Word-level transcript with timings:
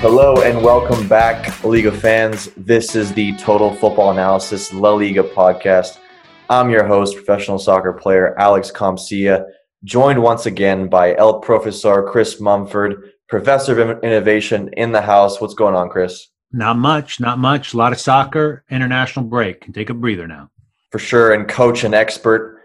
Hello 0.00 0.40
and 0.40 0.64
welcome 0.64 1.06
back, 1.08 1.62
Liga 1.62 1.92
fans. 1.92 2.48
This 2.56 2.96
is 2.96 3.12
the 3.12 3.36
Total 3.36 3.70
Football 3.74 4.12
Analysis 4.12 4.72
La 4.72 4.94
Liga 4.94 5.22
podcast. 5.22 5.98
I'm 6.48 6.70
your 6.70 6.86
host, 6.86 7.14
professional 7.14 7.58
soccer 7.58 7.92
player 7.92 8.34
Alex 8.38 8.70
Comcia, 8.70 9.44
joined 9.84 10.22
once 10.22 10.46
again 10.46 10.88
by 10.88 11.14
El 11.16 11.40
Professor 11.40 12.02
Chris 12.02 12.40
Mumford, 12.40 13.10
professor 13.28 13.78
of 13.78 14.02
innovation 14.02 14.70
in 14.72 14.90
the 14.90 15.02
house. 15.02 15.38
What's 15.38 15.52
going 15.52 15.74
on, 15.74 15.90
Chris? 15.90 16.28
Not 16.50 16.78
much, 16.78 17.20
not 17.20 17.38
much. 17.38 17.74
A 17.74 17.76
lot 17.76 17.92
of 17.92 18.00
soccer, 18.00 18.64
international 18.70 19.26
break. 19.26 19.60
Can 19.60 19.74
take 19.74 19.90
a 19.90 19.94
breather 19.94 20.26
now. 20.26 20.48
For 20.92 20.98
sure. 20.98 21.34
And 21.34 21.46
coach 21.46 21.84
and 21.84 21.94
expert 21.94 22.62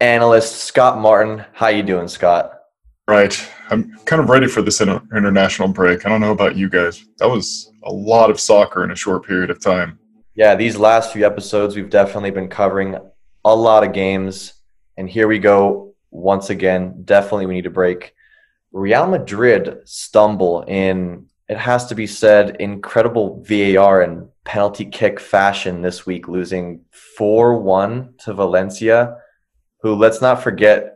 analyst 0.00 0.56
Scott 0.64 0.98
Martin. 0.98 1.46
How 1.54 1.68
you 1.68 1.82
doing, 1.82 2.08
Scott? 2.08 2.60
Right. 3.08 3.32
I'm 3.70 3.96
kind 4.04 4.20
of 4.20 4.28
ready 4.28 4.46
for 4.46 4.62
this 4.62 4.80
international 4.80 5.68
break. 5.68 6.04
I 6.04 6.08
don't 6.08 6.20
know 6.20 6.32
about 6.32 6.56
you 6.56 6.68
guys. 6.68 7.04
That 7.18 7.28
was 7.28 7.72
a 7.84 7.92
lot 7.92 8.30
of 8.30 8.38
soccer 8.38 8.84
in 8.84 8.90
a 8.90 8.96
short 8.96 9.26
period 9.26 9.50
of 9.50 9.60
time. 9.60 9.98
Yeah, 10.34 10.54
these 10.54 10.76
last 10.76 11.12
few 11.12 11.24
episodes, 11.24 11.76
we've 11.76 11.90
definitely 11.90 12.30
been 12.30 12.48
covering 12.48 12.96
a 13.44 13.54
lot 13.54 13.84
of 13.84 13.92
games. 13.92 14.54
And 14.96 15.08
here 15.08 15.28
we 15.28 15.38
go 15.38 15.94
once 16.10 16.50
again. 16.50 17.02
Definitely, 17.04 17.46
we 17.46 17.54
need 17.54 17.66
a 17.66 17.70
break. 17.70 18.14
Real 18.72 19.06
Madrid 19.06 19.78
stumble 19.84 20.62
in, 20.62 21.26
it 21.48 21.56
has 21.56 21.86
to 21.86 21.94
be 21.94 22.06
said, 22.06 22.56
incredible 22.60 23.42
VAR 23.44 24.02
and 24.02 24.28
penalty 24.44 24.84
kick 24.84 25.20
fashion 25.20 25.80
this 25.80 26.04
week, 26.04 26.28
losing 26.28 26.80
4 27.16 27.60
1 27.60 28.14
to 28.24 28.34
Valencia, 28.34 29.18
who, 29.78 29.94
let's 29.94 30.20
not 30.20 30.42
forget, 30.42 30.93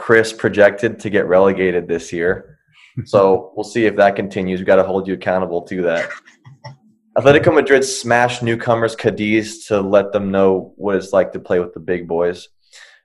Chris 0.00 0.32
projected 0.32 0.98
to 0.98 1.10
get 1.10 1.26
relegated 1.26 1.86
this 1.86 2.10
year. 2.10 2.58
So 3.04 3.52
we'll 3.54 3.64
see 3.64 3.84
if 3.84 3.96
that 3.96 4.16
continues. 4.16 4.58
We've 4.58 4.66
got 4.66 4.76
to 4.76 4.82
hold 4.82 5.06
you 5.06 5.12
accountable 5.12 5.60
to 5.62 5.82
that. 5.82 6.08
Atletico 7.18 7.54
Madrid 7.54 7.84
smashed 7.84 8.42
newcomers 8.42 8.96
Cadiz 8.96 9.66
to 9.66 9.80
let 9.80 10.10
them 10.12 10.30
know 10.30 10.72
what 10.76 10.96
it's 10.96 11.12
like 11.12 11.32
to 11.32 11.38
play 11.38 11.60
with 11.60 11.74
the 11.74 11.80
big 11.80 12.08
boys. 12.08 12.48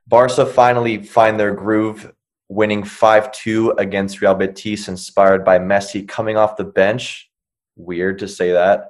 Barca 0.08 0.46
finally 0.46 1.04
find 1.04 1.38
their 1.38 1.54
groove, 1.54 2.14
winning 2.48 2.84
5 2.84 3.32
2 3.32 3.72
against 3.72 4.22
Real 4.22 4.34
Betis, 4.34 4.88
inspired 4.88 5.44
by 5.44 5.60
Messi 5.60 6.08
coming 6.08 6.38
off 6.38 6.56
the 6.56 6.64
bench. 6.64 7.30
Weird 7.76 8.20
to 8.20 8.28
say 8.28 8.54
that. 8.54 8.88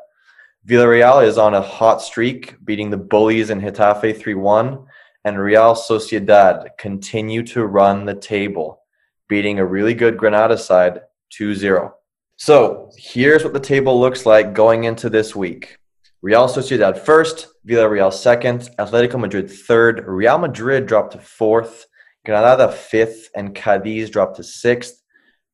Villarreal 0.67 1.25
is 1.25 1.40
on 1.40 1.56
a 1.56 1.62
hot 1.62 2.03
streak, 2.03 2.56
beating 2.64 2.92
the 2.92 2.97
bullies 2.97 3.50
in 3.50 3.62
Getafe 3.62 4.16
3 4.19 4.36
1 4.36 4.86
and 5.26 5.40
Real 5.40 5.73
Sociedad 5.73 6.70
continue 6.78 7.42
to 7.48 7.66
run 7.66 8.06
the 8.06 8.14
table, 8.14 8.81
beating 9.28 9.58
a 9.58 9.66
really 9.66 9.95
good 9.95 10.18
Granada 10.18 10.58
side 10.58 11.02
2 11.31 11.56
0. 11.56 11.95
So 12.38 12.92
here's 12.95 13.44
what 13.44 13.53
the 13.53 13.59
table 13.59 14.00
looks 14.00 14.26
like 14.26 14.53
going 14.53 14.84
into 14.84 15.09
this 15.09 15.36
week. 15.36 15.78
Real 16.22 16.48
Sociedad 16.48 16.98
first, 16.98 17.48
Villarreal 17.68 18.14
second, 18.14 18.70
Atletico 18.78 19.20
Madrid 19.20 19.50
third, 19.50 20.06
Real 20.08 20.38
Madrid 20.38 20.86
dropped 20.86 21.14
to 21.14 21.20
fourth, 21.20 21.88
Granada 22.23 22.72
fifth, 22.72 23.30
and 23.36 23.56
Cadiz 23.56 24.12
dropped 24.12 24.38
to 24.38 24.44
sixth. 24.44 25.02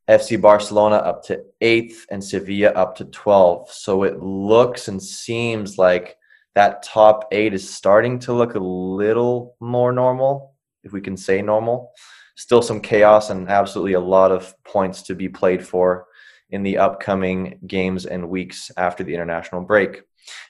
FC 0.10 0.42
Barcelona 0.42 0.98
up 0.98 1.24
to 1.24 1.42
eighth, 1.62 2.06
and 2.10 2.22
Sevilla 2.22 2.72
up 2.72 2.98
to 2.98 3.06
12. 3.06 3.72
So 3.72 4.04
it 4.04 4.20
looks 4.20 4.90
and 4.90 5.02
seems 5.02 5.78
like 5.78 6.18
that 6.56 6.84
top 6.84 7.28
eight 7.32 7.54
is 7.54 7.74
starting 7.74 8.20
to 8.20 8.34
look 8.34 8.56
a 8.56 8.60
little 8.60 9.56
more 9.60 9.92
normal, 9.92 10.56
if 10.84 10.92
we 10.92 11.02
can 11.02 11.16
say 11.16 11.42
normal. 11.42 11.92
Still 12.36 12.62
some 12.62 12.82
chaos 12.82 13.30
and 13.30 13.50
absolutely 13.50 13.94
a 13.94 14.00
lot 14.00 14.32
of 14.32 14.54
points 14.64 15.02
to 15.04 15.16
be 15.16 15.30
played 15.30 15.66
for 15.66 16.08
in 16.50 16.64
the 16.64 16.78
upcoming 16.78 17.60
games 17.68 18.06
and 18.06 18.30
weeks 18.30 18.72
after 18.78 19.04
the 19.04 19.14
international 19.14 19.62
break. 19.62 20.02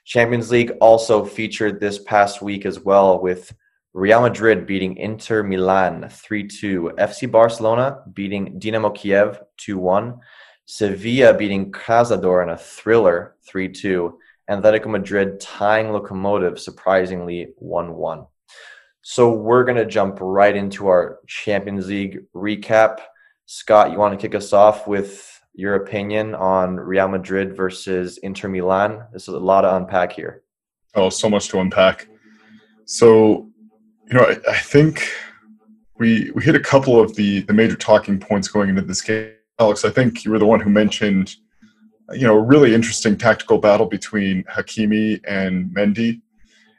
Champions 0.05 0.51
League 0.51 0.71
also 0.81 1.23
featured 1.23 1.79
this 1.79 1.99
past 1.99 2.41
week 2.41 2.65
as 2.65 2.79
well 2.79 3.21
with 3.21 3.53
Real 3.93 4.21
Madrid 4.21 4.65
beating 4.65 4.95
Inter 4.97 5.43
Milan 5.43 6.07
3 6.09 6.47
2, 6.47 6.93
FC 6.97 7.29
Barcelona 7.29 7.99
beating 8.13 8.59
Dinamo 8.59 8.95
Kiev 8.95 9.41
2 9.57 9.77
1, 9.77 10.17
Sevilla 10.65 11.33
beating 11.33 11.71
Krasnodar 11.71 12.43
in 12.43 12.49
a 12.49 12.57
thriller 12.57 13.35
3 13.45 13.67
2, 13.67 14.17
Atletico 14.51 14.87
Madrid 14.87 15.39
tying 15.39 15.87
Lokomotiv 15.87 16.59
surprisingly 16.59 17.49
1 17.57 17.93
1. 17.93 18.25
So 19.01 19.31
we're 19.31 19.63
going 19.63 19.77
to 19.77 19.85
jump 19.85 20.17
right 20.19 20.55
into 20.55 20.87
our 20.87 21.19
Champions 21.27 21.87
League 21.87 22.19
recap. 22.35 22.99
Scott, 23.45 23.91
you 23.91 23.97
want 23.97 24.17
to 24.17 24.21
kick 24.21 24.35
us 24.35 24.53
off 24.53 24.87
with 24.87 25.39
your 25.53 25.75
opinion 25.75 26.35
on 26.35 26.75
Real 26.75 27.07
Madrid 27.07 27.55
versus 27.55 28.17
Inter 28.19 28.47
Milan? 28.47 29.03
This 29.11 29.27
is 29.27 29.33
a 29.33 29.39
lot 29.39 29.61
to 29.61 29.75
unpack 29.75 30.11
here. 30.11 30.43
Oh, 30.93 31.09
so 31.09 31.29
much 31.29 31.47
to 31.49 31.59
unpack. 31.59 32.07
So, 32.85 33.49
you 34.07 34.13
know, 34.13 34.21
I, 34.21 34.37
I 34.51 34.57
think 34.57 35.09
we 35.97 36.31
we 36.31 36.43
hit 36.43 36.55
a 36.55 36.59
couple 36.59 36.99
of 36.99 37.15
the 37.15 37.41
the 37.41 37.53
major 37.53 37.75
talking 37.75 38.19
points 38.19 38.47
going 38.47 38.69
into 38.69 38.81
this 38.81 39.01
game. 39.01 39.31
Alex, 39.59 39.85
I 39.85 39.89
think 39.89 40.25
you 40.25 40.31
were 40.31 40.39
the 40.39 40.45
one 40.45 40.59
who 40.59 40.69
mentioned 40.69 41.35
you 42.13 42.25
know, 42.25 42.37
a 42.37 42.41
really 42.41 42.73
interesting 42.73 43.17
tactical 43.17 43.57
battle 43.57 43.85
between 43.85 44.43
Hakimi 44.43 45.21
and 45.27 45.73
Mendy. 45.75 46.21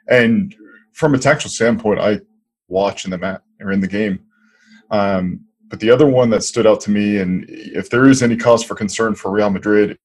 And 0.09 0.54
from 0.93 1.15
a 1.15 1.19
tactical 1.19 1.50
standpoint, 1.50 2.00
I 2.00 2.20
watch 2.69 3.04
in 3.04 3.10
the 3.10 3.19
mat 3.19 3.42
or 3.60 3.72
in 3.72 3.81
the 3.81 3.88
game. 3.88 4.21
Um, 4.91 5.47
but 5.69 5.81
the 5.81 5.91
other 5.91 6.06
one 6.06 6.28
that 6.31 6.42
stood 6.42 6.66
out 6.66 6.81
to 6.82 6.91
me, 6.91 7.19
and 7.19 7.47
if 7.48 7.88
there 7.88 8.06
is 8.06 8.22
any 8.22 8.37
cause 8.37 8.62
for 8.62 8.75
concern 8.75 9.15
for 9.15 9.31
Real 9.31 9.50
Madrid, 9.50 9.98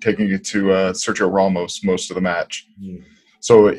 taking 0.00 0.30
it 0.30 0.44
to 0.44 0.70
uh, 0.72 0.92
Sergio 0.92 1.32
Ramos 1.32 1.82
most 1.82 2.10
of 2.10 2.14
the 2.14 2.20
match. 2.20 2.66
Mm. 2.80 3.02
So, 3.40 3.74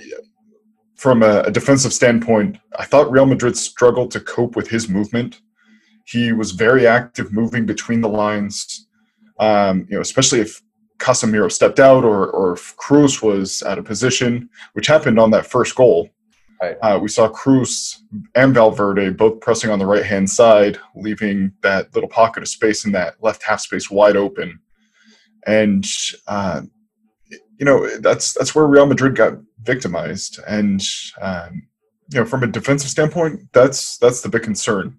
from 0.96 1.24
a, 1.24 1.44
a 1.44 1.52
defensive 1.52 1.94
standpoint, 1.94 2.58
I 2.78 2.84
thought 2.84 3.10
Real 3.10 3.26
Madrid 3.26 3.56
struggled 3.56 4.12
to 4.12 4.20
cope 4.20 4.58
with 4.58 4.70
his 4.70 4.90
movement. 4.90 5.40
He 6.06 6.34
was 6.34 6.52
very 6.52 6.86
active 6.86 7.32
moving 7.32 7.66
between 7.66 8.02
the 8.02 8.10
lines. 8.10 8.88
Um, 9.40 9.88
you 9.90 9.96
know, 9.96 10.02
especially 10.02 10.42
if 10.42 10.62
Casemiro 11.00 11.52
stepped 11.52 11.80
out 11.80 12.04
or, 12.04 12.30
or 12.30 12.56
Kroos 12.56 13.24
was 13.24 13.64
out 13.64 13.78
of 13.80 13.86
position, 13.86 14.50
which 14.74 14.88
happened 14.88 15.20
on 15.20 15.32
that 15.32 15.46
first 15.46 15.76
goal. 15.76 16.10
Right. 16.62 16.76
Uh, 16.82 17.00
we 17.02 17.08
saw 17.08 17.30
Kroos 17.30 18.00
and 18.36 18.54
Valverde 18.54 19.12
both 19.12 19.40
pressing 19.40 19.70
on 19.70 19.80
the 19.80 19.86
right 19.86 20.06
hand 20.06 20.30
side, 20.30 20.78
leaving 20.94 21.54
that 21.62 21.94
little 21.96 22.10
pocket 22.10 22.44
of 22.44 22.50
space 22.50 22.84
in 22.84 22.92
that 22.92 23.16
left 23.22 23.44
half 23.44 23.62
space 23.62 23.90
wide 23.90 24.18
open. 24.18 24.60
And 25.48 25.86
uh, 26.28 26.64
you 27.58 27.66
know 27.66 27.88
that's 28.00 28.34
that's 28.34 28.54
where 28.54 28.68
Real 28.68 28.86
Madrid 28.86 29.16
got 29.16 29.38
victimized. 29.62 30.40
And 30.48 30.82
um, 31.22 31.64
you 32.12 32.20
know 32.20 32.26
from 32.26 32.44
a 32.44 32.48
defensive 32.48 32.90
standpoint, 32.90 33.42
that's 33.54 33.98
that's 33.98 34.22
the 34.22 34.30
big 34.30 34.44
concern. 34.44 34.98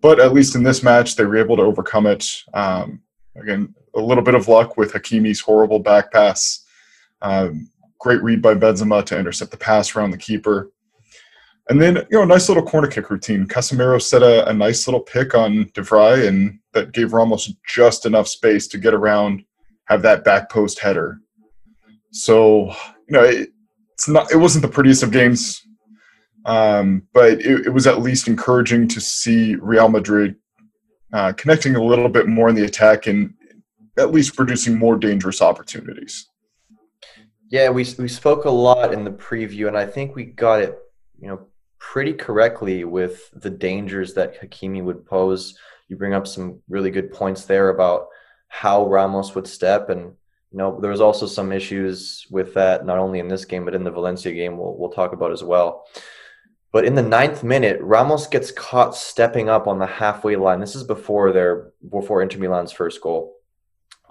But 0.00 0.18
at 0.18 0.32
least 0.32 0.54
in 0.54 0.62
this 0.62 0.82
match, 0.82 1.16
they 1.16 1.26
were 1.26 1.36
able 1.36 1.56
to 1.56 1.62
overcome 1.62 2.06
it. 2.06 2.26
Um, 2.54 3.02
again, 3.36 3.74
a 3.94 4.00
little 4.00 4.24
bit 4.24 4.34
of 4.34 4.48
luck 4.48 4.76
with 4.76 4.92
Hakimi's 4.92 5.40
horrible 5.40 5.78
back 5.78 6.12
pass. 6.12 6.64
Um, 7.20 7.70
great 7.98 8.22
read 8.22 8.42
by 8.42 8.54
Benzema 8.54 9.04
to 9.06 9.18
intercept 9.18 9.50
the 9.50 9.56
pass 9.56 9.94
around 9.94 10.10
the 10.10 10.18
keeper. 10.18 10.70
And 11.68 11.80
then, 11.80 11.96
you 12.10 12.18
know, 12.18 12.22
a 12.22 12.26
nice 12.26 12.48
little 12.48 12.64
corner 12.64 12.88
kick 12.88 13.08
routine. 13.10 13.46
Casemiro 13.46 14.02
set 14.02 14.22
a, 14.22 14.48
a 14.48 14.52
nice 14.52 14.86
little 14.88 15.00
pick 15.00 15.34
on 15.34 15.70
De 15.74 15.80
Vrij, 15.80 16.26
and 16.26 16.58
that 16.72 16.92
gave 16.92 17.12
Ramos 17.12 17.52
just 17.66 18.04
enough 18.04 18.26
space 18.26 18.66
to 18.68 18.78
get 18.78 18.94
around, 18.94 19.44
have 19.84 20.02
that 20.02 20.24
back 20.24 20.50
post 20.50 20.80
header. 20.80 21.20
So, 22.10 22.72
you 23.08 23.12
know, 23.12 23.22
it, 23.22 23.50
it's 23.92 24.08
not. 24.08 24.32
It 24.32 24.36
wasn't 24.36 24.62
the 24.62 24.70
prettiest 24.72 25.04
of 25.04 25.12
games, 25.12 25.64
um, 26.44 27.06
but 27.14 27.34
it, 27.34 27.66
it 27.66 27.70
was 27.70 27.86
at 27.86 28.02
least 28.02 28.26
encouraging 28.26 28.88
to 28.88 29.00
see 29.00 29.54
Real 29.54 29.88
Madrid 29.88 30.34
uh, 31.12 31.32
connecting 31.34 31.76
a 31.76 31.82
little 31.82 32.08
bit 32.08 32.26
more 32.26 32.48
in 32.48 32.56
the 32.56 32.64
attack 32.64 33.06
and 33.06 33.34
at 33.96 34.12
least 34.12 34.36
producing 34.36 34.78
more 34.78 34.96
dangerous 34.96 35.42
opportunities. 35.42 36.28
Yeah, 37.48 37.68
we 37.68 37.86
we 37.98 38.08
spoke 38.08 38.46
a 38.46 38.50
lot 38.50 38.94
in 38.94 39.04
the 39.04 39.10
preview, 39.10 39.68
and 39.68 39.76
I 39.76 39.86
think 39.86 40.16
we 40.16 40.24
got 40.24 40.62
it, 40.62 40.78
you 41.20 41.28
know, 41.28 41.46
pretty 41.78 42.14
correctly 42.14 42.84
with 42.84 43.30
the 43.34 43.50
dangers 43.50 44.14
that 44.14 44.40
Hakimi 44.40 44.82
would 44.82 45.04
pose. 45.04 45.58
You 45.88 45.96
bring 45.96 46.14
up 46.14 46.26
some 46.26 46.60
really 46.68 46.90
good 46.90 47.12
points 47.12 47.44
there 47.44 47.68
about 47.68 48.06
how 48.48 48.86
Ramos 48.86 49.34
would 49.34 49.46
step, 49.46 49.90
and 49.90 50.00
you 50.50 50.58
know, 50.58 50.78
there 50.80 50.90
was 50.90 51.02
also 51.02 51.26
some 51.26 51.52
issues 51.52 52.26
with 52.30 52.54
that, 52.54 52.86
not 52.86 52.98
only 52.98 53.18
in 53.18 53.28
this 53.28 53.44
game 53.44 53.66
but 53.66 53.74
in 53.74 53.84
the 53.84 53.90
Valencia 53.90 54.32
game. 54.32 54.56
We'll 54.56 54.74
we'll 54.78 54.90
talk 54.90 55.12
about 55.12 55.32
as 55.32 55.44
well. 55.44 55.84
But 56.72 56.86
in 56.86 56.94
the 56.94 57.02
ninth 57.02 57.44
minute, 57.44 57.78
Ramos 57.82 58.26
gets 58.26 58.50
caught 58.50 58.96
stepping 58.96 59.50
up 59.50 59.66
on 59.66 59.78
the 59.78 59.86
halfway 59.86 60.36
line. 60.36 60.60
This 60.60 60.74
is 60.74 60.84
before 60.84 61.32
their 61.32 61.72
before 61.90 62.22
Inter 62.22 62.38
Milan's 62.38 62.72
first 62.72 63.02
goal 63.02 63.34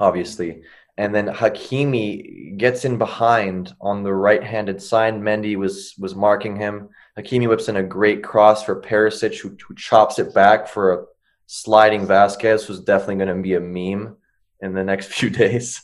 obviously. 0.02 0.64
And 0.98 1.16
then 1.16 1.28
Hakimi 1.28 2.58
gets 2.58 2.84
in 2.84 2.98
behind 2.98 3.74
on 3.80 4.04
the 4.04 4.14
right-handed 4.14 4.82
side. 4.82 5.14
Mendy 5.14 5.56
was 5.56 5.96
was 5.98 6.16
marking 6.16 6.56
him. 6.58 6.90
Hakimi 7.18 7.48
whips 7.48 7.70
in 7.70 7.78
a 7.78 7.84
great 7.84 8.24
cross 8.24 8.64
for 8.64 8.82
Perisic, 8.82 9.40
who, 9.40 9.56
who 9.66 9.76
chops 9.76 10.20
it 10.20 10.34
back 10.34 10.68
for 10.68 10.94
a 10.94 11.06
sliding 11.46 12.06
Vasquez, 12.06 12.66
who's 12.66 12.82
definitely 12.82 13.24
going 13.24 13.36
to 13.36 13.42
be 13.42 13.56
a 13.56 13.60
meme 13.60 14.18
in 14.62 14.74
the 14.74 14.84
next 14.84 15.08
few 15.18 15.30
days. 15.30 15.82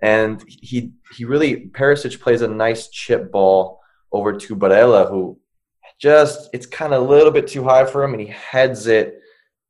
And 0.00 0.44
he 0.46 0.92
he 1.16 1.24
really 1.24 1.66
Perisic 1.66 2.20
plays 2.20 2.42
a 2.42 2.48
nice 2.48 2.88
chip 2.88 3.32
ball 3.32 3.80
over 4.12 4.32
to 4.32 4.56
Barella, 4.56 5.10
who 5.10 5.38
just 5.98 6.50
it's 6.52 6.66
kind 6.66 6.92
of 6.92 7.02
a 7.02 7.10
little 7.10 7.32
bit 7.32 7.48
too 7.48 7.64
high 7.64 7.86
for 7.86 8.04
him, 8.04 8.12
and 8.12 8.20
he 8.20 8.28
heads 8.28 8.86
it 8.86 9.20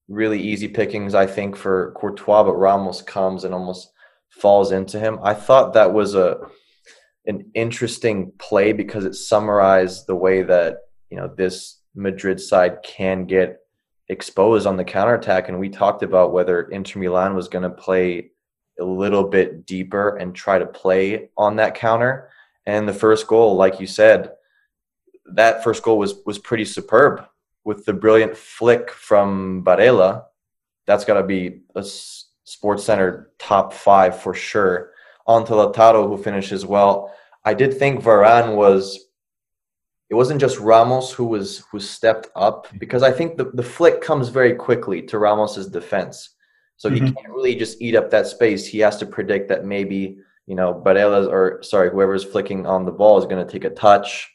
really 0.09 0.41
easy 0.41 0.69
pickings, 0.69 1.15
I 1.15 1.27
think, 1.27 1.57
for 1.57 1.93
Courtois, 1.97 2.45
but 2.45 2.55
Ramos 2.55 3.03
comes 3.03 3.45
and 3.45 3.53
almost 3.53 3.93
falls 4.31 4.73
into 4.73 4.99
him. 4.99 5.19
I 5.23 5.35
thought 5.35 5.75
that 5.75 5.93
was 5.93 6.15
a 6.15 6.39
an 7.29 7.51
interesting 7.55 8.33
play 8.39 8.73
because 8.73 9.05
it 9.05 9.15
summarized 9.15 10.07
the 10.07 10.15
way 10.15 10.43
that 10.43 10.79
you 11.11 11.17
know 11.17 11.33
this 11.37 11.81
Madrid 11.95 12.41
side 12.41 12.79
can 12.85 13.25
get 13.25 13.59
exposed 14.09 14.67
on 14.67 14.77
the 14.77 14.85
counterattack. 14.85 15.49
And 15.49 15.59
we 15.59 15.69
talked 15.69 16.03
about 16.03 16.33
whether 16.33 16.63
Inter 16.63 17.01
Milan 17.01 17.35
was 17.35 17.49
going 17.49 17.65
to 17.65 17.71
play 17.71 18.31
a 18.79 18.85
little 18.85 19.25
bit 19.25 19.67
deeper 19.67 20.17
and 20.17 20.35
try 20.35 20.59
to 20.59 20.67
play 20.67 21.31
on 21.37 21.57
that 21.57 21.75
counter. 21.75 22.29
And 22.67 22.87
the 22.87 22.93
first 22.93 23.27
goal, 23.27 23.57
like 23.57 23.81
you 23.81 23.87
said, 23.87 24.33
that 25.35 25.65
first 25.65 25.83
goal 25.83 25.99
was 25.99 26.15
was 26.25 26.39
pretty 26.39 26.65
superb 26.65 27.27
with 27.67 27.85
the 27.85 27.93
brilliant 27.93 28.37
flick 28.37 28.93
from 28.93 29.65
Barella. 29.65 30.23
That's 30.87 31.05
got 31.05 31.15
to 31.15 31.25
be 31.25 31.63
a 31.75 31.85
Sports 32.45 32.85
Center 32.85 33.33
top 33.41 33.73
five 33.73 34.23
for 34.23 34.33
sure. 34.33 34.93
On 35.27 35.45
to 35.45 35.53
Lautaro, 35.53 36.07
who 36.07 36.17
finishes 36.17 36.65
well. 36.65 37.13
I 37.45 37.55
did 37.55 37.77
think 37.77 38.01
Varane 38.01 38.55
was. 38.55 39.01
It 40.09 40.15
wasn't 40.15 40.41
just 40.41 40.61
Ramos 40.61 41.11
who 41.13 41.25
was 41.25 41.65
who 41.73 41.81
stepped 41.81 42.29
up 42.37 42.69
because 42.79 43.03
I 43.03 43.11
think 43.11 43.37
the, 43.37 43.51
the 43.53 43.65
flick 43.65 44.01
comes 44.01 44.29
very 44.29 44.55
quickly 44.55 45.03
to 45.03 45.19
Ramos's 45.19 45.67
defense. 45.67 46.37
So 46.77 46.89
mm-hmm. 46.89 47.07
he 47.07 47.13
can't 47.13 47.35
really 47.35 47.57
just 47.57 47.83
eat 47.83 47.97
up 47.97 48.11
that 48.11 48.29
space. 48.29 48.65
He 48.65 48.79
has 48.79 48.97
to 48.99 49.07
predict 49.07 49.49
that 49.49 49.65
maybe, 49.65 50.19
you 50.47 50.55
know, 50.55 50.81
Barella 50.87 51.29
or 51.29 51.61
sorry, 51.65 51.91
whoever's 51.91 52.23
flicking 52.23 52.65
on 52.65 52.85
the 52.85 52.93
ball 52.93 53.19
is 53.19 53.27
going 53.27 53.45
to 53.45 53.53
take 53.53 53.65
a 53.65 53.71
touch 53.71 54.31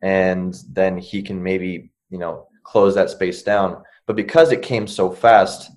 and 0.00 0.56
then 0.70 0.96
he 0.96 1.22
can 1.22 1.42
maybe, 1.42 1.92
you 2.08 2.16
know, 2.16 2.48
close 2.62 2.94
that 2.94 3.10
space 3.10 3.42
down. 3.42 3.82
But 4.06 4.16
because 4.16 4.52
it 4.52 4.62
came 4.62 4.86
so 4.86 5.10
fast, 5.10 5.70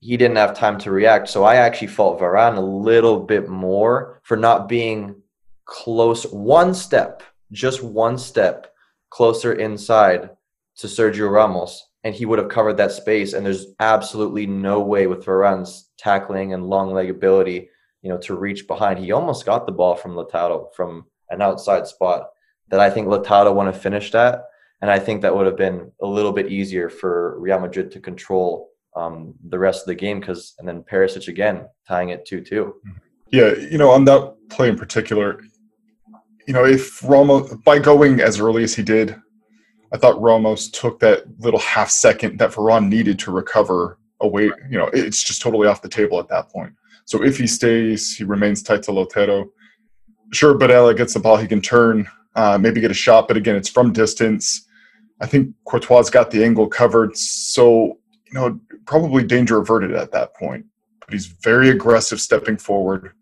he 0.00 0.16
didn't 0.16 0.36
have 0.36 0.54
time 0.54 0.78
to 0.80 0.90
react. 0.90 1.28
So 1.28 1.44
I 1.44 1.56
actually 1.56 1.88
fault 1.88 2.20
Varane 2.20 2.56
a 2.56 2.60
little 2.60 3.20
bit 3.20 3.48
more 3.48 4.20
for 4.22 4.36
not 4.36 4.68
being 4.68 5.16
close 5.64 6.24
one 6.26 6.74
step, 6.74 7.22
just 7.52 7.82
one 7.82 8.18
step 8.18 8.74
closer 9.08 9.54
inside 9.54 10.30
to 10.76 10.86
Sergio 10.86 11.30
Ramos, 11.30 11.88
and 12.02 12.14
he 12.14 12.26
would 12.26 12.38
have 12.38 12.48
covered 12.48 12.76
that 12.76 12.92
space. 12.92 13.32
And 13.32 13.46
there's 13.46 13.68
absolutely 13.80 14.46
no 14.46 14.80
way 14.80 15.06
with 15.06 15.24
Varane's 15.24 15.88
tackling 15.96 16.52
and 16.52 16.68
long 16.68 16.92
leg 16.92 17.08
ability, 17.08 17.70
you 18.02 18.10
know, 18.10 18.18
to 18.18 18.34
reach 18.34 18.66
behind. 18.66 18.98
He 18.98 19.12
almost 19.12 19.46
got 19.46 19.64
the 19.64 19.72
ball 19.72 19.94
from 19.94 20.12
Lautaro 20.12 20.74
from 20.74 21.06
an 21.30 21.40
outside 21.40 21.86
spot 21.86 22.30
that 22.68 22.80
I 22.80 22.90
think 22.90 23.08
Lautaro 23.08 23.54
would 23.54 23.66
have 23.66 23.80
finished 23.80 24.14
at. 24.14 24.44
And 24.84 24.90
I 24.90 24.98
think 24.98 25.22
that 25.22 25.34
would 25.34 25.46
have 25.46 25.56
been 25.56 25.90
a 26.02 26.06
little 26.06 26.30
bit 26.30 26.52
easier 26.52 26.90
for 26.90 27.40
Real 27.40 27.58
Madrid 27.58 27.90
to 27.92 28.00
control 28.00 28.68
um, 28.94 29.32
the 29.48 29.58
rest 29.58 29.80
of 29.80 29.86
the 29.86 29.94
game 29.94 30.20
because, 30.20 30.54
and 30.58 30.68
then 30.68 30.82
Perisic 30.82 31.26
again 31.26 31.66
tying 31.88 32.10
it 32.10 32.26
2 32.26 32.42
2. 32.42 32.74
Yeah, 33.32 33.54
you 33.54 33.78
know, 33.78 33.88
on 33.88 34.04
that 34.04 34.36
play 34.50 34.68
in 34.68 34.76
particular, 34.76 35.42
you 36.46 36.52
know, 36.52 36.66
if 36.66 37.02
Ramos, 37.02 37.54
by 37.64 37.78
going 37.78 38.20
as 38.20 38.38
early 38.38 38.62
as 38.62 38.74
he 38.74 38.82
did, 38.82 39.16
I 39.90 39.96
thought 39.96 40.20
Ramos 40.20 40.68
took 40.68 41.00
that 41.00 41.24
little 41.38 41.60
half 41.60 41.88
second 41.88 42.38
that 42.40 42.50
Varane 42.50 42.90
needed 42.90 43.18
to 43.20 43.30
recover 43.30 43.98
away. 44.20 44.50
You 44.68 44.76
know, 44.76 44.90
it's 44.92 45.24
just 45.24 45.40
totally 45.40 45.66
off 45.66 45.80
the 45.80 45.88
table 45.88 46.20
at 46.20 46.28
that 46.28 46.50
point. 46.50 46.74
So 47.06 47.24
if 47.24 47.38
he 47.38 47.46
stays, 47.46 48.14
he 48.14 48.24
remains 48.24 48.62
tight 48.62 48.82
to 48.82 48.90
Lautaro. 48.90 49.46
Sure, 50.34 50.58
Barella 50.58 50.94
gets 50.94 51.14
the 51.14 51.20
ball, 51.20 51.38
he 51.38 51.46
can 51.46 51.62
turn, 51.62 52.06
uh, 52.36 52.58
maybe 52.58 52.82
get 52.82 52.90
a 52.90 52.94
shot, 52.94 53.28
but 53.28 53.38
again, 53.38 53.56
it's 53.56 53.70
from 53.70 53.90
distance. 53.90 54.66
I 55.24 55.26
think 55.26 55.54
Courtois 55.64 56.10
got 56.10 56.30
the 56.30 56.44
angle 56.44 56.68
covered, 56.68 57.16
so 57.16 57.98
you 58.26 58.34
know 58.34 58.60
probably 58.84 59.24
danger 59.24 59.56
averted 59.56 59.92
at 59.92 60.12
that 60.12 60.34
point. 60.34 60.66
But 61.00 61.14
he's 61.14 61.26
very 61.26 61.70
aggressive 61.70 62.20
stepping 62.20 62.58
forward, 62.58 63.12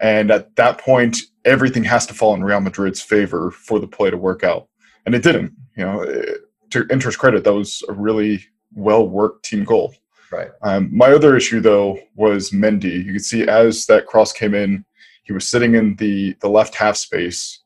and 0.00 0.32
at 0.32 0.56
that 0.56 0.78
point, 0.78 1.18
everything 1.44 1.84
has 1.84 2.04
to 2.06 2.14
fall 2.14 2.34
in 2.34 2.42
Real 2.42 2.60
Madrid's 2.60 3.00
favor 3.00 3.52
for 3.52 3.78
the 3.78 3.86
play 3.86 4.10
to 4.10 4.16
work 4.16 4.42
out, 4.42 4.66
and 5.06 5.14
it 5.14 5.22
didn't. 5.22 5.52
You 5.76 5.84
know, 5.84 6.24
to 6.70 6.86
Inter's 6.90 7.16
credit, 7.16 7.44
that 7.44 7.54
was 7.54 7.84
a 7.88 7.92
really 7.92 8.44
well 8.74 9.08
worked 9.08 9.44
team 9.44 9.62
goal. 9.62 9.94
Right. 10.32 10.50
Um, 10.62 10.90
my 10.92 11.12
other 11.12 11.36
issue 11.36 11.60
though 11.60 11.96
was 12.16 12.50
Mendy. 12.50 13.04
You 13.04 13.12
could 13.12 13.24
see 13.24 13.46
as 13.46 13.86
that 13.86 14.06
cross 14.06 14.32
came 14.32 14.52
in, 14.52 14.84
he 15.22 15.32
was 15.32 15.48
sitting 15.48 15.76
in 15.76 15.94
the 15.94 16.36
the 16.40 16.48
left 16.48 16.74
half 16.74 16.96
space. 16.96 17.62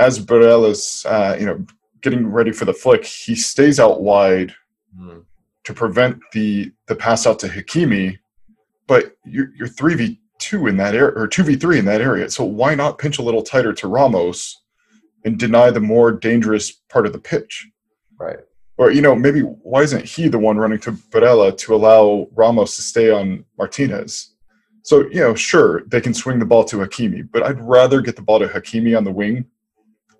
As 0.00 0.18
Barella's, 0.18 1.06
uh, 1.08 1.36
you 1.38 1.46
know, 1.46 1.64
getting 2.02 2.26
ready 2.26 2.52
for 2.52 2.64
the 2.64 2.72
flick, 2.72 3.04
he 3.04 3.34
stays 3.34 3.80
out 3.80 4.02
wide 4.02 4.54
mm. 4.98 5.24
to 5.64 5.74
prevent 5.74 6.20
the 6.32 6.72
the 6.86 6.94
pass 6.94 7.26
out 7.26 7.38
to 7.40 7.48
Hakimi. 7.48 8.18
But 8.86 9.16
you're 9.24 9.50
you're 9.56 9.68
three 9.68 9.94
v 9.94 10.20
two 10.38 10.66
in 10.66 10.76
that 10.76 10.94
area 10.94 11.12
or 11.16 11.26
two 11.26 11.42
v 11.42 11.56
three 11.56 11.78
in 11.78 11.84
that 11.86 12.00
area. 12.00 12.30
So 12.30 12.44
why 12.44 12.74
not 12.74 12.98
pinch 12.98 13.18
a 13.18 13.22
little 13.22 13.42
tighter 13.42 13.72
to 13.74 13.88
Ramos 13.88 14.62
and 15.24 15.38
deny 15.38 15.70
the 15.70 15.80
more 15.80 16.12
dangerous 16.12 16.70
part 16.70 17.06
of 17.06 17.12
the 17.12 17.18
pitch? 17.18 17.68
Right. 18.18 18.38
Or 18.76 18.90
you 18.90 19.02
know 19.02 19.14
maybe 19.14 19.40
why 19.40 19.82
isn't 19.82 20.04
he 20.04 20.28
the 20.28 20.38
one 20.38 20.56
running 20.56 20.78
to 20.80 20.92
Barella 20.92 21.56
to 21.58 21.74
allow 21.74 22.28
Ramos 22.34 22.76
to 22.76 22.82
stay 22.82 23.10
on 23.10 23.44
Martinez? 23.56 24.34
So 24.82 25.00
you 25.10 25.20
know 25.20 25.34
sure 25.34 25.82
they 25.88 26.00
can 26.00 26.14
swing 26.14 26.38
the 26.38 26.46
ball 26.46 26.64
to 26.64 26.78
Hakimi, 26.78 27.28
but 27.30 27.42
I'd 27.42 27.60
rather 27.60 28.00
get 28.00 28.16
the 28.16 28.22
ball 28.22 28.38
to 28.38 28.46
Hakimi 28.48 28.96
on 28.96 29.04
the 29.04 29.12
wing 29.12 29.44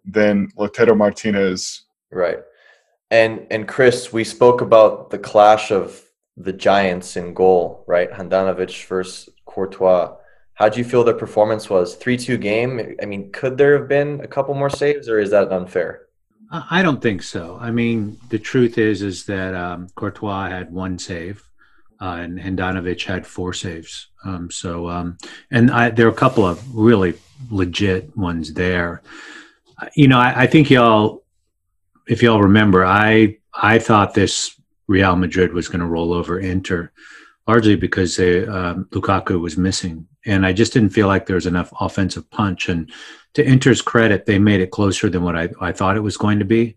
than 0.09 0.51
Lautaro 0.53 0.97
Martinez. 0.97 1.83
Right. 2.11 2.39
And 3.11 3.47
and 3.51 3.67
Chris, 3.67 4.13
we 4.13 4.25
spoke 4.25 4.61
about 4.61 5.11
the 5.11 5.19
clash 5.19 5.71
of 5.71 6.03
the 6.37 6.53
Giants 6.53 7.17
in 7.17 7.35
goal, 7.35 7.85
right? 7.87 8.11
Handanovic 8.11 8.87
versus 8.87 9.29
Courtois. 9.47 10.15
How 10.55 10.69
do 10.69 10.79
you 10.79 10.85
feel 10.85 11.05
their 11.05 11.15
performance 11.15 11.71
was? 11.71 11.95
3 11.95 12.17
2 12.17 12.37
game. 12.37 12.97
I 13.01 13.07
mean, 13.07 13.31
could 13.33 13.57
there 13.57 13.79
have 13.79 13.89
been 13.89 14.21
a 14.21 14.27
couple 14.27 14.55
more 14.55 14.71
saves, 14.71 15.09
or 15.09 15.19
is 15.19 15.31
that 15.31 15.53
unfair? 15.53 16.09
I 16.51 16.83
don't 16.83 17.03
think 17.03 17.23
so. 17.23 17.59
I 17.61 17.71
mean, 17.71 18.19
the 18.31 18.39
truth 18.39 18.79
is 18.79 19.03
is 19.03 19.27
that 19.27 19.55
um, 19.55 19.89
Courtois 19.95 20.49
had 20.49 20.73
one 20.73 20.99
save, 20.99 21.43
uh, 22.01 22.19
and 22.21 22.39
Handanovic 22.39 23.05
had 23.05 23.27
four 23.27 23.53
saves. 23.53 24.09
Um, 24.25 24.51
so, 24.51 24.89
um, 24.89 25.19
and 25.51 25.71
I, 25.71 25.91
there 25.91 26.07
are 26.07 26.11
a 26.11 26.15
couple 26.15 26.47
of 26.47 26.75
really 26.75 27.15
legit 27.51 28.17
ones 28.17 28.55
there 28.55 29.03
you 29.95 30.09
know, 30.09 30.19
I, 30.19 30.43
I, 30.43 30.47
think 30.47 30.71
y'all, 30.71 31.25
if 32.07 32.23
y'all 32.23 32.43
remember, 32.43 32.85
I 32.85 33.39
I 33.55 33.79
thought 33.79 34.15
this 34.15 34.59
Real 34.87 35.17
Madrid 35.17 35.53
was 35.53 35.69
going 35.69 35.81
to 35.81 35.87
roll 35.87 36.13
over 36.13 36.39
Inter, 36.39 36.91
largely 37.47 37.77
because 37.77 38.17
they, 38.17 38.47
um, 38.47 38.87
Lukaku 38.91 39.41
was 39.41 39.57
missing, 39.57 40.07
and 40.27 40.45
I 40.47 40.53
just 40.53 40.73
didn't 40.73 40.91
feel 40.91 41.07
like 41.07 41.27
there 41.27 41.37
was 41.37 41.47
enough 41.47 41.73
offensive 41.81 42.29
punch. 42.31 42.69
And 42.69 42.91
to 43.35 43.47
Inter's 43.47 43.83
credit, 43.83 44.27
they 44.27 44.39
made 44.39 44.61
it 44.61 44.71
closer 44.71 45.09
than 45.09 45.23
what 45.23 45.37
I, 45.37 45.49
I 45.61 45.73
thought 45.73 45.97
it 45.97 46.01
was 46.01 46.17
going 46.17 46.39
to 46.39 46.45
be. 46.45 46.77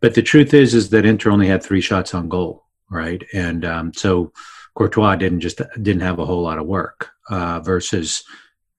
But 0.00 0.14
the 0.14 0.22
truth 0.22 0.54
is, 0.54 0.74
is 0.74 0.90
that 0.90 1.04
Inter 1.04 1.30
only 1.30 1.48
had 1.48 1.62
three 1.62 1.80
shots 1.80 2.14
on 2.14 2.28
goal, 2.28 2.64
right? 2.88 3.22
And 3.34 3.64
um, 3.64 3.92
so 3.92 4.32
Courtois 4.74 5.16
didn't 5.16 5.40
just 5.40 5.60
didn't 5.82 6.00
have 6.00 6.18
a 6.18 6.24
whole 6.24 6.42
lot 6.42 6.58
of 6.58 6.66
work 6.66 7.10
uh, 7.28 7.60
versus 7.60 8.24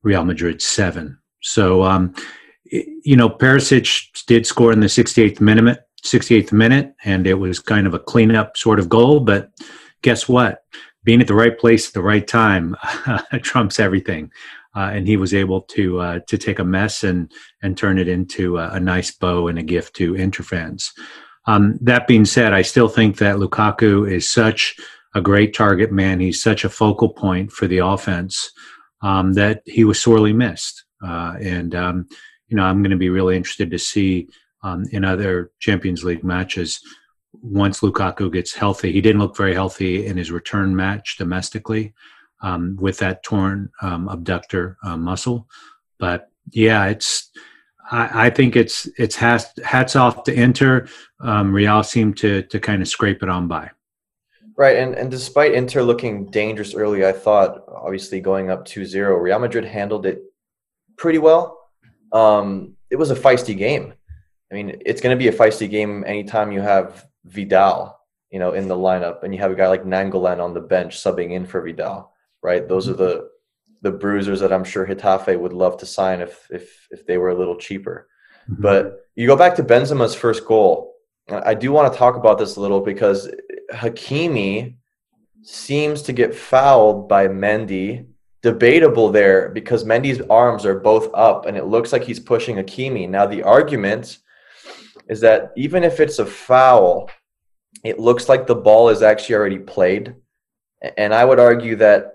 Real 0.02 0.26
Madrid 0.26 0.62
seven. 0.62 1.20
So 1.42 1.84
um, 1.84 2.16
you 2.72 3.16
know, 3.16 3.30
Perisic 3.30 4.26
did 4.26 4.46
score 4.46 4.72
in 4.72 4.80
the 4.80 4.88
68th 4.88 5.42
minute, 5.42 5.80
68th 6.04 6.52
minute, 6.52 6.96
and 7.04 7.28
it 7.28 7.36
was 7.36 7.60
kind 7.60 7.86
of 7.86 7.94
a 7.94 8.00
cleanup 8.00 8.58
sort 8.58 8.80
of 8.80 8.90
goal. 8.90 9.20
But 9.20 9.52
guess 10.02 10.28
what? 10.28 10.64
Being 11.04 11.22
at 11.22 11.28
the 11.28 11.34
right 11.34 11.58
place 11.58 11.88
at 11.88 11.94
the 11.94 12.02
right 12.02 12.28
time 12.28 12.76
trumps 13.42 13.80
everything. 13.80 14.32
Uh, 14.74 14.92
and 14.94 15.06
he 15.06 15.18
was 15.18 15.34
able 15.34 15.62
to 15.64 16.00
uh, 16.00 16.20
to 16.28 16.38
take 16.38 16.60
a 16.60 16.64
mess 16.64 17.04
and 17.04 17.30
and 17.62 17.78
turn 17.78 18.00
it 18.00 18.08
into 18.08 18.58
a, 18.58 18.70
a 18.70 18.80
nice 18.80 19.12
bow 19.12 19.50
and 19.50 19.60
a 19.60 19.64
gift 19.64 19.96
to 19.98 20.16
Inter 20.16 20.44
fans. 20.44 20.94
Um, 21.46 21.78
that 21.82 22.08
being 22.08 22.24
said, 22.24 22.54
I 22.54 22.62
still 22.62 22.88
think 22.88 23.18
that 23.18 23.36
Lukaku 23.36 24.10
is 24.10 24.30
such 24.30 24.78
a 25.14 25.22
great 25.22 25.54
target 25.54 25.92
man. 25.92 26.22
He's 26.22 26.42
such 26.42 26.64
a 26.64 26.70
focal 26.70 27.10
point 27.10 27.52
for 27.52 27.68
the 27.68 27.80
offense 27.80 28.52
um, 29.02 29.34
that 29.34 29.62
he 29.66 29.84
was 29.84 30.02
sorely 30.02 30.32
missed. 30.32 30.86
Uh, 31.06 31.36
and 31.42 31.76
um, 31.76 32.08
you 32.52 32.58
know, 32.58 32.64
I'm 32.64 32.84
going 32.84 32.92
to 32.92 32.98
be 32.98 33.10
really 33.10 33.38
interested 33.38 33.72
to 33.72 33.80
see 33.80 34.28
um, 34.62 34.84
in 34.92 35.06
other 35.06 35.52
Champions 35.60 36.04
League 36.04 36.24
matches 36.24 36.82
once 37.42 37.80
Lukaku 37.80 38.32
gets 38.32 38.54
healthy. 38.54 38.92
He 38.92 39.00
didn't 39.00 39.22
look 39.22 39.38
very 39.38 39.54
healthy 39.54 40.06
in 40.06 40.18
his 40.18 40.32
return 40.32 40.76
match 40.76 41.16
domestically 41.18 41.94
um, 42.42 42.78
with 42.80 42.98
that 43.00 43.24
torn 43.24 43.72
um, 43.82 44.10
abductor 44.10 44.78
uh, 44.84 44.98
muscle. 44.98 45.48
But 45.98 46.30
yeah, 46.52 46.86
it's. 46.88 47.32
I, 47.94 48.30
think 48.30 48.56
it's 48.56 48.88
it's 48.98 49.18
hats, 49.18 49.48
hats 49.66 49.98
off 49.98 50.24
to 50.24 50.34
Inter. 50.34 50.88
Um, 51.20 51.52
Real 51.52 51.84
seemed 51.84 52.16
to 52.20 52.42
to 52.44 52.58
kind 52.58 52.82
of 52.82 52.88
scrape 52.88 53.22
it 53.22 53.28
on 53.28 53.50
by. 53.50 53.70
Right, 54.56 54.78
and, 54.78 54.96
and 54.96 55.12
despite 55.12 55.54
Inter 55.54 55.82
looking 55.82 56.28
dangerous 56.28 56.74
early, 56.74 57.06
I 57.06 57.12
thought 57.12 57.66
obviously 57.68 58.22
going 58.22 58.50
up 58.50 58.66
2-0, 58.66 59.22
Real 59.22 59.40
Madrid 59.40 59.66
handled 59.66 60.06
it 60.06 60.22
pretty 60.96 61.18
well. 61.18 61.61
Um, 62.12 62.76
it 62.90 62.98
was 62.98 63.12
a 63.12 63.16
feisty 63.16 63.58
game. 63.58 63.94
I 64.52 64.56
mean, 64.56 64.82
it's 64.86 65.02
going 65.02 65.18
to 65.18 65.20
be 65.20 65.30
a 65.30 65.34
feisty 65.34 65.70
game 65.70 66.04
anytime 66.06 66.52
you 66.52 66.62
have 66.62 67.08
Vidal, 67.26 67.98
you 68.30 68.40
know, 68.40 68.54
in 68.54 68.68
the 68.68 68.76
lineup, 68.76 69.24
and 69.24 69.34
you 69.34 69.40
have 69.40 69.52
a 69.52 69.56
guy 69.56 69.68
like 69.68 69.86
Nainggolan 69.86 70.44
on 70.44 70.54
the 70.54 70.60
bench 70.60 70.98
subbing 70.98 71.32
in 71.32 71.46
for 71.46 71.62
Vidal. 71.62 72.12
Right, 72.44 72.68
those 72.68 72.90
are 72.90 72.94
the 72.94 73.30
the 73.82 73.92
bruisers 73.92 74.40
that 74.40 74.54
I'm 74.54 74.64
sure 74.64 74.86
Getafe 74.86 75.40
would 75.40 75.54
love 75.54 75.78
to 75.78 75.86
sign 75.86 76.22
if 76.22 76.48
if 76.50 76.88
if 76.92 77.06
they 77.06 77.18
were 77.18 77.30
a 77.30 77.38
little 77.38 77.56
cheaper. 77.56 78.08
Mm-hmm. 78.50 78.62
But 78.62 79.06
you 79.16 79.28
go 79.28 79.36
back 79.36 79.56
to 79.56 79.64
Benzema's 79.64 80.16
first 80.16 80.46
goal. 80.46 80.96
I 81.30 81.54
do 81.54 81.72
want 81.72 81.92
to 81.92 81.98
talk 81.98 82.16
about 82.16 82.40
this 82.40 82.56
a 82.56 82.62
little 82.62 82.82
because 82.82 83.30
Hakimi 83.74 84.76
seems 85.44 86.02
to 86.04 86.14
get 86.14 86.36
fouled 86.36 87.08
by 87.08 87.28
Mendy. 87.28 88.08
Debatable 88.42 89.10
there 89.10 89.50
because 89.50 89.84
Mendy's 89.84 90.22
arms 90.30 90.66
are 90.66 90.80
both 90.80 91.14
up 91.14 91.46
and 91.46 91.56
it 91.56 91.66
looks 91.66 91.94
like 91.94 92.04
he's 92.04 92.20
pushing 92.20 92.56
Hakimi. 92.56 93.08
Now 93.08 93.28
the 93.28 93.44
argument 93.44 94.18
is 95.08 95.20
that 95.22 95.52
even 95.56 95.84
if 95.84 96.00
it's 96.00 96.20
a 96.20 96.26
foul, 96.26 97.10
it 97.84 98.00
looks 98.00 98.30
like 98.30 98.48
the 98.48 98.56
ball 98.56 98.90
is 98.90 99.02
actually 99.02 99.36
already 99.36 99.60
played. 99.60 100.16
And 100.98 101.14
I 101.14 101.26
would 101.26 101.40
argue 101.40 101.76
that 101.78 102.14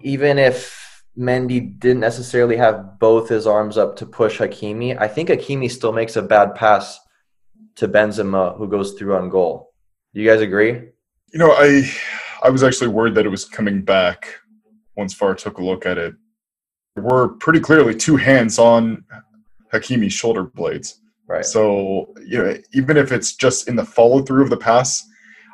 even 0.00 0.38
if 0.38 1.02
Mendy 1.18 1.78
didn't 1.80 2.00
necessarily 2.00 2.56
have 2.56 2.98
both 3.00 3.28
his 3.28 3.46
arms 3.46 3.76
up 3.76 3.96
to 3.96 4.06
push 4.06 4.38
Hakimi, 4.38 4.96
I 4.98 5.08
think 5.08 5.28
Hakimi 5.28 5.70
still 5.70 5.92
makes 5.92 6.16
a 6.16 6.22
bad 6.22 6.54
pass 6.54 7.00
to 7.76 7.88
Benzema, 7.88 8.56
who 8.56 8.68
goes 8.68 8.92
through 8.92 9.16
on 9.16 9.28
goal. 9.28 9.72
Do 10.14 10.20
you 10.20 10.28
guys 10.28 10.40
agree? 10.40 10.72
You 11.32 11.38
know, 11.38 11.52
I 11.52 11.90
I 12.42 12.50
was 12.50 12.62
actually 12.62 12.88
worried 12.88 13.14
that 13.16 13.26
it 13.26 13.30
was 13.30 13.44
coming 13.44 13.82
back 13.82 14.36
once 14.98 15.14
VAR 15.14 15.34
took 15.34 15.58
a 15.58 15.64
look 15.64 15.86
at 15.86 15.96
it. 15.96 16.14
There 16.94 17.04
were 17.04 17.28
pretty 17.28 17.60
clearly 17.60 17.94
two 17.94 18.16
hands 18.16 18.58
on 18.58 19.04
Hakimi's 19.72 20.12
shoulder 20.12 20.42
blades. 20.42 21.00
Right. 21.28 21.44
So, 21.44 22.12
you 22.26 22.38
know, 22.38 22.56
even 22.72 22.96
if 22.96 23.12
it's 23.12 23.36
just 23.36 23.68
in 23.68 23.76
the 23.76 23.84
follow 23.84 24.22
through 24.22 24.42
of 24.42 24.50
the 24.50 24.56
pass, 24.56 25.06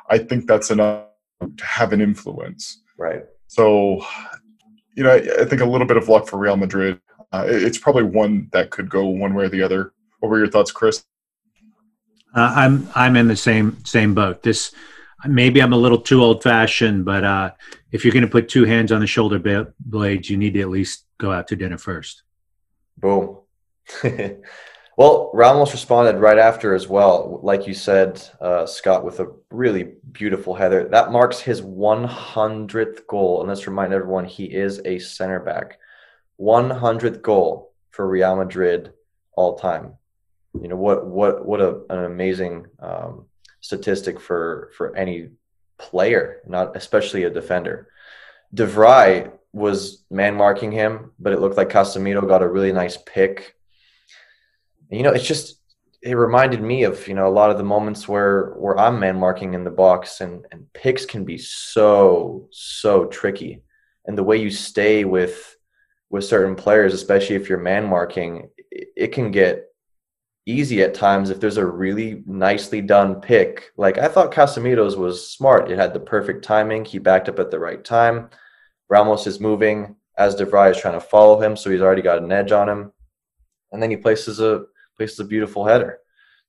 I 0.09 0.17
think 0.17 0.47
that's 0.47 0.71
enough 0.71 1.05
to 1.41 1.65
have 1.65 1.93
an 1.93 2.01
influence. 2.01 2.81
Right. 2.97 3.23
So, 3.47 4.03
you 4.95 5.03
know, 5.03 5.11
I, 5.11 5.41
I 5.41 5.45
think 5.45 5.61
a 5.61 5.65
little 5.65 5.85
bit 5.85 5.97
of 5.97 6.09
luck 6.09 6.27
for 6.27 6.37
Real 6.37 6.57
Madrid. 6.57 6.99
Uh, 7.31 7.45
it's 7.47 7.77
probably 7.77 8.03
one 8.03 8.49
that 8.51 8.71
could 8.71 8.89
go 8.89 9.05
one 9.05 9.35
way 9.35 9.45
or 9.45 9.49
the 9.49 9.61
other. 9.61 9.93
What 10.19 10.29
were 10.29 10.39
your 10.39 10.49
thoughts, 10.49 10.71
Chris? 10.71 11.03
Uh, 12.33 12.53
I'm 12.55 12.89
I'm 12.95 13.15
in 13.15 13.27
the 13.27 13.35
same 13.35 13.83
same 13.85 14.13
boat. 14.13 14.43
This 14.43 14.73
maybe 15.27 15.61
I'm 15.61 15.73
a 15.73 15.77
little 15.77 15.99
too 15.99 16.23
old 16.23 16.43
fashioned, 16.43 17.05
but 17.05 17.23
uh, 17.23 17.51
if 17.91 18.03
you're 18.03 18.13
going 18.13 18.25
to 18.25 18.31
put 18.31 18.49
two 18.49 18.65
hands 18.65 18.91
on 18.91 18.99
the 18.99 19.07
shoulder 19.07 19.71
blades, 19.79 20.29
you 20.29 20.37
need 20.37 20.53
to 20.53 20.61
at 20.61 20.69
least 20.69 21.05
go 21.17 21.31
out 21.31 21.47
to 21.49 21.55
dinner 21.55 21.77
first. 21.77 22.23
Boom. 22.97 23.37
Well, 24.97 25.29
Ramos 25.33 25.73
responded 25.73 26.21
right 26.21 26.37
after 26.37 26.73
as 26.73 26.87
well. 26.87 27.41
Like 27.43 27.67
you 27.67 27.73
said, 27.73 28.21
uh, 28.39 28.65
Scott, 28.65 29.03
with 29.03 29.19
a 29.19 29.33
really 29.51 29.95
beautiful 30.13 30.55
header. 30.55 30.87
That 30.87 31.11
marks 31.11 31.39
his 31.41 31.61
100th 31.61 33.05
goal. 33.05 33.41
And 33.41 33.49
let's 33.49 33.67
remind 33.67 33.91
everyone 33.91 34.23
he 34.23 34.45
is 34.45 34.81
a 34.85 34.99
center 34.99 35.41
back. 35.41 35.79
100th 36.39 37.21
goal 37.21 37.73
for 37.91 38.07
Real 38.07 38.37
Madrid 38.37 38.93
all 39.33 39.57
time. 39.57 39.95
You 40.61 40.69
know 40.69 40.77
what? 40.77 41.05
What? 41.05 41.45
What 41.45 41.59
a, 41.59 41.81
an 41.89 42.05
amazing 42.05 42.67
um, 42.79 43.25
statistic 43.65 44.19
for 44.19 44.71
for 44.77 44.95
any 44.95 45.29
player, 45.77 46.41
not 46.47 46.75
especially 46.75 47.23
a 47.23 47.29
defender. 47.29 47.89
De 48.53 48.65
Vrij 48.65 49.31
was 49.51 50.03
man 50.09 50.35
marking 50.35 50.71
him, 50.71 51.11
but 51.19 51.33
it 51.33 51.39
looked 51.39 51.57
like 51.57 51.69
Casemiro 51.69 52.27
got 52.27 52.43
a 52.43 52.47
really 52.47 52.73
nice 52.73 52.97
pick 52.97 53.55
you 54.89 55.03
know, 55.03 55.11
it's 55.11 55.27
just 55.27 55.59
it 56.01 56.13
reminded 56.13 56.61
me 56.61 56.83
of 56.83 57.07
you 57.07 57.13
know 57.13 57.27
a 57.27 57.29
lot 57.29 57.49
of 57.49 57.57
the 57.57 57.63
moments 57.63 58.07
where 58.07 58.51
where 58.53 58.77
I'm 58.77 58.99
man 58.99 59.19
marking 59.19 59.53
in 59.53 59.63
the 59.63 59.71
box, 59.71 60.21
and 60.21 60.45
and 60.51 60.71
picks 60.73 61.05
can 61.05 61.25
be 61.25 61.37
so 61.37 62.47
so 62.51 63.05
tricky, 63.05 63.63
and 64.05 64.17
the 64.17 64.23
way 64.23 64.37
you 64.37 64.51
stay 64.51 65.03
with 65.05 65.55
with 66.09 66.25
certain 66.25 66.55
players, 66.55 66.93
especially 66.93 67.35
if 67.35 67.49
you're 67.49 67.59
man 67.59 67.85
marking, 67.85 68.49
it, 68.71 68.87
it 68.95 69.07
can 69.07 69.31
get 69.31 69.65
easy 70.45 70.83
at 70.83 70.93
times 70.93 71.29
if 71.29 71.39
there's 71.39 71.57
a 71.57 71.65
really 71.65 72.23
nicely 72.25 72.81
done 72.81 73.21
pick. 73.21 73.71
Like 73.77 73.97
I 73.97 74.07
thought 74.07 74.33
Casemiro's 74.33 74.95
was 74.95 75.29
smart. 75.29 75.71
It 75.71 75.79
had 75.79 75.93
the 75.93 75.99
perfect 75.99 76.43
timing. 76.43 76.85
He 76.85 76.99
backed 76.99 77.29
up 77.29 77.39
at 77.39 77.51
the 77.51 77.59
right 77.59 77.83
time. 77.83 78.29
Ramos 78.89 79.25
is 79.25 79.39
moving 79.39 79.95
as 80.17 80.35
De 80.35 80.45
Vrij 80.45 80.71
is 80.71 80.79
trying 80.79 80.93
to 80.93 81.05
follow 81.05 81.41
him, 81.41 81.57
so 81.57 81.69
he's 81.69 81.81
already 81.81 82.01
got 82.01 82.21
an 82.21 82.31
edge 82.31 82.51
on 82.51 82.69
him. 82.69 82.91
And 83.71 83.81
then 83.81 83.89
he 83.89 83.97
places 83.97 84.39
a 84.39 84.65
places 84.97 85.19
a 85.19 85.25
beautiful 85.25 85.65
header. 85.65 85.99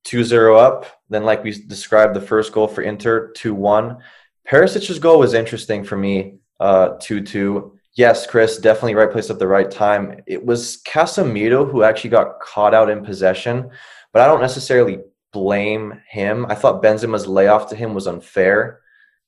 2-0 0.06 0.56
up. 0.56 0.86
Then, 1.08 1.24
like 1.24 1.42
we 1.42 1.50
described, 1.50 2.14
the 2.14 2.20
first 2.20 2.52
goal 2.52 2.68
for 2.68 2.82
Inter, 2.82 3.32
2-1. 3.36 3.98
Perisic's 4.44 4.98
goal 5.00 5.18
was 5.18 5.34
interesting 5.34 5.82
for 5.82 5.96
me, 5.96 6.36
uh, 6.60 6.90
2-2. 6.98 7.72
Yes, 7.96 8.26
Chris, 8.26 8.58
definitely 8.58 8.94
right 8.94 9.10
place 9.10 9.30
at 9.30 9.38
the 9.38 9.46
right 9.46 9.70
time. 9.70 10.20
It 10.26 10.44
was 10.44 10.82
Casemiro 10.86 11.70
who 11.70 11.82
actually 11.82 12.10
got 12.10 12.40
caught 12.40 12.74
out 12.74 12.90
in 12.90 13.02
possession, 13.02 13.70
but 14.12 14.20
I 14.20 14.26
don't 14.26 14.42
necessarily 14.42 14.98
blame 15.32 16.00
him. 16.06 16.44
I 16.46 16.54
thought 16.54 16.82
Benzema's 16.82 17.26
layoff 17.26 17.70
to 17.70 17.76
him 17.76 17.94
was 17.94 18.06
unfair. 18.06 18.80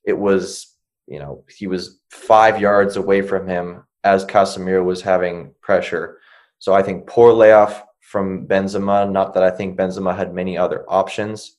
It 0.04 0.12
was, 0.18 0.74
you 1.06 1.18
know, 1.18 1.44
he 1.48 1.66
was 1.66 1.98
five 2.10 2.60
yards 2.60 2.96
away 2.96 3.22
from 3.22 3.48
him 3.48 3.84
as 4.04 4.26
Casemiro 4.26 4.84
was 4.84 5.00
having 5.00 5.54
pressure. 5.62 6.18
So 6.58 6.74
I 6.74 6.82
think 6.82 7.06
poor 7.06 7.32
layoff 7.32 7.82
from 8.02 8.46
Benzema. 8.46 9.10
Not 9.10 9.32
that 9.32 9.42
I 9.42 9.50
think 9.50 9.78
Benzema 9.78 10.14
had 10.14 10.34
many 10.34 10.58
other 10.58 10.84
options. 10.88 11.56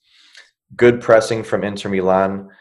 Good 0.76 1.02
pressing 1.02 1.44
from 1.44 1.64
Inter 1.64 1.90
Milan. 1.90 2.52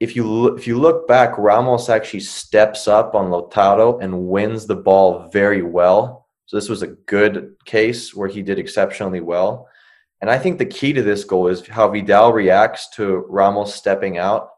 If 0.00 0.16
you 0.16 0.56
if 0.56 0.66
you 0.66 0.78
look 0.78 1.06
back, 1.06 1.38
Ramos 1.38 1.88
actually 1.88 2.20
steps 2.20 2.88
up 2.88 3.14
on 3.14 3.30
Lautaro 3.30 4.02
and 4.02 4.28
wins 4.28 4.66
the 4.66 4.76
ball 4.76 5.28
very 5.32 5.62
well. 5.62 6.28
So 6.46 6.56
this 6.56 6.68
was 6.68 6.82
a 6.82 6.88
good 6.88 7.54
case 7.64 8.14
where 8.14 8.28
he 8.28 8.42
did 8.42 8.58
exceptionally 8.58 9.20
well. 9.20 9.68
And 10.20 10.30
I 10.30 10.38
think 10.38 10.58
the 10.58 10.66
key 10.66 10.92
to 10.92 11.02
this 11.02 11.24
goal 11.24 11.48
is 11.48 11.66
how 11.66 11.88
Vidal 11.88 12.32
reacts 12.32 12.88
to 12.96 13.24
Ramos 13.28 13.74
stepping 13.74 14.18
out 14.18 14.50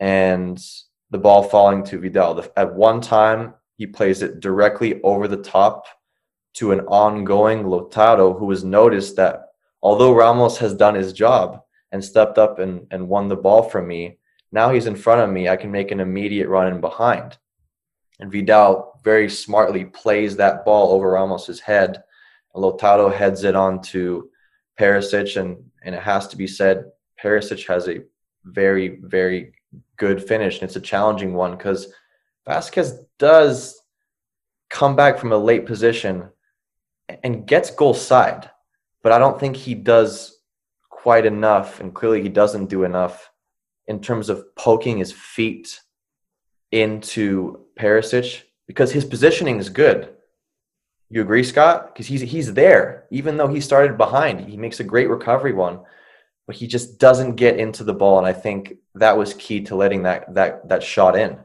and 0.00 0.62
the 1.10 1.18
ball 1.18 1.42
falling 1.42 1.84
to 1.84 1.98
Vidal. 1.98 2.44
At 2.56 2.74
one 2.74 3.00
time, 3.00 3.54
he 3.76 3.86
plays 3.86 4.22
it 4.22 4.40
directly 4.40 5.00
over 5.02 5.28
the 5.28 5.36
top 5.36 5.86
to 6.54 6.72
an 6.72 6.80
ongoing 6.80 7.64
Lautaro 7.64 8.38
who 8.38 8.50
has 8.50 8.64
noticed 8.64 9.16
that 9.16 9.46
although 9.82 10.14
Ramos 10.14 10.58
has 10.58 10.74
done 10.74 10.94
his 10.94 11.12
job 11.12 11.60
and 11.92 12.04
stepped 12.04 12.38
up 12.38 12.58
and, 12.58 12.86
and 12.90 13.08
won 13.08 13.28
the 13.28 13.36
ball 13.36 13.62
from 13.62 13.88
me, 13.88 14.18
now 14.52 14.70
he's 14.70 14.86
in 14.86 14.94
front 14.94 15.22
of 15.22 15.30
me. 15.30 15.48
I 15.48 15.56
can 15.56 15.70
make 15.70 15.90
an 15.90 16.00
immediate 16.00 16.48
run 16.48 16.68
in 16.68 16.80
behind. 16.80 17.38
And 18.20 18.30
Vidal 18.30 19.00
very 19.02 19.28
smartly 19.28 19.86
plays 19.86 20.36
that 20.36 20.64
ball 20.64 20.92
over 20.92 21.10
Ramos's 21.10 21.58
head. 21.58 22.02
Lautaro 22.54 23.12
heads 23.12 23.44
it 23.44 23.56
on 23.56 23.80
to 23.82 24.28
Perisic, 24.78 25.40
and, 25.40 25.56
and 25.82 25.94
it 25.94 26.02
has 26.02 26.28
to 26.28 26.36
be 26.36 26.46
said, 26.46 26.84
Perisic 27.20 27.66
has 27.66 27.88
a 27.88 28.02
very, 28.44 29.00
very 29.02 29.54
good 29.96 30.22
finish. 30.22 30.60
And 30.60 30.64
it's 30.64 30.76
a 30.76 30.80
challenging 30.80 31.32
one 31.32 31.56
because 31.56 31.92
Vasquez 32.44 33.00
does 33.18 33.80
come 34.68 34.94
back 34.94 35.18
from 35.18 35.32
a 35.32 35.36
late 35.36 35.66
position 35.66 36.28
and 37.22 37.46
gets 37.46 37.70
goal 37.70 37.94
side, 37.94 38.50
but 39.02 39.12
I 39.12 39.18
don't 39.18 39.38
think 39.38 39.56
he 39.56 39.74
does 39.74 40.38
quite 40.90 41.26
enough, 41.26 41.80
and 41.80 41.94
clearly 41.94 42.22
he 42.22 42.28
doesn't 42.28 42.66
do 42.66 42.84
enough 42.84 43.31
in 43.92 44.00
terms 44.00 44.30
of 44.30 44.56
poking 44.56 44.96
his 44.96 45.12
feet 45.12 45.80
into 46.72 47.60
Perisic 47.78 48.42
because 48.66 48.90
his 48.90 49.04
positioning 49.04 49.58
is 49.58 49.68
good. 49.68 50.14
You 51.10 51.20
agree, 51.20 51.44
Scott? 51.44 51.92
Because 51.92 52.06
he's 52.06 52.22
he's 52.22 52.54
there, 52.54 53.04
even 53.10 53.36
though 53.36 53.48
he 53.48 53.60
started 53.60 53.98
behind. 53.98 54.48
He 54.48 54.56
makes 54.56 54.80
a 54.80 54.84
great 54.92 55.10
recovery 55.10 55.52
one, 55.52 55.80
but 56.46 56.56
he 56.56 56.66
just 56.66 56.98
doesn't 56.98 57.36
get 57.36 57.58
into 57.58 57.84
the 57.84 57.92
ball, 57.92 58.16
and 58.16 58.26
I 58.26 58.32
think 58.32 58.78
that 58.94 59.18
was 59.18 59.34
key 59.34 59.60
to 59.64 59.76
letting 59.76 60.04
that 60.04 60.34
that 60.34 60.66
that 60.70 60.82
shot 60.82 61.14
in. 61.14 61.38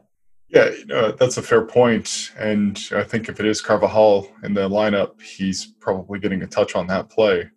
Yeah, 0.48 0.70
uh, 0.90 1.12
that's 1.12 1.36
a 1.36 1.42
fair 1.42 1.66
point. 1.66 2.32
And 2.38 2.82
I 2.92 3.04
think 3.04 3.28
if 3.28 3.38
it 3.40 3.44
is 3.44 3.60
Carvajal 3.60 4.26
in 4.42 4.54
the 4.54 4.66
lineup, 4.66 5.20
he's 5.20 5.66
probably 5.66 6.18
getting 6.18 6.40
a 6.40 6.46
touch 6.46 6.74
on 6.74 6.86
that 6.86 7.10
play. 7.10 7.50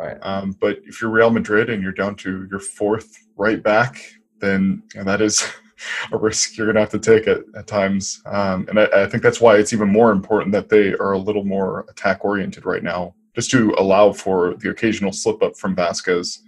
Right. 0.00 0.16
Um, 0.22 0.56
but 0.58 0.78
if 0.84 1.02
you're 1.02 1.10
Real 1.10 1.28
Madrid 1.28 1.68
and 1.68 1.82
you're 1.82 1.92
down 1.92 2.14
to 2.16 2.48
your 2.50 2.60
fourth 2.60 3.23
right 3.36 3.62
back, 3.62 4.00
then 4.40 4.82
that 4.94 5.20
is 5.20 5.46
a 6.12 6.18
risk 6.18 6.56
you're 6.56 6.66
going 6.66 6.74
to 6.74 6.80
have 6.80 6.90
to 6.90 6.98
take 6.98 7.26
at, 7.26 7.42
at 7.56 7.66
times. 7.66 8.22
Um, 8.26 8.66
and 8.68 8.78
I, 8.80 9.04
I 9.04 9.06
think 9.06 9.22
that's 9.22 9.40
why 9.40 9.56
it's 9.56 9.72
even 9.72 9.88
more 9.88 10.12
important 10.12 10.52
that 10.52 10.68
they 10.68 10.94
are 10.94 11.12
a 11.12 11.18
little 11.18 11.44
more 11.44 11.86
attack 11.88 12.24
oriented 12.24 12.66
right 12.66 12.82
now, 12.82 13.14
just 13.34 13.50
to 13.50 13.74
allow 13.78 14.12
for 14.12 14.54
the 14.54 14.70
occasional 14.70 15.12
slip 15.12 15.42
up 15.42 15.56
from 15.56 15.74
Vasquez. 15.74 16.40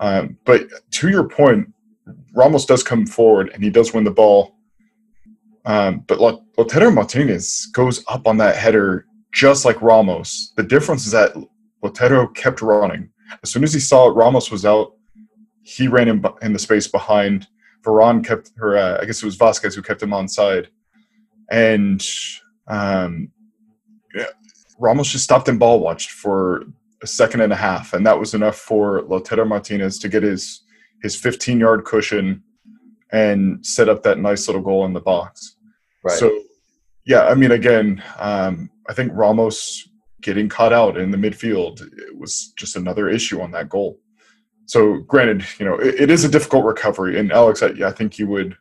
Um, 0.00 0.36
but 0.44 0.68
to 0.92 1.08
your 1.08 1.28
point, 1.28 1.72
Ramos 2.34 2.66
does 2.66 2.82
come 2.82 3.06
forward 3.06 3.50
and 3.54 3.62
he 3.62 3.70
does 3.70 3.94
win 3.94 4.04
the 4.04 4.10
ball. 4.10 4.56
Um, 5.64 6.00
but 6.08 6.18
Lautaro 6.18 6.92
Martinez 6.92 7.66
goes 7.66 8.02
up 8.08 8.26
on 8.26 8.36
that 8.38 8.56
header 8.56 9.06
just 9.32 9.64
like 9.64 9.80
Ramos. 9.80 10.52
The 10.56 10.62
difference 10.62 11.06
is 11.06 11.12
that 11.12 11.32
Lautaro 11.82 12.34
kept 12.34 12.62
running. 12.62 13.10
As 13.42 13.50
soon 13.50 13.64
as 13.64 13.72
he 13.72 13.80
saw 13.80 14.08
Ramos 14.08 14.50
was 14.50 14.66
out, 14.66 14.94
he 15.62 15.88
ran 15.88 16.08
in, 16.08 16.24
in 16.42 16.52
the 16.52 16.58
space 16.58 16.86
behind. 16.86 17.46
Varane 17.84 18.24
kept 18.24 18.52
her, 18.56 18.76
uh, 18.76 18.98
I 19.00 19.04
guess 19.04 19.22
it 19.22 19.26
was 19.26 19.36
Vasquez 19.36 19.74
who 19.74 19.82
kept 19.82 20.02
him 20.02 20.12
on 20.12 20.28
side. 20.28 20.68
And 21.50 22.04
um, 22.68 23.30
yeah, 24.14 24.26
Ramos 24.78 25.10
just 25.10 25.24
stopped 25.24 25.48
and 25.48 25.58
ball 25.58 25.80
watched 25.80 26.10
for 26.10 26.64
a 27.02 27.06
second 27.06 27.40
and 27.40 27.52
a 27.52 27.56
half. 27.56 27.92
And 27.92 28.06
that 28.06 28.18
was 28.18 28.34
enough 28.34 28.56
for 28.56 29.02
Lautaro 29.02 29.46
Martinez 29.46 29.98
to 30.00 30.08
get 30.08 30.22
his, 30.22 30.62
his 31.02 31.16
15 31.16 31.58
yard 31.58 31.84
cushion 31.84 32.42
and 33.10 33.64
set 33.64 33.88
up 33.88 34.02
that 34.02 34.18
nice 34.18 34.48
little 34.48 34.62
goal 34.62 34.86
in 34.86 34.92
the 34.92 35.00
box. 35.00 35.56
Right. 36.04 36.16
So, 36.16 36.42
yeah, 37.04 37.26
I 37.26 37.34
mean, 37.34 37.50
again, 37.50 38.02
um, 38.18 38.70
I 38.88 38.94
think 38.94 39.12
Ramos 39.14 39.88
getting 40.22 40.48
caught 40.48 40.72
out 40.72 40.96
in 40.96 41.10
the 41.10 41.18
midfield 41.18 41.82
it 41.82 42.16
was 42.16 42.52
just 42.56 42.76
another 42.76 43.08
issue 43.08 43.40
on 43.40 43.50
that 43.50 43.68
goal. 43.68 43.98
So, 44.72 45.00
granted, 45.00 45.44
you 45.58 45.66
know, 45.66 45.74
it, 45.74 45.96
it 46.00 46.10
is 46.10 46.24
a 46.24 46.30
difficult 46.30 46.64
recovery, 46.64 47.18
and 47.20 47.30
Alex, 47.30 47.62
I, 47.62 47.72
I, 47.84 47.90
think 47.90 48.18
you 48.18 48.26
would 48.28 48.56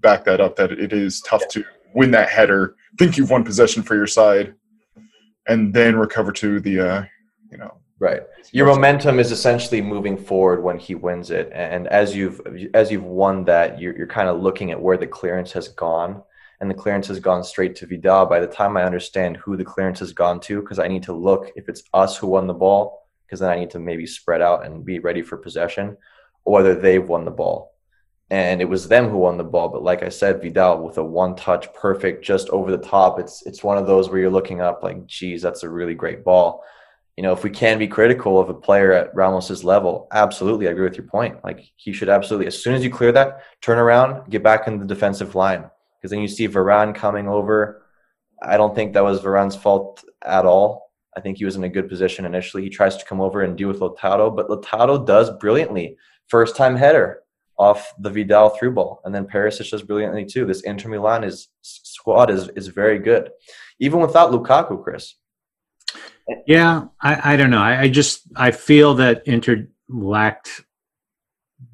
back 0.00 0.24
that 0.24 0.40
up 0.40 0.56
that 0.56 0.72
it 0.72 0.92
is 0.92 1.20
tough 1.20 1.42
yeah. 1.42 1.62
to 1.62 1.64
win 1.94 2.10
that 2.10 2.28
header, 2.28 2.74
think 2.98 3.16
you've 3.16 3.30
won 3.30 3.44
possession 3.44 3.84
for 3.84 3.94
your 3.94 4.08
side, 4.08 4.56
and 5.46 5.72
then 5.72 5.94
recover 5.94 6.32
to 6.32 6.58
the, 6.58 6.80
uh, 6.80 7.04
you 7.52 7.58
know, 7.58 7.72
right. 8.00 8.22
Your 8.50 8.66
momentum 8.66 9.20
is 9.20 9.30
essentially 9.30 9.80
moving 9.80 10.16
forward 10.16 10.60
when 10.60 10.76
he 10.76 10.96
wins 10.96 11.30
it, 11.30 11.52
and 11.54 11.86
as 11.86 12.16
you've 12.16 12.40
as 12.74 12.90
you've 12.90 13.04
won 13.04 13.44
that, 13.44 13.80
you're, 13.80 13.96
you're 13.96 14.08
kind 14.08 14.28
of 14.28 14.40
looking 14.40 14.72
at 14.72 14.82
where 14.82 14.96
the 14.96 15.06
clearance 15.06 15.52
has 15.52 15.68
gone 15.68 16.20
and 16.60 16.68
the 16.68 16.74
clearance 16.74 17.06
has 17.06 17.20
gone 17.20 17.44
straight 17.44 17.76
to 17.76 17.86
Vidal, 17.86 18.26
by 18.26 18.40
the 18.40 18.48
time 18.48 18.76
I 18.76 18.82
understand 18.82 19.36
who 19.36 19.56
the 19.56 19.64
clearance 19.64 20.00
has 20.00 20.12
gone 20.12 20.40
to, 20.40 20.60
because 20.62 20.80
I 20.80 20.88
need 20.88 21.04
to 21.04 21.12
look 21.12 21.52
if 21.54 21.68
it's 21.68 21.84
us 21.92 22.16
who 22.16 22.26
won 22.26 22.48
the 22.48 22.54
ball, 22.54 23.03
because 23.26 23.40
then 23.40 23.50
I 23.50 23.58
need 23.58 23.70
to 23.70 23.78
maybe 23.78 24.06
spread 24.06 24.40
out 24.40 24.64
and 24.64 24.84
be 24.84 24.98
ready 24.98 25.22
for 25.22 25.36
possession, 25.36 25.96
or 26.44 26.54
whether 26.54 26.74
they've 26.74 27.06
won 27.06 27.24
the 27.24 27.30
ball. 27.30 27.72
And 28.30 28.60
it 28.60 28.68
was 28.68 28.88
them 28.88 29.08
who 29.08 29.18
won 29.18 29.36
the 29.36 29.44
ball, 29.44 29.68
but 29.68 29.82
like 29.82 30.02
I 30.02 30.08
said, 30.08 30.40
Vidal 30.40 30.82
with 30.82 30.96
a 30.96 31.04
one-touch, 31.04 31.72
perfect, 31.74 32.24
just 32.24 32.48
over 32.48 32.70
the 32.70 32.78
top. 32.78 33.20
It's 33.20 33.44
it's 33.46 33.62
one 33.62 33.76
of 33.76 33.86
those 33.86 34.08
where 34.08 34.18
you're 34.18 34.30
looking 34.30 34.60
up 34.60 34.82
like, 34.82 35.06
geez, 35.06 35.42
that's 35.42 35.62
a 35.62 35.68
really 35.68 35.94
great 35.94 36.24
ball. 36.24 36.64
You 37.16 37.22
know, 37.22 37.32
if 37.32 37.44
we 37.44 37.50
can 37.50 37.78
be 37.78 37.86
critical 37.86 38.40
of 38.40 38.48
a 38.48 38.54
player 38.54 38.92
at 38.92 39.14
Ramos's 39.14 39.62
level, 39.62 40.08
absolutely, 40.10 40.66
I 40.66 40.72
agree 40.72 40.88
with 40.88 40.96
your 40.96 41.06
point. 41.06 41.44
Like 41.44 41.60
he 41.76 41.92
should 41.92 42.08
absolutely, 42.08 42.48
as 42.48 42.60
soon 42.60 42.74
as 42.74 42.82
you 42.82 42.90
clear 42.90 43.12
that, 43.12 43.42
turn 43.60 43.78
around, 43.78 44.30
get 44.30 44.42
back 44.42 44.66
in 44.66 44.80
the 44.80 44.86
defensive 44.86 45.34
line 45.34 45.70
because 45.98 46.10
then 46.10 46.20
you 46.20 46.28
see 46.28 46.48
Varane 46.48 46.94
coming 46.94 47.28
over. 47.28 47.82
I 48.42 48.56
don't 48.56 48.74
think 48.74 48.94
that 48.94 49.04
was 49.04 49.20
Varane's 49.20 49.54
fault 49.54 50.04
at 50.22 50.44
all. 50.44 50.83
I 51.16 51.20
think 51.20 51.38
he 51.38 51.44
was 51.44 51.56
in 51.56 51.64
a 51.64 51.68
good 51.68 51.88
position 51.88 52.24
initially. 52.24 52.62
He 52.62 52.70
tries 52.70 52.96
to 52.96 53.04
come 53.04 53.20
over 53.20 53.42
and 53.42 53.56
deal 53.56 53.68
with 53.68 53.80
Lautaro, 53.80 54.34
but 54.34 54.48
Lautaro 54.48 55.04
does 55.04 55.30
brilliantly. 55.38 55.96
First 56.28 56.56
time 56.56 56.76
header 56.76 57.20
off 57.58 57.92
the 57.98 58.10
Vidal 58.10 58.50
through 58.50 58.72
ball, 58.72 59.00
and 59.04 59.14
then 59.14 59.26
Perisic 59.26 59.70
does 59.70 59.82
brilliantly 59.82 60.24
too. 60.24 60.44
This 60.44 60.62
Inter 60.62 60.88
Milan 60.88 61.24
is 61.24 61.48
squad 61.62 62.30
is 62.30 62.48
is 62.56 62.68
very 62.68 62.98
good, 62.98 63.30
even 63.78 64.00
without 64.00 64.32
Lukaku. 64.32 64.82
Chris. 64.82 65.14
Yeah, 66.46 66.86
I, 67.02 67.34
I 67.34 67.36
don't 67.36 67.50
know. 67.50 67.62
I, 67.62 67.82
I 67.82 67.88
just 67.88 68.22
I 68.34 68.50
feel 68.50 68.94
that 68.94 69.26
Inter 69.26 69.68
lacked. 69.88 70.64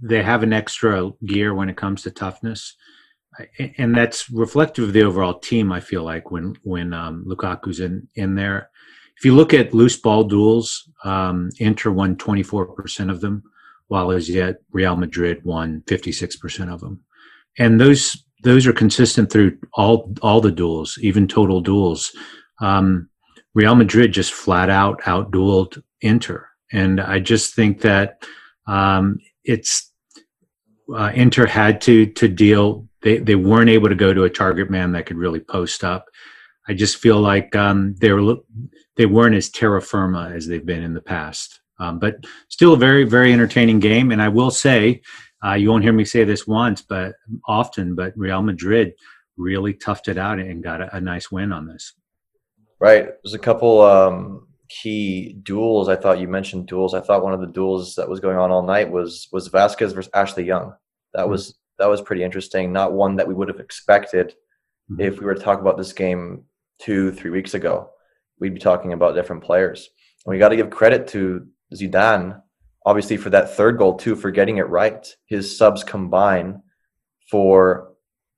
They 0.02 0.22
have 0.22 0.42
an 0.42 0.52
extra 0.52 1.10
gear 1.24 1.54
when 1.54 1.68
it 1.68 1.76
comes 1.76 2.02
to 2.02 2.10
toughness 2.10 2.74
and 3.78 3.96
that's 3.96 4.30
reflective 4.30 4.84
of 4.84 4.92
the 4.92 5.02
overall 5.02 5.38
team. 5.38 5.72
I 5.72 5.80
feel 5.80 6.02
like 6.02 6.30
when 6.30 6.56
when 6.62 6.92
um, 6.92 7.24
Lukaku's 7.26 7.80
in 7.80 8.08
in 8.14 8.34
there, 8.34 8.69
if 9.20 9.26
you 9.26 9.34
look 9.34 9.52
at 9.52 9.74
loose 9.74 9.98
ball 9.98 10.24
duels, 10.24 10.88
um, 11.04 11.50
Inter 11.58 11.90
won 11.90 12.16
twenty 12.16 12.42
four 12.42 12.66
percent 12.66 13.10
of 13.10 13.20
them, 13.20 13.42
while 13.88 14.10
as 14.12 14.30
yet 14.30 14.62
Real 14.72 14.96
Madrid 14.96 15.44
won 15.44 15.82
fifty 15.86 16.10
six 16.10 16.36
percent 16.36 16.70
of 16.70 16.80
them, 16.80 17.02
and 17.58 17.78
those 17.78 18.24
those 18.44 18.66
are 18.66 18.72
consistent 18.72 19.30
through 19.30 19.58
all 19.74 20.10
all 20.22 20.40
the 20.40 20.50
duels, 20.50 20.98
even 21.02 21.28
total 21.28 21.60
duels. 21.60 22.16
Um, 22.62 23.10
Real 23.52 23.74
Madrid 23.74 24.12
just 24.12 24.32
flat 24.32 24.70
out 24.70 25.02
outdueled 25.02 25.82
Inter, 26.00 26.48
and 26.72 26.98
I 26.98 27.18
just 27.18 27.54
think 27.54 27.82
that 27.82 28.24
um, 28.66 29.18
it's 29.44 29.92
uh, 30.96 31.12
Inter 31.14 31.44
had 31.44 31.82
to 31.82 32.06
to 32.06 32.26
deal 32.26 32.88
they 33.02 33.18
they 33.18 33.34
weren't 33.34 33.68
able 33.68 33.90
to 33.90 33.94
go 33.94 34.14
to 34.14 34.24
a 34.24 34.30
target 34.30 34.70
man 34.70 34.92
that 34.92 35.04
could 35.04 35.18
really 35.18 35.40
post 35.40 35.84
up. 35.84 36.06
I 36.66 36.72
just 36.72 36.96
feel 36.96 37.20
like 37.20 37.54
um, 37.54 37.96
they 38.00 38.12
were 38.12 38.36
they 39.00 39.06
weren't 39.06 39.34
as 39.34 39.48
terra 39.48 39.80
firma 39.80 40.30
as 40.34 40.46
they've 40.46 40.66
been 40.66 40.82
in 40.82 40.92
the 40.92 41.00
past. 41.00 41.58
Um, 41.78 41.98
but 41.98 42.16
still 42.50 42.74
a 42.74 42.76
very 42.76 43.04
very 43.04 43.32
entertaining 43.32 43.80
game. 43.80 44.12
And 44.12 44.20
I 44.20 44.28
will 44.28 44.50
say, 44.50 45.00
uh, 45.42 45.54
you 45.54 45.70
won't 45.70 45.84
hear 45.84 45.94
me 45.94 46.04
say 46.04 46.24
this 46.24 46.46
once, 46.46 46.82
but 46.82 47.14
often. 47.48 47.94
But 47.94 48.12
Real 48.14 48.42
Madrid 48.42 48.92
really 49.38 49.72
toughed 49.72 50.08
it 50.08 50.18
out 50.18 50.38
and 50.38 50.62
got 50.62 50.82
a, 50.82 50.94
a 50.94 51.00
nice 51.00 51.32
win 51.32 51.50
on 51.50 51.66
this. 51.66 51.94
Right. 52.78 53.08
There's 53.24 53.32
a 53.32 53.38
couple 53.38 53.80
um, 53.80 54.48
key 54.68 55.38
duels. 55.42 55.88
I 55.88 55.96
thought 55.96 56.20
you 56.20 56.28
mentioned 56.28 56.66
duels. 56.66 56.92
I 56.92 57.00
thought 57.00 57.24
one 57.24 57.32
of 57.32 57.40
the 57.40 57.46
duels 57.46 57.94
that 57.94 58.10
was 58.10 58.20
going 58.20 58.36
on 58.36 58.50
all 58.50 58.66
night 58.66 58.90
was 58.90 59.28
was 59.32 59.48
Vasquez 59.48 59.94
versus 59.94 60.10
Ashley 60.12 60.44
Young. 60.44 60.74
That 61.14 61.22
mm-hmm. 61.22 61.30
was 61.30 61.58
that 61.78 61.88
was 61.88 62.02
pretty 62.02 62.22
interesting. 62.22 62.70
Not 62.70 62.92
one 62.92 63.16
that 63.16 63.26
we 63.26 63.32
would 63.32 63.48
have 63.48 63.60
expected 63.60 64.34
mm-hmm. 64.92 65.00
if 65.00 65.18
we 65.18 65.24
were 65.24 65.34
to 65.34 65.40
talk 65.40 65.58
about 65.58 65.78
this 65.78 65.94
game 65.94 66.44
two, 66.78 67.12
three 67.12 67.30
weeks 67.30 67.54
ago. 67.54 67.88
We'd 68.40 68.54
be 68.54 68.60
talking 68.60 68.92
about 68.92 69.14
different 69.14 69.44
players. 69.44 69.88
And 70.24 70.32
we 70.32 70.38
got 70.38 70.48
to 70.48 70.56
give 70.56 70.70
credit 70.70 71.06
to 71.08 71.46
Zidane, 71.74 72.40
obviously, 72.84 73.16
for 73.16 73.30
that 73.30 73.56
third 73.56 73.78
goal 73.78 73.96
too, 73.96 74.16
for 74.16 74.30
getting 74.30 74.56
it 74.56 74.68
right. 74.68 75.06
His 75.26 75.56
subs 75.56 75.84
combine 75.84 76.62
for 77.30 77.92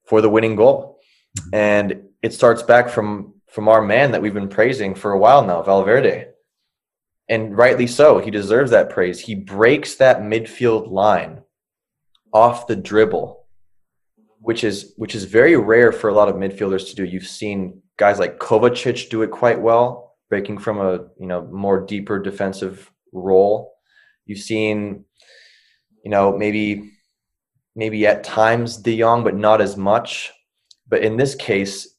for 0.05 0.21
the 0.21 0.29
winning 0.29 0.57
goal, 0.57 0.99
mm-hmm. 1.39 1.55
and 1.55 2.03
it 2.23 2.33
starts 2.35 2.63
back 2.63 2.89
from 2.89 3.35
from 3.49 3.69
our 3.69 3.83
man 3.83 4.13
that 4.13 4.23
we've 4.23 4.35
been 4.35 4.49
praising 4.49 4.95
for 4.95 5.13
a 5.13 5.19
while 5.19 5.45
now, 5.45 5.63
Valverde. 5.63 6.29
And 7.29 7.57
rightly 7.57 7.87
so, 7.87 8.19
he 8.19 8.31
deserves 8.31 8.71
that 8.71 8.91
praise. 8.91 9.21
He 9.21 9.35
breaks 9.35 9.97
that 9.97 10.21
midfield 10.21 10.91
line 10.91 11.43
off 12.33 12.67
the 12.67 12.77
dribble, 12.77 13.45
which 14.41 14.65
is 14.65 14.95
which 14.97 15.15
is 15.15 15.25
very 15.25 15.57
rare 15.57 15.93
for 15.93 16.09
a 16.09 16.15
lot 16.15 16.29
of 16.29 16.37
midfielders 16.37 16.89
to 16.89 16.95
do. 16.95 17.05
You've 17.05 17.27
seen 17.27 17.82
guys 17.97 18.19
like 18.19 18.39
Kovacic 18.39 19.11
do 19.11 19.23
it 19.23 19.31
quite 19.31 19.61
well, 19.61 20.17
breaking 20.29 20.59
from 20.59 20.81
a 20.81 21.07
you 21.19 21.27
know 21.27 21.47
more 21.53 21.85
deeper 21.85 22.19
defensive 22.19 22.91
role. 23.13 23.73
You've 24.27 24.39
seen, 24.39 25.05
you 26.05 26.11
know, 26.11 26.37
maybe 26.37 26.91
maybe 27.75 28.07
at 28.07 28.25
times 28.25 28.77
De 28.77 28.99
Jong, 28.99 29.25
but 29.25 29.37
not 29.37 29.61
as 29.61 29.77
much. 29.77 30.33
But 30.89 31.03
in 31.03 31.17
this 31.17 31.35
case, 31.35 31.97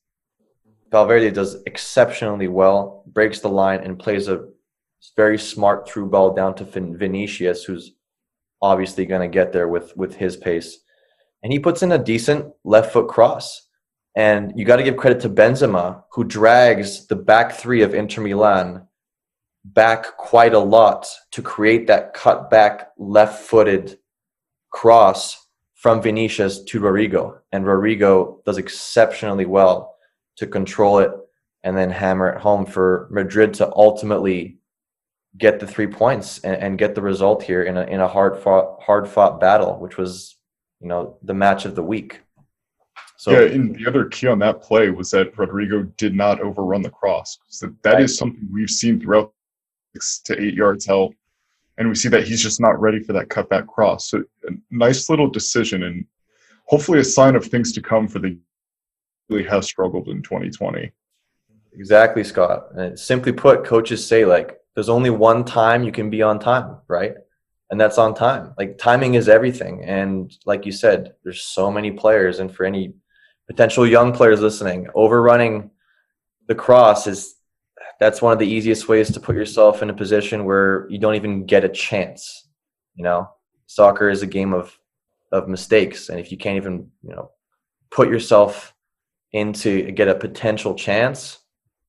Valverde 0.92 1.32
does 1.32 1.58
exceptionally 1.66 2.48
well, 2.48 3.04
breaks 3.08 3.40
the 3.40 3.50
line 3.50 3.80
and 3.80 3.98
plays 3.98 4.28
a 4.28 4.46
very 5.16 5.38
smart 5.38 5.88
through 5.88 6.10
ball 6.10 6.34
down 6.34 6.56
to 6.56 6.64
Vinicius, 6.64 7.64
who's 7.64 7.94
obviously 8.62 9.06
going 9.06 9.22
to 9.22 9.34
get 9.34 9.52
there 9.52 9.68
with 9.68 9.96
with 9.98 10.16
his 10.16 10.38
pace. 10.38 10.80
And 11.42 11.52
he 11.52 11.60
puts 11.60 11.84
in 11.84 11.92
a 11.92 11.98
decent 11.98 12.54
left 12.64 12.94
foot 12.94 13.10
cross. 13.10 13.63
And 14.16 14.54
you 14.56 14.66
got 14.66 14.78
to 14.78 14.84
give 14.84 14.98
credit 14.98 15.22
to 15.22 15.30
Benzema, 15.30 16.04
who 16.12 16.24
drags 16.24 17.08
the 17.08 17.16
back 17.16 17.54
three 17.54 17.82
of 17.82 17.94
Inter 17.94 18.22
Milan 18.22 18.88
back 19.66 20.18
quite 20.18 20.54
a 20.54 20.60
lot 20.60 21.08
to 21.32 21.42
create 21.42 21.88
that 21.88 22.14
cut 22.14 22.50
back 22.50 22.92
left 22.98 23.44
footed 23.44 23.98
cross 24.72 25.48
from 25.74 26.02
Vinicius 26.02 26.64
to 26.64 26.80
Rodrygo. 26.80 27.40
And 27.52 27.66
Rodrygo 27.66 28.44
does 28.46 28.58
exceptionally 28.58 29.46
well 29.46 29.96
to 30.38 30.48
control 30.48 31.00
it 31.00 31.12
and 31.64 31.78
then 31.78 31.90
hammer 31.90 32.30
it 32.30 32.42
home 32.42 32.66
for 32.66 33.08
Madrid 33.12 33.54
to 33.56 33.74
ultimately 33.76 34.60
get 35.38 35.60
the 35.60 35.68
three 35.68 35.88
points 35.88 36.40
and, 36.40 36.56
and, 36.56 36.78
get 36.78 36.94
the 36.94 37.02
result 37.02 37.42
here 37.42 37.64
in 37.64 37.78
a 37.78 37.84
in 37.84 38.00
a 38.00 38.08
hard 38.08 38.38
fought 38.38 38.82
hard 38.84 39.08
fought 39.08 39.40
battle, 39.40 39.80
which 39.80 39.98
was 39.98 40.38
you 40.80 40.88
know 40.88 41.18
the 41.24 41.34
match 41.34 41.66
of 41.66 41.76
the 41.76 41.84
week. 41.84 42.22
So 43.24 43.32
yeah, 43.32 43.54
and 43.54 43.74
the 43.74 43.88
other 43.88 44.04
key 44.04 44.28
on 44.28 44.38
that 44.40 44.62
play 44.62 44.90
was 44.90 45.10
that 45.12 45.34
Rodrygo 45.38 45.96
did 45.96 46.14
not 46.14 46.42
overrun 46.42 46.82
the 46.82 46.90
cross. 46.90 47.40
So 47.48 47.74
that 47.84 47.94
right. 47.94 48.04
is 48.04 48.18
something 48.18 48.50
we've 48.52 48.70
seen 48.70 49.00
throughout 49.00 49.32
six 49.94 50.20
to 50.26 50.38
eight 50.38 50.56
yards 50.56 50.86
held, 50.86 51.16
and 51.78 51.88
we 51.88 51.96
see 51.96 52.10
that 52.10 52.26
he's 52.26 52.44
just 52.44 52.60
not 52.60 52.82
ready 52.82 53.00
for 53.00 53.14
that 53.14 53.30
cutback 53.30 53.66
cross. 53.68 54.10
So 54.10 54.26
a 54.46 54.52
nice 54.72 55.10
little 55.10 55.30
decision, 55.30 55.84
and 55.84 56.06
hopefully 56.66 57.00
a 57.00 57.04
sign 57.06 57.38
of 57.38 57.46
things 57.46 57.72
to 57.72 57.82
come 57.82 58.10
for 58.10 58.20
the 58.20 58.38
really 59.30 59.46
has 59.46 59.68
struggled 59.68 60.10
in 60.10 60.22
2020. 60.22 60.92
Exactly, 61.72 62.26
Scott. 62.26 62.76
And 62.76 63.00
simply 63.00 63.32
put, 63.32 63.64
coaches 63.64 64.06
say 64.06 64.26
like 64.26 64.60
there's 64.76 64.90
only 64.90 65.12
one 65.12 65.46
time 65.46 65.86
you 65.86 65.94
can 65.94 66.10
be 66.10 66.22
on 66.22 66.40
time, 66.40 66.76
right? 66.90 67.14
and 67.74 67.82
that's 67.82 67.98
on 67.98 68.14
time. 68.14 68.54
Like 68.56 68.78
timing 68.78 69.16
is 69.16 69.28
everything. 69.28 69.84
And 69.84 70.32
like 70.46 70.64
you 70.64 70.72
said, 70.72 71.14
there's 71.24 71.42
so 71.42 71.72
many 71.72 71.90
players, 71.90 72.40
and 72.40 72.54
for 72.54 72.66
any 72.66 72.94
potential 73.48 73.86
young 73.86 74.14
players 74.14 74.42
listening, 74.42 74.88
overrunning 74.96 75.72
the 76.48 76.56
cross 76.56 77.08
is 77.08 77.36
that's 78.00 78.22
one 78.22 78.34
of 78.34 78.40
the 78.40 78.48
easiest 78.48 78.88
ways 78.88 79.12
to 79.12 79.20
put 79.20 79.36
yourself 79.36 79.82
in 79.82 79.90
a 79.90 79.94
position 79.94 80.46
where 80.46 80.88
you 80.90 80.98
don't 80.98 81.16
even 81.16 81.46
get 81.46 81.64
a 81.64 81.70
chance. 81.70 82.48
You 82.96 83.04
know, 83.04 83.30
soccer 83.68 84.10
is 84.10 84.22
a 84.22 84.28
game 84.28 84.54
of 84.54 84.78
of 85.32 85.48
mistakes, 85.48 86.10
and 86.10 86.20
if 86.20 86.32
you 86.32 86.38
can't 86.38 86.58
even 86.58 86.92
you 87.02 87.16
know 87.16 87.32
put 87.92 88.10
yourself 88.10 88.74
into 89.32 89.92
get 89.92 90.08
a 90.08 90.16
potential 90.16 90.76
chance, 90.76 91.40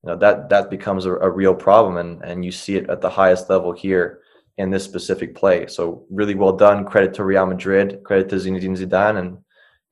you 0.02 0.10
know 0.10 0.16
that 0.16 0.48
that 0.50 0.70
becomes 0.70 1.06
a, 1.06 1.14
a 1.14 1.30
real 1.30 1.54
problem, 1.54 1.96
and 1.96 2.22
and 2.22 2.44
you 2.44 2.52
see 2.52 2.76
it 2.76 2.88
at 2.88 3.00
the 3.00 3.10
highest 3.10 3.50
level 3.50 3.72
here 3.72 4.20
in 4.56 4.70
this 4.70 4.84
specific 4.84 5.34
play. 5.34 5.66
So 5.66 6.06
really 6.10 6.34
well 6.34 6.52
done. 6.52 6.84
Credit 6.84 7.12
to 7.14 7.24
Real 7.24 7.46
Madrid. 7.46 8.02
Credit 8.04 8.28
to 8.28 8.36
Zinedine 8.36 8.78
Zidane, 8.78 9.18
and 9.18 9.38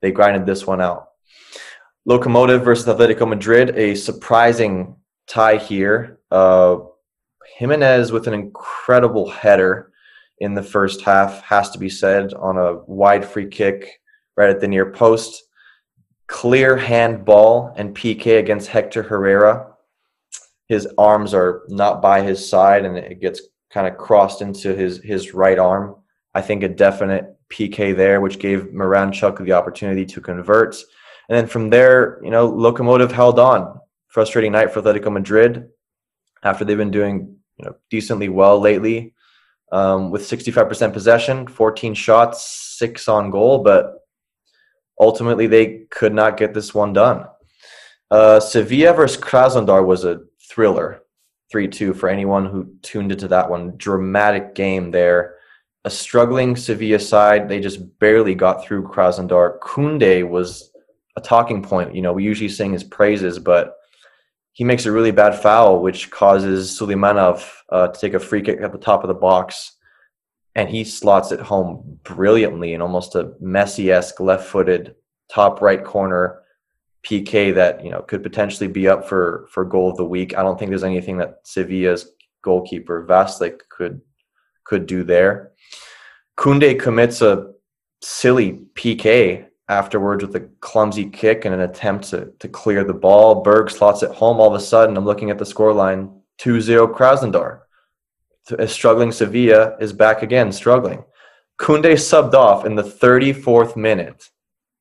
they 0.01 0.11
grinded 0.11 0.45
this 0.45 0.65
one 0.65 0.81
out. 0.81 1.09
Lokomotiv 2.07 2.63
versus 2.63 2.85
Atletico 2.85 3.27
Madrid, 3.27 3.77
a 3.77 3.95
surprising 3.95 4.95
tie 5.27 5.57
here. 5.57 6.19
Uh, 6.29 6.77
Giménez 7.59 8.11
with 8.11 8.27
an 8.27 8.33
incredible 8.33 9.29
header 9.29 9.91
in 10.39 10.53
the 10.53 10.63
first 10.63 11.01
half, 11.01 11.41
has 11.43 11.69
to 11.71 11.79
be 11.79 11.89
said, 11.89 12.33
on 12.33 12.57
a 12.57 12.75
wide 12.85 13.25
free 13.25 13.47
kick 13.47 14.01
right 14.35 14.49
at 14.49 14.59
the 14.59 14.67
near 14.67 14.91
post. 14.91 15.43
Clear 16.27 16.75
handball 16.75 17.73
and 17.77 17.95
PK 17.95 18.39
against 18.39 18.67
Hector 18.67 19.03
Herrera. 19.03 19.67
His 20.67 20.87
arms 20.97 21.33
are 21.33 21.63
not 21.69 22.01
by 22.01 22.21
his 22.21 22.47
side 22.49 22.85
and 22.85 22.97
it 22.97 23.21
gets 23.21 23.41
kind 23.71 23.87
of 23.87 23.97
crossed 23.97 24.41
into 24.41 24.75
his, 24.75 24.97
his 25.03 25.33
right 25.33 25.59
arm. 25.59 25.95
I 26.33 26.41
think 26.41 26.63
a 26.63 26.69
definite 26.69 27.35
PK 27.49 27.95
there, 27.95 28.19
which 28.19 28.39
gave 28.39 28.71
Miranchuk 28.73 29.43
the 29.43 29.51
opportunity 29.53 30.05
to 30.05 30.21
convert. 30.21 30.75
And 31.29 31.37
then 31.37 31.47
from 31.47 31.69
there, 31.69 32.19
you 32.23 32.31
know, 32.31 32.51
Lokomotiv 32.51 33.11
held 33.11 33.39
on. 33.39 33.79
Frustrating 34.07 34.51
night 34.51 34.71
for 34.71 34.81
Atletico 34.81 35.11
Madrid 35.11 35.69
after 36.43 36.63
they've 36.63 36.77
been 36.77 36.91
doing 36.91 37.35
you 37.57 37.65
know 37.65 37.75
decently 37.89 38.29
well 38.29 38.59
lately, 38.59 39.13
um, 39.71 40.11
with 40.11 40.21
65% 40.21 40.93
possession, 40.93 41.47
14 41.47 41.93
shots, 41.93 42.75
six 42.77 43.07
on 43.07 43.31
goal, 43.31 43.63
but 43.63 44.03
ultimately 44.99 45.47
they 45.47 45.85
could 45.89 46.13
not 46.13 46.37
get 46.37 46.53
this 46.53 46.73
one 46.73 46.93
done. 46.93 47.25
Uh, 48.11 48.39
Sevilla 48.39 48.93
versus 48.93 49.19
Krasnodar 49.19 49.83
was 49.83 50.05
a 50.05 50.21
thriller, 50.47 51.01
3-2 51.51 51.95
for 51.95 52.09
anyone 52.09 52.45
who 52.45 52.75
tuned 52.83 53.11
into 53.11 53.27
that 53.29 53.49
one. 53.49 53.75
Dramatic 53.77 54.53
game 54.53 54.91
there. 54.91 55.37
A 55.85 55.89
struggling 55.89 56.55
Sevilla 56.55 56.99
side, 56.99 57.49
they 57.49 57.59
just 57.59 57.99
barely 57.99 58.35
got 58.35 58.63
through 58.63 58.87
Krasnodar. 58.87 59.59
Koundé 59.59 60.27
was 60.27 60.69
a 61.15 61.21
talking 61.21 61.61
point. 61.61 61.95
You 61.95 62.01
know, 62.01 62.13
we 62.13 62.23
usually 62.23 62.49
sing 62.49 62.73
his 62.73 62.83
praises, 62.83 63.39
but 63.39 63.75
he 64.53 64.63
makes 64.63 64.85
a 64.85 64.91
really 64.91 65.11
bad 65.11 65.35
foul, 65.35 65.81
which 65.81 66.11
causes 66.11 66.77
Suleymanov 66.77 67.47
uh, 67.69 67.87
to 67.87 67.99
take 67.99 68.13
a 68.13 68.19
free 68.19 68.41
kick 68.41 68.61
at 68.61 68.71
the 68.71 68.77
top 68.77 69.03
of 69.03 69.07
the 69.07 69.13
box, 69.13 69.73
and 70.55 70.69
he 70.69 70.83
slots 70.83 71.31
it 71.31 71.39
home 71.39 71.99
brilliantly 72.03 72.73
in 72.73 72.81
almost 72.81 73.15
a 73.15 73.33
Messi-esque 73.41 74.19
left-footed 74.19 74.95
top 75.29 75.61
right 75.61 75.83
corner 75.83 76.43
PK 77.03 77.53
that 77.53 77.83
you 77.83 77.91
know 77.91 78.01
could 78.01 78.23
potentially 78.23 78.67
be 78.67 78.87
up 78.87 79.07
for 79.07 79.47
for 79.51 79.65
goal 79.65 79.89
of 79.89 79.97
the 79.97 80.05
week. 80.05 80.37
I 80.37 80.43
don't 80.43 80.57
think 80.57 80.69
there's 80.69 80.83
anything 80.83 81.17
that 81.17 81.45
Sevilla's 81.45 82.11
goalkeeper 82.43 83.05
Vaclík 83.07 83.59
could 83.69 84.01
could 84.63 84.85
do 84.85 85.03
there. 85.03 85.51
Koundé 86.37 86.79
commits 86.79 87.21
a 87.21 87.51
silly 88.01 88.61
PK 88.75 89.47
afterwards 89.69 90.23
with 90.23 90.35
a 90.35 90.49
clumsy 90.59 91.09
kick 91.09 91.45
and 91.45 91.53
an 91.53 91.61
attempt 91.61 92.05
to, 92.09 92.31
to 92.39 92.47
clear 92.47 92.83
the 92.83 92.93
ball. 92.93 93.41
Berg 93.41 93.69
slots 93.69 94.03
it 94.03 94.11
home. 94.11 94.39
All 94.39 94.53
of 94.53 94.61
a 94.61 94.63
sudden, 94.63 94.97
I'm 94.97 95.05
looking 95.05 95.29
at 95.29 95.37
the 95.37 95.45
scoreline 95.45 96.19
2 96.39 96.61
0 96.61 96.93
Krasnodar. 96.93 97.61
A 98.59 98.67
struggling 98.67 99.11
Sevilla 99.11 99.77
is 99.79 99.93
back 99.93 100.21
again, 100.21 100.51
struggling. 100.51 101.03
Koundé 101.59 101.93
subbed 101.93 102.33
off 102.33 102.65
in 102.65 102.75
the 102.75 102.83
34th 102.83 103.75
minute. 103.75 104.29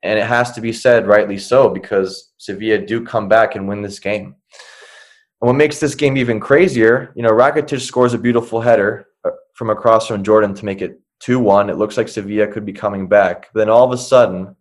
And 0.02 0.18
it 0.18 0.26
has 0.26 0.50
to 0.52 0.60
be 0.60 0.72
said, 0.72 1.06
rightly 1.06 1.38
so, 1.38 1.68
because 1.68 2.32
Sevilla 2.38 2.78
do 2.78 3.04
come 3.04 3.28
back 3.28 3.54
and 3.54 3.68
win 3.68 3.82
this 3.82 4.00
game. 4.00 4.34
And 5.40 5.46
what 5.46 5.52
makes 5.52 5.78
this 5.78 5.94
game 5.94 6.16
even 6.16 6.40
crazier, 6.40 7.12
you 7.14 7.22
know, 7.22 7.30
Rakitic 7.30 7.80
scores 7.80 8.14
a 8.14 8.18
beautiful 8.18 8.60
header 8.60 9.06
uh, 9.24 9.30
from 9.54 9.70
across 9.70 10.08
from 10.08 10.24
Jordan 10.24 10.54
to 10.54 10.64
make 10.64 10.82
it 10.82 11.00
2 11.20 11.38
1. 11.38 11.70
It 11.70 11.76
looks 11.76 11.96
like 11.96 12.08
Sevilla 12.08 12.48
could 12.48 12.64
be 12.64 12.72
coming 12.72 13.06
back. 13.06 13.48
Then 13.54 13.68
all 13.68 13.84
of 13.84 13.92
a 13.92 13.98
sudden, 13.98 14.56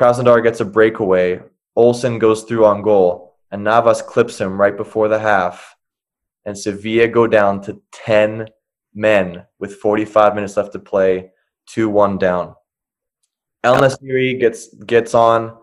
Krasnodar 0.00 0.42
gets 0.42 0.60
a 0.60 0.64
breakaway. 0.64 1.42
Olsen 1.76 2.18
goes 2.18 2.44
through 2.44 2.64
on 2.64 2.80
goal, 2.80 3.36
and 3.50 3.62
Navas 3.62 4.00
clips 4.00 4.40
him 4.40 4.58
right 4.58 4.74
before 4.74 5.08
the 5.08 5.18
half. 5.18 5.76
And 6.46 6.56
Sevilla 6.56 7.06
go 7.06 7.26
down 7.26 7.60
to 7.62 7.82
10 7.92 8.48
men 8.94 9.44
with 9.58 9.76
45 9.76 10.34
minutes 10.34 10.56
left 10.56 10.72
to 10.72 10.78
play, 10.78 11.32
2 11.66 11.90
1 11.90 12.16
down. 12.16 12.54
El 13.62 13.76
Nesyri 13.76 14.40
gets, 14.40 14.72
gets 14.84 15.12
on. 15.12 15.54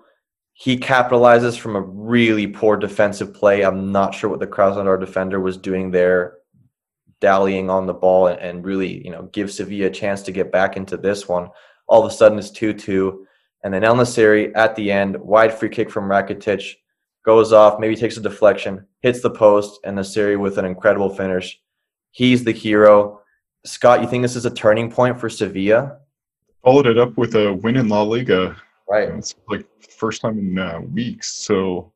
He 0.54 0.78
capitalizes 0.78 1.58
from 1.58 1.76
a 1.76 1.82
really 1.82 2.45
poor 2.45 2.78
defensive 2.78 3.34
play. 3.34 3.63
I'm 3.63 3.91
not 3.91 4.13
sure 4.13 4.30
what 4.30 4.39
the 4.39 4.45
Krasnodar 4.45 5.00
defender 5.00 5.39
was 5.39 5.58
doing 5.58 5.89
there, 5.89 6.38
dallying 7.21 7.71
on 7.71 7.88
the 7.88 7.93
ball 7.95 8.28
and, 8.28 8.39
and 8.39 8.63
really, 8.63 9.04
you 9.04 9.10
know, 9.10 9.23
give 9.34 9.52
Sevilla 9.52 9.88
a 9.88 9.91
chance 9.91 10.21
to 10.21 10.32
get 10.32 10.52
back 10.52 10.78
into 10.78 10.95
this 10.95 11.28
one. 11.28 11.50
All 11.88 12.06
of 12.06 12.12
a 12.12 12.13
sudden, 12.13 12.38
it's 12.38 12.52
2 12.52 12.73
2 12.73 13.27
and 13.68 13.74
then 13.74 13.84
El 13.84 13.98
Nesyri 13.98 14.50
at 14.56 14.78
the 14.78 14.90
end, 14.90 15.18
wide 15.18 15.54
free 15.54 15.68
kick 15.68 15.92
from 15.92 16.06
Rakitic, 16.06 16.76
goes 17.26 17.52
off, 17.52 17.82
maybe 17.82 17.98
takes 17.98 18.16
a 18.16 18.22
deflection, 18.22 18.88
hits 19.02 19.20
the 19.20 19.30
post, 19.30 19.82
and 19.84 19.98
Nesyri 19.98 20.40
with 20.40 20.58
an 20.58 20.64
incredible 20.64 21.10
finish. 21.10 21.60
He's 22.12 22.46
the 22.46 22.54
hero. 22.54 23.20
Scott, 23.66 24.00
you 24.02 24.08
think 24.08 24.22
this 24.22 24.38
is 24.38 24.46
a 24.46 24.54
turning 24.54 24.90
point 24.90 25.20
for 25.20 25.28
Sevilla? 25.28 25.98
Followed 26.64 26.88
it 26.88 26.98
up 26.98 27.18
with 27.18 27.36
a 27.36 27.56
win 27.56 27.76
in 27.76 27.90
La 27.90 28.04
Liga. 28.04 28.56
Right. 28.90 29.10
It's 29.10 29.36
like 29.50 29.66
first 29.98 30.22
time 30.22 30.40
in 30.40 30.58
uh, 30.58 30.80
weeks. 30.80 31.36
So, 31.36 31.92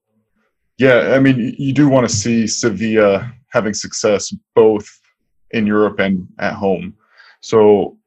yeah, 0.78 1.14
I 1.16 1.20
mean, 1.20 1.56
you 1.58 1.72
do 1.72 1.88
want 1.88 2.06
to 2.06 2.14
see 2.14 2.48
Sevilla 2.48 3.34
having 3.48 3.74
success 3.74 4.36
both 4.56 4.90
in 5.52 5.66
Europe 5.66 6.00
and 6.00 6.28
at 6.38 6.56
home. 6.56 6.96
So, 7.40 7.98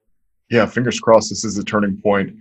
yeah, 0.50 0.66
fingers 0.66 1.00
crossed 1.00 1.30
this 1.30 1.46
is 1.46 1.56
a 1.56 1.64
turning 1.64 1.96
point 1.96 2.36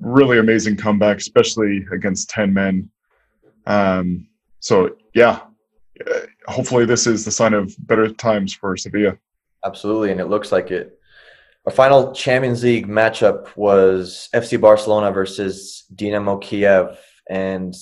really 0.00 0.38
amazing 0.38 0.76
comeback, 0.76 1.18
especially 1.18 1.86
against 1.92 2.30
10 2.30 2.52
men. 2.52 2.90
Um, 3.66 4.28
so, 4.60 4.96
yeah, 5.14 5.40
uh, 6.06 6.20
hopefully 6.46 6.84
this 6.84 7.06
is 7.06 7.24
the 7.24 7.30
sign 7.30 7.54
of 7.54 7.74
better 7.86 8.12
times 8.12 8.54
for 8.54 8.76
Sevilla. 8.76 9.16
Absolutely, 9.64 10.12
and 10.12 10.20
it 10.20 10.26
looks 10.26 10.52
like 10.52 10.70
it. 10.70 10.98
Our 11.66 11.72
final 11.72 12.12
Champions 12.12 12.62
League 12.62 12.86
matchup 12.86 13.56
was 13.56 14.28
FC 14.32 14.60
Barcelona 14.60 15.10
versus 15.10 15.84
Dinamo 15.94 16.40
Kiev. 16.40 16.96
And 17.28 17.74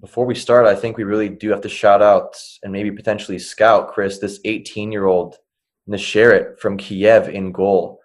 before 0.00 0.26
we 0.26 0.36
start, 0.36 0.66
I 0.66 0.76
think 0.76 0.96
we 0.96 1.04
really 1.04 1.28
do 1.28 1.50
have 1.50 1.62
to 1.62 1.68
shout 1.68 2.02
out 2.02 2.36
and 2.62 2.72
maybe 2.72 2.92
potentially 2.92 3.40
scout 3.40 3.92
Chris, 3.92 4.18
this 4.18 4.38
18 4.44 4.92
year 4.92 5.06
old 5.06 5.38
Neshcheret 5.88 6.60
from 6.60 6.76
Kiev 6.76 7.28
in 7.28 7.50
goal. 7.50 8.00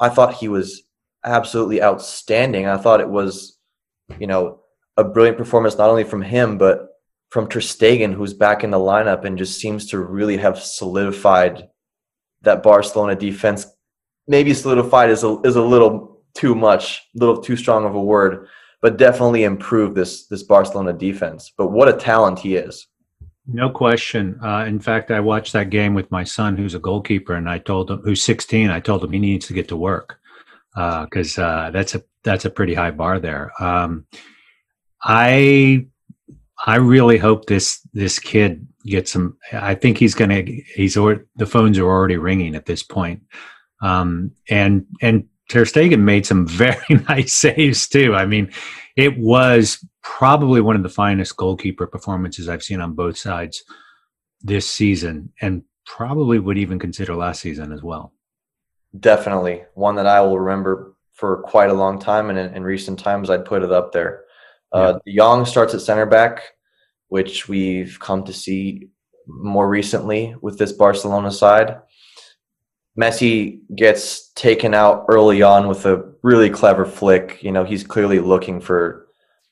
I 0.00 0.08
thought 0.08 0.34
he 0.34 0.48
was 0.48 0.83
absolutely 1.24 1.82
outstanding. 1.82 2.66
I 2.66 2.76
thought 2.76 3.00
it 3.00 3.08
was, 3.08 3.58
you 4.18 4.26
know, 4.26 4.60
a 4.96 5.04
brilliant 5.04 5.38
performance 5.38 5.76
not 5.76 5.90
only 5.90 6.04
from 6.04 6.22
him 6.22 6.56
but 6.58 6.88
from 7.30 7.48
Ter 7.48 7.60
Stegen, 7.60 8.14
who's 8.14 8.32
back 8.32 8.62
in 8.62 8.70
the 8.70 8.78
lineup 8.78 9.24
and 9.24 9.36
just 9.36 9.58
seems 9.58 9.88
to 9.88 9.98
really 9.98 10.36
have 10.36 10.58
solidified 10.58 11.68
that 12.42 12.62
Barcelona 12.62 13.16
defense. 13.16 13.66
Maybe 14.28 14.54
solidified 14.54 15.10
is 15.10 15.24
a 15.24 15.40
is 15.42 15.56
a 15.56 15.62
little 15.62 16.22
too 16.34 16.54
much, 16.54 17.02
a 17.16 17.18
little 17.18 17.42
too 17.42 17.56
strong 17.56 17.84
of 17.84 17.94
a 17.94 18.00
word, 18.00 18.46
but 18.80 18.98
definitely 18.98 19.44
improved 19.44 19.96
this 19.96 20.26
this 20.26 20.42
Barcelona 20.42 20.92
defense. 20.92 21.52
But 21.56 21.72
what 21.72 21.88
a 21.88 21.94
talent 21.94 22.38
he 22.38 22.54
is! 22.54 22.86
No 23.46 23.68
question. 23.68 24.38
Uh, 24.42 24.64
in 24.66 24.78
fact, 24.78 25.10
I 25.10 25.20
watched 25.20 25.52
that 25.54 25.70
game 25.70 25.92
with 25.92 26.10
my 26.10 26.24
son, 26.24 26.56
who's 26.56 26.74
a 26.74 26.78
goalkeeper, 26.78 27.34
and 27.34 27.48
I 27.48 27.58
told 27.58 27.90
him, 27.90 27.98
who's 27.98 28.22
16, 28.22 28.70
I 28.70 28.80
told 28.80 29.04
him 29.04 29.12
he 29.12 29.18
needs 29.18 29.46
to 29.48 29.52
get 29.52 29.68
to 29.68 29.76
work 29.76 30.18
because 30.74 31.38
uh, 31.38 31.42
uh, 31.42 31.70
that's 31.70 31.94
a 31.94 32.02
that's 32.24 32.44
a 32.44 32.50
pretty 32.50 32.74
high 32.74 32.90
bar 32.90 33.20
there. 33.20 33.52
Um, 33.62 34.06
I 35.02 35.86
I 36.66 36.76
really 36.76 37.18
hope 37.18 37.46
this 37.46 37.86
this 37.92 38.18
kid 38.18 38.66
gets 38.84 39.12
some. 39.12 39.36
I 39.52 39.74
think 39.74 39.98
he's 39.98 40.14
gonna. 40.14 40.42
He's 40.74 40.96
or 40.96 41.26
the 41.36 41.46
phones 41.46 41.78
are 41.78 41.86
already 41.86 42.16
ringing 42.16 42.54
at 42.54 42.66
this 42.66 42.82
point. 42.82 43.22
Um, 43.82 44.32
and 44.48 44.86
and 45.00 45.28
Ter 45.50 45.64
Stegen 45.64 46.00
made 46.00 46.26
some 46.26 46.46
very 46.48 47.02
nice 47.08 47.34
saves 47.34 47.88
too. 47.88 48.14
I 48.14 48.26
mean, 48.26 48.50
it 48.96 49.18
was 49.18 49.84
probably 50.02 50.60
one 50.60 50.76
of 50.76 50.82
the 50.82 50.88
finest 50.88 51.36
goalkeeper 51.36 51.86
performances 51.86 52.48
I've 52.48 52.62
seen 52.62 52.80
on 52.80 52.94
both 52.94 53.18
sides 53.18 53.62
this 54.40 54.70
season, 54.70 55.32
and 55.40 55.62
probably 55.86 56.38
would 56.38 56.58
even 56.58 56.78
consider 56.78 57.14
last 57.14 57.42
season 57.42 57.72
as 57.72 57.82
well. 57.82 58.12
Definitely 58.98 59.64
one 59.74 59.96
that 59.96 60.06
I 60.06 60.20
will 60.20 60.38
remember 60.38 60.94
for 61.12 61.42
quite 61.42 61.70
a 61.70 61.74
long 61.74 61.98
time, 61.98 62.30
and 62.30 62.38
in, 62.38 62.54
in 62.54 62.62
recent 62.64 62.98
times, 62.98 63.30
I'd 63.30 63.44
put 63.44 63.62
it 63.62 63.72
up 63.72 63.92
there. 63.92 64.24
Uh, 64.72 64.98
De 65.06 65.16
Jong 65.16 65.46
starts 65.46 65.72
at 65.74 65.80
center 65.80 66.06
back, 66.06 66.42
which 67.08 67.48
we've 67.48 67.98
come 68.00 68.24
to 68.24 68.32
see 68.32 68.88
more 69.26 69.68
recently 69.68 70.34
with 70.42 70.58
this 70.58 70.72
Barcelona 70.72 71.30
side. 71.30 71.78
Messi 72.98 73.60
gets 73.74 74.30
taken 74.32 74.74
out 74.74 75.04
early 75.08 75.42
on 75.42 75.68
with 75.68 75.86
a 75.86 76.12
really 76.22 76.50
clever 76.50 76.84
flick. 76.84 77.42
You 77.42 77.52
know, 77.52 77.64
he's 77.64 77.84
clearly 77.84 78.18
looking 78.18 78.60
for 78.60 79.06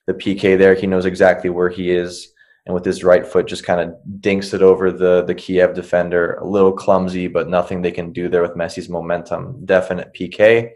the 0.07 0.15
PK 0.15 0.59
there. 0.59 0.75
He 0.75 0.87
knows 0.87 1.07
exactly 1.07 1.51
where 1.51 1.69
he 1.69 1.91
is. 1.91 2.32
And 2.65 2.75
with 2.75 2.85
his 2.85 3.03
right 3.03 3.27
foot, 3.27 3.49
just 3.49 3.65
kind 3.65 3.81
of 3.81 3.95
dinks 4.21 4.55
it 4.55 4.63
over 4.63 4.93
the, 4.93 5.25
the 5.25 5.35
Kiev 5.35 5.75
defender. 5.75 6.35
A 6.35 6.47
little 6.47 6.73
clumsy, 6.73 7.27
but 7.27 7.49
nothing 7.49 7.83
they 7.83 7.91
can 7.91 8.13
do 8.13 8.29
there 8.29 8.43
with 8.43 8.55
Messi's 8.55 8.89
momentum. 8.89 9.65
Definite 9.65 10.15
PK, 10.15 10.71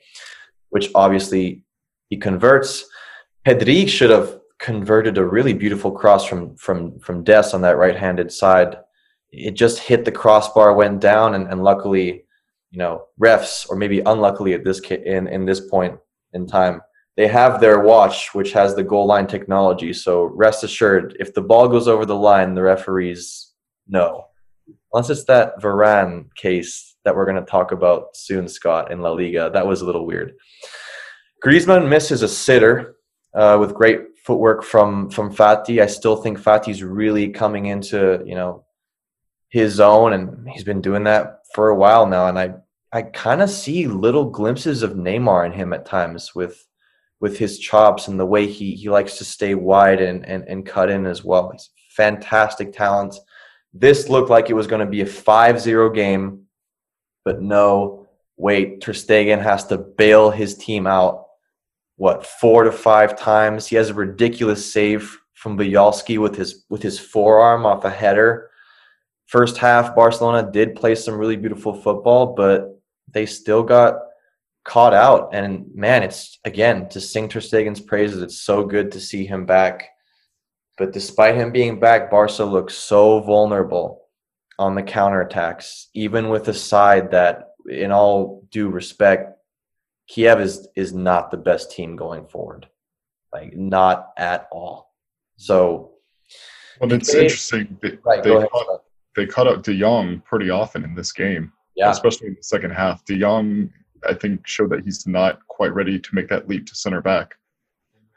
which 0.70 0.90
obviously 0.94 1.62
he 2.08 2.16
converts. 2.16 2.84
Pedri 3.46 3.88
should 3.88 4.10
have 4.10 4.40
converted 4.58 5.18
a 5.18 5.24
really 5.24 5.52
beautiful 5.52 5.92
cross 5.92 6.26
from 6.26 6.56
from 6.56 6.98
from 6.98 7.22
Dest 7.22 7.54
on 7.54 7.62
that 7.62 7.76
right-handed 7.76 8.32
side. 8.32 8.78
It 9.30 9.52
just 9.52 9.78
hit 9.78 10.04
the 10.04 10.12
crossbar, 10.12 10.74
went 10.74 11.00
down, 11.00 11.34
and, 11.34 11.46
and 11.48 11.62
luckily 11.62 12.26
you 12.70 12.78
know 12.78 13.06
refs 13.22 13.68
or 13.70 13.76
maybe 13.76 14.00
unluckily 14.00 14.52
at 14.54 14.64
this 14.64 14.80
in 14.80 15.26
in 15.28 15.46
this 15.46 15.60
point 15.60 15.98
in 16.32 16.46
time 16.46 16.80
they 17.16 17.26
have 17.26 17.60
their 17.60 17.80
watch 17.80 18.34
which 18.34 18.52
has 18.52 18.74
the 18.74 18.84
goal 18.84 19.06
line 19.06 19.26
technology. 19.26 19.92
So 19.92 20.24
rest 20.24 20.64
assured 20.64 21.16
if 21.18 21.34
the 21.34 21.42
ball 21.42 21.68
goes 21.68 21.88
over 21.88 22.04
the 22.04 22.16
line 22.16 22.54
the 22.54 22.62
referees 22.62 23.52
know. 23.88 24.26
Unless 24.92 25.10
it's 25.10 25.24
that 25.24 25.60
Varane 25.60 26.34
case 26.34 26.96
that 27.04 27.14
we're 27.14 27.26
going 27.26 27.42
to 27.42 27.50
talk 27.50 27.72
about 27.72 28.16
soon 28.16 28.48
Scott 28.48 28.90
in 28.90 29.00
La 29.00 29.10
Liga 29.10 29.50
that 29.52 29.66
was 29.66 29.80
a 29.80 29.86
little 29.86 30.06
weird. 30.06 30.34
Griezmann 31.44 31.88
misses 31.88 32.22
a 32.22 32.28
sitter 32.28 32.96
uh, 33.34 33.56
with 33.60 33.74
great 33.74 34.00
footwork 34.24 34.64
from 34.64 35.08
from 35.10 35.32
Fati. 35.32 35.80
I 35.80 35.86
still 35.86 36.16
think 36.16 36.38
Fati's 36.38 36.82
really 36.82 37.28
coming 37.28 37.66
into 37.66 38.22
you 38.26 38.34
know 38.34 38.64
his 39.48 39.78
own 39.80 40.12
and 40.12 40.48
he's 40.48 40.64
been 40.64 40.80
doing 40.80 41.04
that 41.04 41.40
for 41.54 41.68
a 41.68 41.76
while 41.76 42.06
now. 42.06 42.28
And 42.28 42.38
I 42.38 42.54
I 42.92 43.02
kind 43.02 43.42
of 43.42 43.50
see 43.50 43.86
little 43.86 44.30
glimpses 44.30 44.82
of 44.82 44.92
Neymar 44.92 45.46
in 45.46 45.52
him 45.52 45.72
at 45.72 45.86
times 45.86 46.34
with 46.34 46.65
with 47.20 47.38
his 47.38 47.58
chops 47.58 48.08
and 48.08 48.20
the 48.20 48.26
way 48.26 48.46
he 48.46 48.74
he 48.74 48.88
likes 48.88 49.18
to 49.18 49.24
stay 49.24 49.54
wide 49.54 50.00
and 50.00 50.26
and, 50.26 50.44
and 50.48 50.66
cut 50.66 50.90
in 50.90 51.06
as 51.06 51.24
well. 51.24 51.50
He's 51.50 51.70
fantastic 51.90 52.72
talent. 52.72 53.16
This 53.72 54.08
looked 54.08 54.30
like 54.30 54.50
it 54.50 54.54
was 54.54 54.66
going 54.66 54.80
to 54.80 54.90
be 54.90 55.02
a 55.02 55.06
5-0 55.06 55.94
game, 55.94 56.44
but 57.24 57.42
no, 57.42 58.06
wait, 58.36 58.80
Ter 58.80 58.92
Stegen 58.92 59.42
has 59.42 59.66
to 59.66 59.76
bail 59.76 60.30
his 60.30 60.54
team 60.56 60.86
out 60.86 61.24
what, 61.96 62.26
4 62.26 62.64
to 62.64 62.72
5 62.72 63.18
times. 63.18 63.66
He 63.66 63.76
has 63.76 63.90
a 63.90 63.94
ridiculous 63.94 64.72
save 64.72 65.18
from 65.34 65.58
Buyalskyi 65.58 66.18
with 66.18 66.36
his 66.36 66.64
with 66.70 66.82
his 66.82 66.98
forearm 66.98 67.66
off 67.66 67.84
a 67.84 67.90
header. 67.90 68.50
First 69.26 69.56
half 69.58 69.94
Barcelona 69.94 70.50
did 70.50 70.76
play 70.76 70.94
some 70.94 71.18
really 71.18 71.36
beautiful 71.36 71.74
football, 71.74 72.34
but 72.34 72.80
they 73.12 73.26
still 73.26 73.62
got 73.62 73.96
caught 74.66 74.92
out. 74.92 75.30
And 75.32 75.66
man, 75.74 76.02
it's 76.02 76.38
again 76.44 76.88
to 76.90 77.00
sing 77.00 77.28
Ter 77.28 77.40
Stegen's 77.40 77.80
praises. 77.80 78.22
It's 78.22 78.42
so 78.42 78.64
good 78.64 78.92
to 78.92 79.00
see 79.00 79.24
him 79.24 79.46
back. 79.46 79.88
But 80.78 80.92
despite 80.92 81.36
him 81.36 81.52
being 81.52 81.80
back, 81.80 82.10
Barca 82.10 82.44
looks 82.44 82.74
so 82.74 83.20
vulnerable 83.20 84.02
on 84.58 84.74
the 84.74 84.82
counterattacks, 84.82 85.86
even 85.94 86.28
with 86.28 86.48
a 86.48 86.54
side 86.54 87.10
that, 87.12 87.50
in 87.68 87.92
all 87.92 88.46
due 88.50 88.68
respect, 88.68 89.38
Kiev 90.08 90.40
is 90.40 90.68
is 90.76 90.92
not 90.92 91.30
the 91.30 91.36
best 91.36 91.70
team 91.72 91.96
going 91.96 92.26
forward. 92.26 92.68
Like 93.32 93.56
not 93.56 94.10
at 94.16 94.48
all. 94.52 94.94
So 95.36 95.92
Well 96.80 96.92
it's 96.92 97.12
they, 97.12 97.24
interesting. 97.24 97.78
They, 97.82 97.98
right, 98.04 98.22
they, 98.22 98.30
cut, 98.30 98.84
they 99.16 99.28
out 99.36 99.62
De 99.64 99.78
Jong 99.78 100.22
pretty 100.24 100.48
often 100.50 100.84
in 100.84 100.94
this 100.94 101.12
game 101.12 101.52
yeah. 101.76 101.90
especially 101.90 102.28
in 102.28 102.34
the 102.34 102.42
second 102.42 102.72
half. 102.72 103.04
De 103.04 103.18
Jong, 103.18 103.70
I 104.08 104.14
think, 104.14 104.46
showed 104.46 104.70
that 104.70 104.84
he's 104.84 105.06
not 105.06 105.46
quite 105.48 105.74
ready 105.74 105.98
to 105.98 106.14
make 106.14 106.28
that 106.28 106.48
leap 106.48 106.66
to 106.66 106.74
center 106.74 107.00
back. 107.00 107.34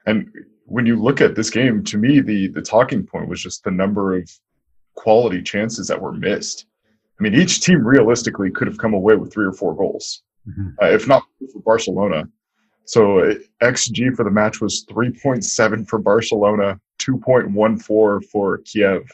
And 0.06 0.32
when 0.66 0.86
you 0.86 1.02
look 1.02 1.22
at 1.22 1.36
this 1.36 1.50
game, 1.50 1.84
to 1.86 1.98
me, 1.98 2.20
the 2.20 2.48
the 2.50 2.62
talking 2.62 3.06
point 3.06 3.28
was 3.28 3.42
just 3.42 3.64
the 3.64 3.72
number 3.72 4.16
of 4.16 4.30
quality 4.96 5.42
chances 5.42 5.88
that 5.88 6.02
were 6.02 6.12
missed. 6.12 6.66
I 7.20 7.24
mean, 7.24 7.36
each 7.36 7.62
team 7.62 7.86
realistically 7.86 8.52
could 8.52 8.68
have 8.68 8.78
come 8.78 8.94
away 8.94 9.16
with 9.16 9.34
three 9.34 9.46
or 9.46 9.54
four 9.54 9.76
goals, 9.76 10.24
mm-hmm. 10.48 10.70
uh, 10.82 10.88
if 10.88 11.08
not 11.08 11.24
for 11.52 11.62
Barcelona. 11.62 12.30
So 12.86 13.20
uh, 13.20 13.36
XG 13.62 14.16
for 14.16 14.24
the 14.26 14.32
match 14.32 14.62
was 14.62 14.86
3.7 14.90 15.88
for 15.88 16.00
Barcelona, 16.00 16.80
2.14 17.00 18.26
for 18.26 18.58
Kiev. 18.60 19.10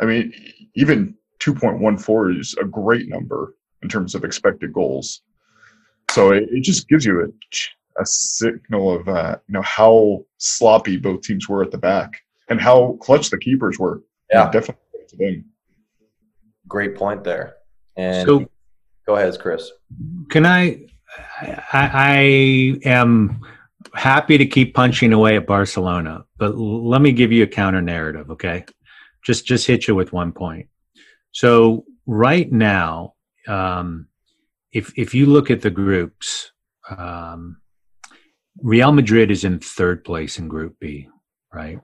I 0.00 0.06
mean, 0.06 0.32
even 0.74 1.14
2.14 1.40 2.40
is 2.40 2.54
a 2.60 2.64
great 2.64 3.08
number 3.08 3.54
in 3.82 3.88
terms 3.88 4.14
of 4.14 4.24
expected 4.24 4.72
goals. 4.72 5.22
So 6.10 6.32
it, 6.32 6.48
it 6.50 6.62
just 6.62 6.88
gives 6.88 7.04
you 7.04 7.22
a, 7.22 8.00
a 8.00 8.06
signal 8.06 8.94
of 8.94 9.08
uh, 9.08 9.36
you 9.48 9.52
know 9.52 9.62
how 9.62 10.24
sloppy 10.38 10.96
both 10.96 11.22
teams 11.22 11.48
were 11.48 11.62
at 11.62 11.70
the 11.70 11.78
back 11.78 12.20
and 12.48 12.60
how 12.60 12.98
clutch 13.00 13.30
the 13.30 13.38
keepers 13.38 13.78
were. 13.78 14.02
Yeah, 14.30 14.50
definitely 14.50 14.82
to 15.08 15.16
them. 15.16 15.44
Great 16.68 16.96
point 16.96 17.22
there. 17.22 17.56
And 17.96 18.26
so, 18.26 18.46
go 19.06 19.16
ahead, 19.16 19.38
Chris. 19.38 19.70
Can 20.30 20.46
I? 20.46 20.86
I, 21.40 21.58
I 21.72 22.18
am 22.84 23.40
happy 23.94 24.36
to 24.38 24.46
keep 24.46 24.74
punching 24.74 25.12
away 25.12 25.36
at 25.36 25.46
Barcelona, 25.46 26.24
but 26.36 26.56
let 26.56 27.00
me 27.00 27.12
give 27.12 27.32
you 27.32 27.44
a 27.44 27.46
counter 27.46 27.80
narrative, 27.80 28.30
okay? 28.30 28.64
Just 29.24 29.46
just 29.46 29.66
hit 29.66 29.88
you 29.88 29.94
with 29.94 30.12
one 30.12 30.32
point. 30.32 30.68
So 31.32 31.84
right 32.06 32.50
now, 32.50 33.14
um, 33.48 34.08
if 34.72 34.92
if 34.96 35.14
you 35.14 35.26
look 35.26 35.50
at 35.50 35.62
the 35.62 35.70
groups, 35.70 36.52
um, 36.96 37.58
Real 38.62 38.92
Madrid 38.92 39.30
is 39.30 39.44
in 39.44 39.58
third 39.58 40.04
place 40.04 40.38
in 40.38 40.48
Group 40.48 40.76
B, 40.80 41.08
right? 41.52 41.78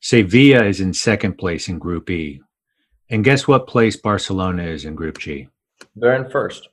Sevilla 0.00 0.64
is 0.64 0.80
in 0.80 0.94
second 0.94 1.36
place 1.36 1.68
in 1.68 1.78
Group 1.78 2.10
E, 2.10 2.40
and 3.10 3.24
guess 3.24 3.46
what 3.46 3.66
place 3.66 3.96
Barcelona 3.96 4.64
is 4.64 4.84
in 4.84 4.94
Group 4.94 5.18
G? 5.18 5.48
They're 5.96 6.14
in 6.14 6.30
first. 6.30 6.68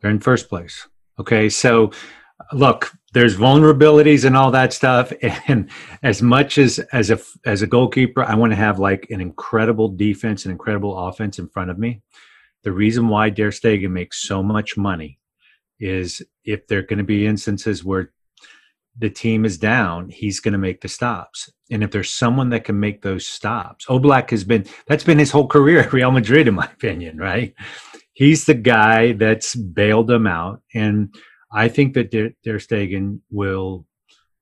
They're 0.00 0.10
in 0.10 0.20
first 0.20 0.48
place. 0.48 0.86
Okay, 1.18 1.48
so 1.48 1.90
look, 2.52 2.92
there's 3.12 3.36
vulnerabilities 3.36 4.24
and 4.24 4.36
all 4.36 4.50
that 4.50 4.72
stuff, 4.72 5.12
and 5.48 5.70
as 6.02 6.22
much 6.22 6.58
as 6.58 6.78
as 6.92 7.10
a 7.10 7.18
as 7.44 7.62
a 7.62 7.66
goalkeeper, 7.66 8.22
I 8.22 8.34
want 8.34 8.52
to 8.52 8.56
have 8.56 8.78
like 8.78 9.06
an 9.10 9.20
incredible 9.20 9.88
defense 9.88 10.44
and 10.44 10.52
incredible 10.52 11.08
offense 11.08 11.38
in 11.38 11.48
front 11.48 11.70
of 11.70 11.78
me. 11.78 12.02
The 12.64 12.72
reason 12.72 13.08
why 13.08 13.30
Der 13.30 13.50
Stegen 13.50 13.90
makes 13.90 14.22
so 14.22 14.42
much 14.42 14.76
money 14.76 15.18
is 15.80 16.22
if 16.44 16.66
there 16.66 16.80
are 16.80 16.82
going 16.82 16.98
to 16.98 17.04
be 17.04 17.26
instances 17.26 17.84
where 17.84 18.12
the 18.98 19.10
team 19.10 19.44
is 19.44 19.58
down, 19.58 20.08
he's 20.08 20.40
going 20.40 20.52
to 20.52 20.58
make 20.58 20.80
the 20.80 20.88
stops. 20.88 21.50
And 21.70 21.84
if 21.84 21.90
there's 21.90 22.10
someone 22.10 22.50
that 22.50 22.64
can 22.64 22.80
make 22.80 23.02
those 23.02 23.26
stops, 23.26 23.86
Oblak 23.86 24.30
has 24.30 24.42
been, 24.42 24.66
that's 24.86 25.04
been 25.04 25.18
his 25.18 25.30
whole 25.30 25.46
career 25.46 25.80
at 25.80 25.92
Real 25.92 26.10
Madrid, 26.10 26.48
in 26.48 26.54
my 26.54 26.64
opinion, 26.72 27.18
right? 27.18 27.54
He's 28.12 28.44
the 28.44 28.54
guy 28.54 29.12
that's 29.12 29.54
bailed 29.54 30.08
them 30.08 30.26
out. 30.26 30.62
And 30.74 31.14
I 31.52 31.68
think 31.68 31.94
that 31.94 32.10
Der, 32.10 32.30
Der 32.44 32.58
Stegen 32.58 33.20
will, 33.30 33.86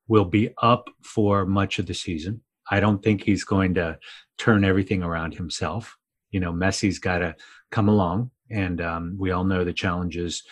will 0.07 0.25
be 0.25 0.49
up 0.61 0.89
for 1.03 1.45
much 1.45 1.77
of 1.77 1.85
the 1.85 1.93
season. 1.93 2.41
I 2.69 2.79
don't 2.79 3.03
think 3.03 3.23
he's 3.23 3.43
going 3.43 3.75
to 3.75 3.99
turn 4.37 4.65
everything 4.65 5.03
around 5.03 5.35
himself. 5.35 5.97
You 6.31 6.39
know, 6.39 6.51
Messi's 6.51 6.99
got 6.99 7.19
to 7.19 7.35
come 7.71 7.89
along. 7.89 8.31
And 8.49 8.81
um, 8.81 9.15
we 9.19 9.31
all 9.31 9.43
know 9.43 9.63
the 9.63 9.73
challenges, 9.73 10.43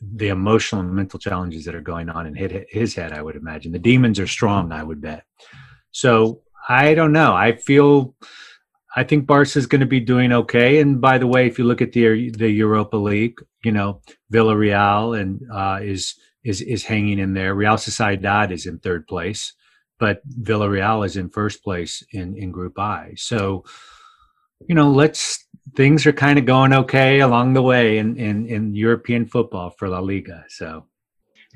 the 0.00 0.28
emotional 0.28 0.82
and 0.82 0.94
mental 0.94 1.18
challenges 1.18 1.64
that 1.64 1.74
are 1.74 1.80
going 1.80 2.08
on 2.08 2.26
in 2.26 2.64
his 2.68 2.94
head, 2.94 3.12
I 3.12 3.22
would 3.22 3.36
imagine. 3.36 3.72
The 3.72 3.78
demons 3.78 4.18
are 4.18 4.26
strong, 4.26 4.72
I 4.72 4.82
would 4.82 5.00
bet. 5.00 5.24
So 5.92 6.42
I 6.68 6.94
don't 6.94 7.12
know. 7.12 7.34
I 7.34 7.56
feel. 7.56 8.14
I 8.96 9.04
think 9.04 9.26
Barca 9.26 9.56
is 9.56 9.66
going 9.66 9.80
to 9.80 9.86
be 9.86 10.00
doing 10.00 10.32
okay. 10.32 10.80
And 10.80 11.00
by 11.00 11.18
the 11.18 11.26
way, 11.26 11.46
if 11.46 11.58
you 11.58 11.64
look 11.64 11.82
at 11.82 11.92
the 11.92 12.30
the 12.30 12.50
Europa 12.50 12.96
League, 12.96 13.38
you 13.64 13.72
know 13.72 14.00
Villarreal 14.32 15.18
and 15.18 15.40
uh, 15.52 15.78
is 15.82 16.14
is 16.44 16.60
is 16.60 16.84
hanging 16.84 17.18
in 17.18 17.34
there. 17.34 17.54
Real 17.54 17.74
Sociedad 17.74 18.50
is 18.50 18.66
in 18.66 18.78
third 18.78 19.06
place, 19.06 19.52
but 19.98 20.26
Villarreal 20.28 21.04
is 21.06 21.16
in 21.16 21.28
first 21.28 21.62
place 21.62 22.02
in 22.12 22.36
in 22.36 22.50
Group 22.50 22.78
I. 22.78 23.14
So, 23.16 23.64
you 24.68 24.74
know, 24.74 24.90
let's 24.90 25.46
things 25.74 26.06
are 26.06 26.12
kind 26.12 26.38
of 26.38 26.46
going 26.46 26.72
okay 26.72 27.20
along 27.20 27.54
the 27.54 27.62
way 27.62 27.98
in, 27.98 28.16
in, 28.16 28.46
in 28.46 28.74
European 28.74 29.26
football 29.26 29.70
for 29.70 29.88
La 29.88 30.00
Liga. 30.00 30.44
So 30.48 30.84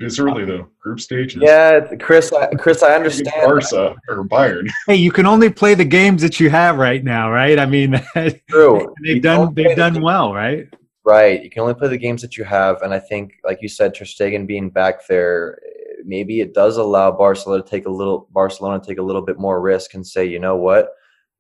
it's 0.01 0.19
early 0.19 0.45
though, 0.45 0.69
group 0.81 0.99
stages. 0.99 1.41
Yeah, 1.41 1.81
Chris. 2.01 2.33
Chris, 2.59 2.83
I 2.83 2.95
understand. 2.95 3.47
Barca 3.47 3.95
or 4.09 4.25
Bayern. 4.25 4.69
Hey, 4.87 4.97
you 4.97 5.13
can 5.13 5.25
only 5.25 5.51
play 5.51 5.75
the 5.75 5.85
games 5.85 6.21
that 6.23 6.41
you 6.41 6.51
have 6.51 6.79
right 6.79 7.03
now, 7.05 7.31
right? 7.31 7.59
I 7.59 7.67
mean, 7.67 8.03
true. 8.51 8.93
they've 9.05 9.23
done 9.23 9.55
they've 9.55 9.77
done 9.77 10.03
well, 10.03 10.35
right? 10.35 10.67
Right. 11.05 11.43
You 11.45 11.51
can 11.51 11.63
only 11.63 11.75
play 11.75 11.89
the 11.89 11.99
games 11.99 12.23
that 12.23 12.37
you 12.37 12.45
have, 12.45 12.83
and 12.83 12.93
I 12.93 12.99
think, 12.99 13.35
like 13.45 13.59
you 13.63 13.69
said, 13.69 13.95
Ter 13.95 14.05
Stegen 14.05 14.47
being 14.47 14.71
back 14.71 15.07
there, 15.07 15.59
maybe 16.05 16.41
it 16.41 16.55
does 16.55 16.77
allow 16.77 17.13
Barcelona 17.13 17.63
to 17.63 17.69
take 17.69 17.87
a 17.87 17.91
little 17.91 18.27
Barcelona 18.33 18.81
to 18.81 18.87
take 18.87 18.99
a 18.99 19.03
little 19.03 19.23
bit 19.23 19.39
more 19.39 19.61
risk 19.61 19.95
and 19.95 20.05
say, 20.05 20.25
you 20.25 20.41
know 20.41 20.57
what, 20.57 20.89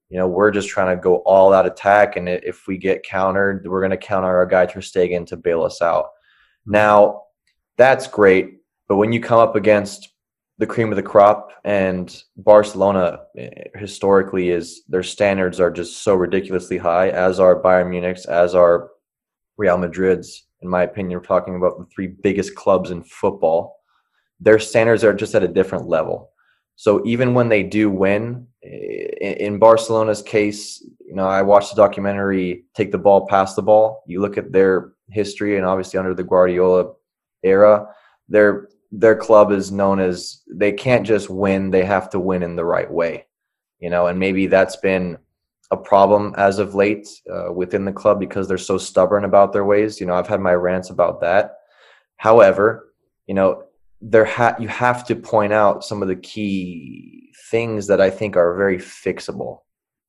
you 0.08 0.18
know, 0.18 0.28
we're 0.28 0.50
just 0.50 0.68
trying 0.68 0.96
to 0.96 1.02
go 1.02 1.16
all 1.18 1.52
out 1.52 1.66
attack, 1.66 2.16
and 2.16 2.28
if 2.28 2.66
we 2.66 2.78
get 2.78 3.02
countered, 3.02 3.66
we're 3.66 3.80
going 3.80 3.90
to 3.90 3.96
counter 3.96 4.28
our 4.28 4.46
guy 4.46 4.66
Ter 4.66 4.80
Stegen 4.80 5.26
to 5.26 5.36
bail 5.36 5.62
us 5.62 5.82
out. 5.82 6.10
Now, 6.66 7.22
that's 7.76 8.06
great, 8.06 8.58
but 8.88 8.96
when 8.96 9.12
you 9.12 9.20
come 9.20 9.38
up 9.38 9.56
against 9.56 10.10
the 10.58 10.66
cream 10.66 10.90
of 10.90 10.96
the 10.96 11.02
crop, 11.02 11.50
and 11.64 12.22
Barcelona 12.36 13.20
eh, 13.36 13.48
historically 13.74 14.50
is 14.50 14.82
their 14.88 15.02
standards 15.02 15.58
are 15.58 15.70
just 15.70 16.02
so 16.02 16.14
ridiculously 16.14 16.78
high, 16.78 17.08
as 17.08 17.40
are 17.40 17.60
Bayern 17.60 17.90
Munich's, 17.90 18.26
as 18.26 18.54
are 18.54 18.90
Real 19.56 19.78
Madrid's. 19.78 20.46
In 20.60 20.68
my 20.68 20.82
opinion, 20.82 21.18
we're 21.18 21.24
talking 21.24 21.56
about 21.56 21.78
the 21.78 21.86
three 21.86 22.06
biggest 22.06 22.54
clubs 22.54 22.90
in 22.90 23.02
football. 23.02 23.76
Their 24.40 24.58
standards 24.58 25.04
are 25.04 25.14
just 25.14 25.34
at 25.34 25.42
a 25.42 25.48
different 25.48 25.88
level. 25.88 26.30
So 26.76 27.04
even 27.06 27.34
when 27.34 27.48
they 27.48 27.62
do 27.62 27.90
win, 27.90 28.46
in 28.64 29.58
Barcelona's 29.58 30.22
case, 30.22 30.82
you 31.06 31.14
know, 31.14 31.26
I 31.26 31.42
watched 31.42 31.74
the 31.74 31.82
documentary 31.82 32.64
"Take 32.74 32.92
the 32.92 32.98
Ball, 32.98 33.26
Pass 33.26 33.54
the 33.54 33.62
Ball." 33.62 34.02
You 34.06 34.20
look 34.20 34.38
at 34.38 34.52
their 34.52 34.92
history, 35.10 35.56
and 35.56 35.66
obviously 35.66 35.98
under 35.98 36.14
the 36.14 36.24
Guardiola 36.24 36.92
era, 37.42 37.86
their 38.28 38.68
their 38.90 39.16
club 39.16 39.52
is 39.52 39.70
known 39.70 40.00
as 40.00 40.42
they 40.50 40.72
can't 40.72 41.06
just 41.06 41.28
win; 41.28 41.70
they 41.70 41.84
have 41.84 42.08
to 42.10 42.20
win 42.20 42.42
in 42.42 42.56
the 42.56 42.64
right 42.64 42.90
way. 42.90 43.26
You 43.80 43.90
know, 43.90 44.06
and 44.06 44.18
maybe 44.18 44.46
that's 44.46 44.76
been 44.76 45.18
a 45.70 45.76
problem 45.76 46.34
as 46.38 46.58
of 46.58 46.74
late 46.74 47.08
uh, 47.32 47.52
within 47.52 47.84
the 47.84 47.92
club 47.92 48.18
because 48.18 48.48
they're 48.48 48.58
so 48.58 48.78
stubborn 48.78 49.24
about 49.24 49.52
their 49.52 49.64
ways. 49.64 50.00
You 50.00 50.06
know, 50.06 50.14
I've 50.14 50.28
had 50.28 50.40
my 50.40 50.54
rants 50.54 50.90
about 50.90 51.20
that. 51.20 51.58
However, 52.16 52.94
you 53.26 53.34
know, 53.34 53.64
there 54.00 54.24
ha- 54.24 54.56
you 54.58 54.68
have 54.68 55.06
to 55.06 55.16
point 55.16 55.52
out 55.52 55.84
some 55.84 56.00
of 56.00 56.08
the 56.08 56.16
key 56.16 57.23
things 57.54 57.86
that 57.86 58.00
I 58.00 58.10
think 58.10 58.36
are 58.36 58.56
very 58.56 58.78
fixable. 58.78 59.60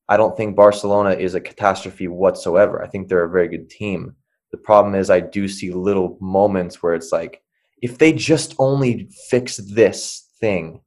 I 0.08 0.16
don't 0.16 0.36
think 0.36 0.56
Barcelona 0.56 1.10
is 1.10 1.34
a 1.36 1.40
catastrophe 1.40 2.08
whatsoever. 2.08 2.82
I 2.82 2.88
think 2.88 3.06
they're 3.06 3.30
a 3.30 3.36
very 3.38 3.46
good 3.46 3.70
team. 3.70 4.16
The 4.50 4.58
problem 4.68 4.96
is 4.96 5.10
I 5.10 5.20
do 5.20 5.46
see 5.46 5.70
little 5.70 6.18
moments 6.20 6.82
where 6.82 6.94
it's 6.94 7.12
like 7.12 7.42
if 7.80 7.98
they 7.98 8.12
just 8.12 8.56
only 8.58 9.08
fix 9.30 9.58
this 9.58 10.28
thing 10.40 10.80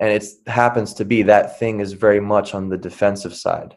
and 0.00 0.10
it 0.10 0.24
happens 0.46 0.94
to 0.94 1.04
be 1.04 1.22
that 1.22 1.58
thing 1.58 1.80
is 1.80 1.92
very 1.92 2.20
much 2.20 2.54
on 2.54 2.68
the 2.68 2.78
defensive 2.78 3.34
side 3.34 3.76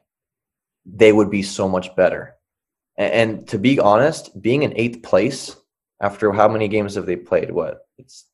they 0.85 1.11
would 1.11 1.29
be 1.29 1.43
so 1.43 1.67
much 1.67 1.95
better 1.95 2.35
and, 2.97 3.13
and 3.13 3.47
to 3.47 3.57
be 3.57 3.79
honest 3.79 4.41
being 4.41 4.63
in 4.63 4.73
eighth 4.75 5.01
place 5.03 5.55
after 6.01 6.31
how 6.31 6.47
many 6.47 6.67
games 6.67 6.95
have 6.95 7.05
they 7.05 7.15
played 7.15 7.51
what 7.51 7.87
it's 7.97 8.25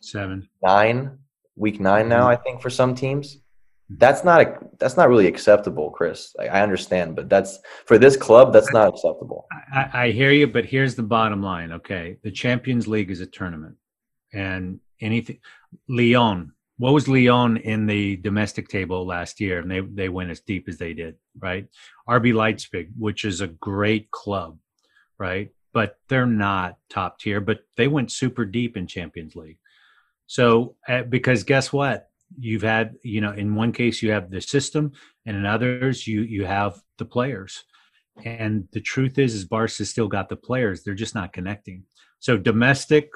seven 0.00 0.48
nine 0.62 1.18
week 1.56 1.80
nine 1.80 2.08
now 2.08 2.28
mm-hmm. 2.28 2.28
i 2.28 2.36
think 2.36 2.60
for 2.60 2.70
some 2.70 2.94
teams 2.94 3.38
that's 3.90 4.24
not 4.24 4.40
a, 4.40 4.58
that's 4.78 4.96
not 4.96 5.08
really 5.08 5.26
acceptable 5.26 5.90
chris. 5.90 6.34
I, 6.40 6.48
I 6.48 6.62
understand 6.62 7.14
but 7.14 7.28
that's 7.28 7.58
for 7.84 7.98
this 7.98 8.16
club 8.16 8.52
that's 8.52 8.72
not 8.72 8.88
acceptable. 8.88 9.46
I, 9.72 9.90
I 9.92 10.10
hear 10.10 10.32
you 10.32 10.46
but 10.46 10.64
here's 10.64 10.94
the 10.94 11.02
bottom 11.02 11.42
line 11.42 11.72
okay? 11.72 12.16
The 12.22 12.30
champions 12.30 12.88
league 12.88 13.10
is 13.10 13.20
a 13.20 13.26
tournament 13.26 13.76
and 14.32 14.80
anything 15.00 15.38
lyon 15.88 16.52
what 16.78 16.92
was 16.92 17.08
lyon 17.08 17.56
in 17.58 17.86
the 17.86 18.16
domestic 18.16 18.68
table 18.68 19.06
last 19.06 19.40
year 19.40 19.60
and 19.60 19.70
they 19.70 19.80
they 19.80 20.08
went 20.08 20.30
as 20.30 20.40
deep 20.40 20.68
as 20.68 20.78
they 20.78 20.92
did 20.92 21.14
right? 21.38 21.66
Rb 22.08 22.34
leipzig 22.34 22.90
which 22.98 23.24
is 23.24 23.40
a 23.40 23.46
great 23.46 24.10
club 24.10 24.58
right? 25.18 25.50
But 25.72 25.96
they're 26.08 26.26
not 26.26 26.76
top 26.90 27.20
tier 27.20 27.40
but 27.40 27.60
they 27.76 27.86
went 27.86 28.10
super 28.10 28.44
deep 28.44 28.76
in 28.76 28.88
champions 28.88 29.36
league. 29.36 29.58
So, 30.26 30.74
uh, 30.88 31.02
because 31.02 31.44
guess 31.44 31.72
what? 31.72 32.08
You've 32.38 32.62
had, 32.62 32.96
you 33.02 33.20
know, 33.20 33.32
in 33.32 33.54
one 33.54 33.72
case 33.72 34.02
you 34.02 34.10
have 34.10 34.30
the 34.30 34.40
system, 34.40 34.92
and 35.24 35.36
in 35.36 35.46
others 35.46 36.06
you 36.06 36.22
you 36.22 36.44
have 36.44 36.80
the 36.98 37.04
players. 37.04 37.64
And 38.24 38.66
the 38.72 38.80
truth 38.80 39.18
is, 39.18 39.34
is 39.34 39.44
Barca 39.44 39.84
still 39.84 40.08
got 40.08 40.28
the 40.28 40.36
players; 40.36 40.82
they're 40.82 40.94
just 40.94 41.14
not 41.14 41.32
connecting. 41.32 41.84
So, 42.18 42.36
domestic, 42.36 43.10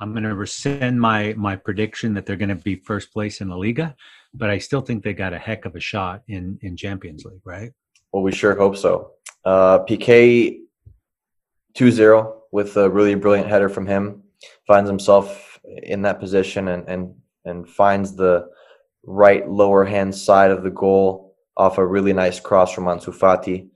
I'm 0.00 0.12
going 0.12 0.24
to 0.24 0.34
rescind 0.34 1.00
my 1.00 1.34
my 1.36 1.56
prediction 1.56 2.14
that 2.14 2.26
they're 2.26 2.36
going 2.36 2.48
to 2.48 2.54
be 2.54 2.76
first 2.76 3.12
place 3.12 3.40
in 3.40 3.48
the 3.48 3.56
Liga, 3.56 3.94
but 4.34 4.50
I 4.50 4.58
still 4.58 4.80
think 4.80 5.02
they 5.02 5.14
got 5.14 5.32
a 5.32 5.38
heck 5.38 5.64
of 5.64 5.76
a 5.76 5.80
shot 5.80 6.22
in 6.28 6.58
in 6.62 6.76
Champions 6.76 7.24
League, 7.24 7.42
right? 7.44 7.72
Well, 8.12 8.22
we 8.22 8.32
sure 8.32 8.56
hope 8.56 8.76
so. 8.76 9.12
Uh, 9.44 9.78
Piqué 9.84 10.58
2-0 11.74 12.34
with 12.50 12.76
a 12.76 12.90
really 12.90 13.14
brilliant 13.14 13.48
header 13.48 13.68
from 13.68 13.86
him 13.86 14.22
finds 14.66 14.90
himself 14.90 15.60
in 15.64 16.02
that 16.02 16.18
position 16.18 16.68
and 16.68 16.88
and 16.88 17.14
and 17.44 17.68
finds 17.68 18.14
the 18.14 18.48
right 19.04 19.48
lower 19.48 19.84
hand 19.84 20.14
side 20.14 20.50
of 20.50 20.62
the 20.62 20.70
goal 20.70 21.34
off 21.56 21.78
a 21.78 21.86
really 21.86 22.12
nice 22.12 22.40
cross 22.40 22.72
from 22.72 22.84
Ansu 22.84 23.14
Fati. 23.14 23.68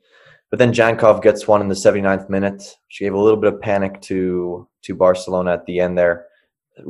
But 0.50 0.58
then 0.58 0.72
Tsygankov 0.72 1.22
gets 1.22 1.48
one 1.48 1.60
in 1.60 1.68
the 1.68 1.74
79th 1.74 2.30
minute. 2.30 2.76
She 2.88 3.04
gave 3.04 3.14
a 3.14 3.20
little 3.20 3.38
bit 3.38 3.52
of 3.52 3.60
panic 3.60 4.00
to 4.02 4.68
to 4.82 4.94
Barcelona 4.94 5.52
at 5.52 5.66
the 5.66 5.80
end 5.80 5.96
there. 5.98 6.26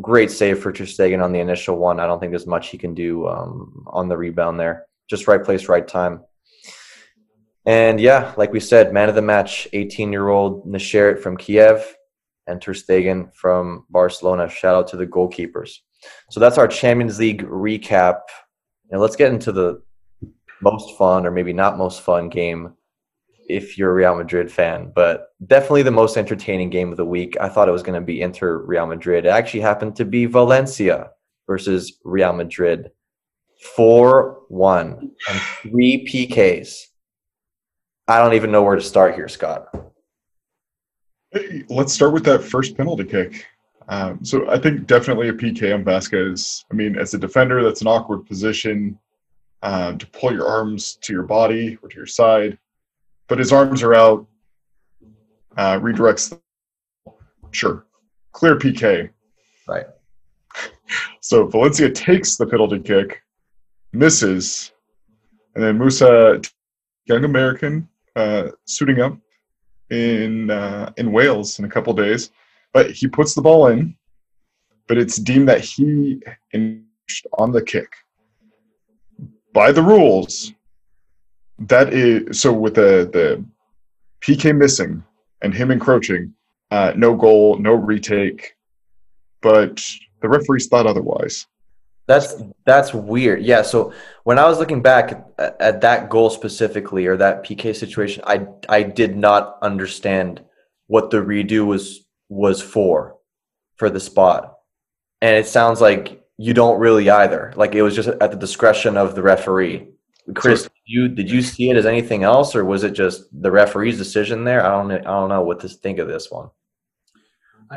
Great 0.00 0.30
save 0.30 0.58
for 0.58 0.72
Ter 0.72 0.84
Stegen 0.84 1.22
on 1.22 1.32
the 1.32 1.40
initial 1.40 1.76
one. 1.76 2.00
I 2.00 2.06
don't 2.06 2.18
think 2.18 2.32
there's 2.32 2.46
much 2.46 2.68
he 2.68 2.78
can 2.78 2.94
do 2.94 3.26
um, 3.28 3.84
on 3.86 4.08
the 4.08 4.16
rebound 4.16 4.58
there. 4.58 4.86
Just 5.08 5.28
right 5.28 5.42
place, 5.42 5.68
right 5.68 5.86
time. 5.86 6.24
And 7.66 7.98
yeah, 7.98 8.34
like 8.36 8.52
we 8.52 8.60
said, 8.60 8.92
man 8.92 9.08
of 9.08 9.14
the 9.14 9.22
match, 9.22 9.68
18 9.72 10.12
year 10.12 10.28
old 10.28 10.66
Neshcheret 10.66 11.20
from 11.20 11.36
Kiev 11.36 11.96
and 12.46 12.60
Ter 12.60 12.74
Stegen 12.74 13.34
from 13.34 13.86
Barcelona. 13.88 14.48
Shout 14.48 14.74
out 14.74 14.88
to 14.88 14.96
the 14.96 15.06
goalkeepers. 15.06 15.78
So 16.30 16.40
that's 16.40 16.58
our 16.58 16.68
Champions 16.68 17.18
League 17.18 17.46
recap. 17.46 18.20
And 18.90 19.00
let's 19.00 19.16
get 19.16 19.32
into 19.32 19.52
the 19.52 19.82
most 20.60 20.96
fun, 20.96 21.26
or 21.26 21.30
maybe 21.30 21.52
not 21.52 21.78
most 21.78 22.02
fun 22.02 22.28
game 22.28 22.74
if 23.48 23.76
you're 23.76 23.90
a 23.90 23.94
Real 23.94 24.14
Madrid 24.14 24.50
fan, 24.50 24.90
but 24.94 25.28
definitely 25.46 25.82
the 25.82 25.90
most 25.90 26.16
entertaining 26.16 26.70
game 26.70 26.90
of 26.90 26.96
the 26.96 27.04
week. 27.04 27.36
I 27.40 27.48
thought 27.48 27.68
it 27.68 27.72
was 27.72 27.82
going 27.82 28.00
to 28.00 28.04
be 28.04 28.22
Inter 28.22 28.58
Real 28.58 28.86
Madrid. 28.86 29.26
It 29.26 29.28
actually 29.28 29.60
happened 29.60 29.96
to 29.96 30.04
be 30.04 30.26
Valencia 30.26 31.10
versus 31.46 31.98
Real 32.04 32.32
Madrid. 32.32 32.90
4 33.76 34.42
1 34.48 35.10
and 35.30 35.40
three 35.62 36.06
PKs. 36.06 36.86
I 38.06 38.18
don't 38.18 38.34
even 38.34 38.52
know 38.52 38.62
where 38.62 38.76
to 38.76 38.82
start 38.82 39.14
here, 39.14 39.28
Scott. 39.28 39.68
Let's 41.68 41.92
start 41.92 42.12
with 42.12 42.24
that 42.24 42.44
first 42.44 42.76
penalty 42.76 43.04
kick. 43.04 43.46
Um, 43.88 44.24
so 44.24 44.48
I 44.48 44.58
think 44.58 44.86
definitely 44.86 45.28
a 45.28 45.32
PK 45.32 45.74
on 45.74 45.84
Vázquez. 45.84 46.64
I 46.70 46.74
mean, 46.74 46.98
as 46.98 47.14
a 47.14 47.18
defender, 47.18 47.62
that's 47.62 47.82
an 47.82 47.86
awkward 47.86 48.26
position 48.26 48.98
um, 49.62 49.98
to 49.98 50.06
pull 50.08 50.32
your 50.32 50.46
arms 50.46 50.96
to 51.02 51.12
your 51.12 51.22
body 51.22 51.78
or 51.82 51.88
to 51.88 51.96
your 51.96 52.06
side, 52.06 52.58
but 53.28 53.38
his 53.38 53.52
arms 53.52 53.82
are 53.82 53.94
out. 53.94 54.26
Uh, 55.56 55.78
redirects. 55.78 56.30
The, 56.30 57.12
sure, 57.52 57.86
clear 58.32 58.56
PK. 58.56 59.10
Right. 59.68 59.86
So 61.20 61.46
Valencia 61.46 61.88
takes 61.90 62.36
the 62.36 62.46
penalty 62.46 62.78
kick, 62.78 63.22
misses, 63.94 64.72
and 65.54 65.64
then 65.64 65.78
Musah, 65.78 66.46
young 67.06 67.24
American, 67.24 67.88
uh, 68.14 68.48
suiting 68.66 69.00
up, 69.00 69.16
in 69.90 70.50
uh, 70.50 70.92
in 70.96 71.12
Wales 71.12 71.58
in 71.58 71.64
a 71.64 71.68
couple 71.68 71.92
days. 71.92 72.30
But 72.74 72.90
he 72.90 73.06
puts 73.06 73.34
the 73.34 73.40
ball 73.40 73.68
in, 73.68 73.96
but 74.88 74.98
it's 74.98 75.16
deemed 75.16 75.48
that 75.48 75.60
he 75.60 76.20
on 77.38 77.52
the 77.52 77.62
kick. 77.62 77.90
By 79.54 79.72
the 79.72 79.82
rules, 79.82 80.52
that 81.58 81.94
is 81.94 82.40
so 82.40 82.52
with 82.52 82.74
the 82.74 83.08
the 83.12 83.44
PK 84.20 84.54
missing 84.54 85.04
and 85.42 85.54
him 85.54 85.70
encroaching, 85.70 86.34
uh, 86.70 86.92
no 86.96 87.14
goal, 87.14 87.56
no 87.58 87.72
retake. 87.72 88.56
But 89.40 89.82
the 90.20 90.28
referees 90.28 90.66
thought 90.66 90.86
otherwise. 90.86 91.46
That's 92.06 92.42
that's 92.66 92.92
weird. 92.92 93.42
Yeah. 93.42 93.62
So 93.62 93.92
when 94.24 94.38
I 94.38 94.46
was 94.46 94.58
looking 94.58 94.82
back 94.82 95.12
at, 95.38 95.56
at, 95.60 95.80
that 95.82 96.10
goal 96.10 96.28
specifically, 96.28 97.06
or 97.06 97.16
that 97.16 97.44
PK 97.44 97.74
situation, 97.74 98.22
I 98.26 98.46
I 98.68 98.82
did 98.82 99.16
not 99.16 99.58
understand 99.62 100.42
what 100.86 101.10
the 101.10 101.18
redo 101.18 101.64
was 101.64 102.03
was 102.34 102.60
for, 102.60 103.16
for 103.76 103.90
the 103.90 104.00
spot, 104.00 104.54
and 105.20 105.36
it 105.36 105.46
sounds 105.46 105.80
like 105.80 106.22
you 106.36 106.54
don't 106.54 106.80
really 106.80 107.08
either. 107.10 107.52
Like 107.56 107.74
it 107.74 107.82
was 107.82 107.94
just 107.94 108.08
at 108.08 108.30
the 108.30 108.36
discretion 108.36 108.96
of 108.96 109.14
the 109.14 109.22
referee. 109.22 109.88
Chris, 110.34 110.62
did 110.62 110.70
you 110.84 111.08
did 111.08 111.30
you 111.30 111.42
see 111.42 111.70
it 111.70 111.76
as 111.76 111.86
anything 111.86 112.22
else, 112.22 112.54
or 112.54 112.64
was 112.64 112.82
it 112.82 112.92
just 112.92 113.24
the 113.32 113.50
referee's 113.50 113.98
decision 113.98 114.44
there? 114.44 114.64
I 114.64 114.70
don't 114.70 114.90
I 114.90 114.98
don't 114.98 115.28
know 115.28 115.42
what 115.42 115.60
to 115.60 115.68
think 115.68 115.98
of 115.98 116.08
this 116.08 116.30
one. 116.30 116.50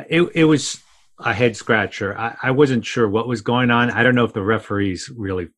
It 0.08 0.22
it 0.34 0.44
was 0.44 0.80
a 1.18 1.34
head 1.34 1.56
scratcher. 1.56 2.16
I, 2.16 2.36
I 2.44 2.50
wasn't 2.52 2.86
sure 2.86 3.08
what 3.08 3.28
was 3.28 3.42
going 3.42 3.70
on. 3.70 3.90
I 3.90 4.02
don't 4.02 4.14
know 4.14 4.24
if 4.24 4.32
the 4.32 4.42
referees 4.42 5.10
really 5.14 5.48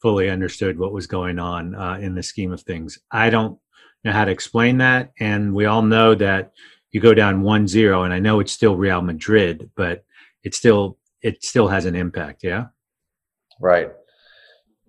fully 0.00 0.30
understood 0.30 0.78
what 0.78 0.92
was 0.92 1.06
going 1.06 1.38
on 1.38 1.74
uh, 1.74 1.98
in 2.00 2.14
the 2.14 2.22
scheme 2.22 2.52
of 2.52 2.62
things. 2.62 2.98
I 3.10 3.30
don't 3.30 3.58
know 4.04 4.12
how 4.12 4.24
to 4.24 4.30
explain 4.30 4.78
that. 4.78 5.12
And 5.18 5.54
we 5.54 5.66
all 5.66 5.82
know 5.82 6.14
that 6.14 6.52
you 6.92 7.00
go 7.00 7.14
down 7.14 7.42
1-0 7.42 8.04
and 8.04 8.12
I 8.12 8.18
know 8.18 8.40
it's 8.40 8.52
still 8.52 8.76
Real 8.76 9.00
Madrid, 9.02 9.70
but 9.76 10.04
it 10.42 10.54
still 10.54 10.98
it 11.22 11.44
still 11.44 11.68
has 11.68 11.84
an 11.84 11.94
impact, 11.94 12.42
yeah? 12.42 12.66
Right. 13.60 13.90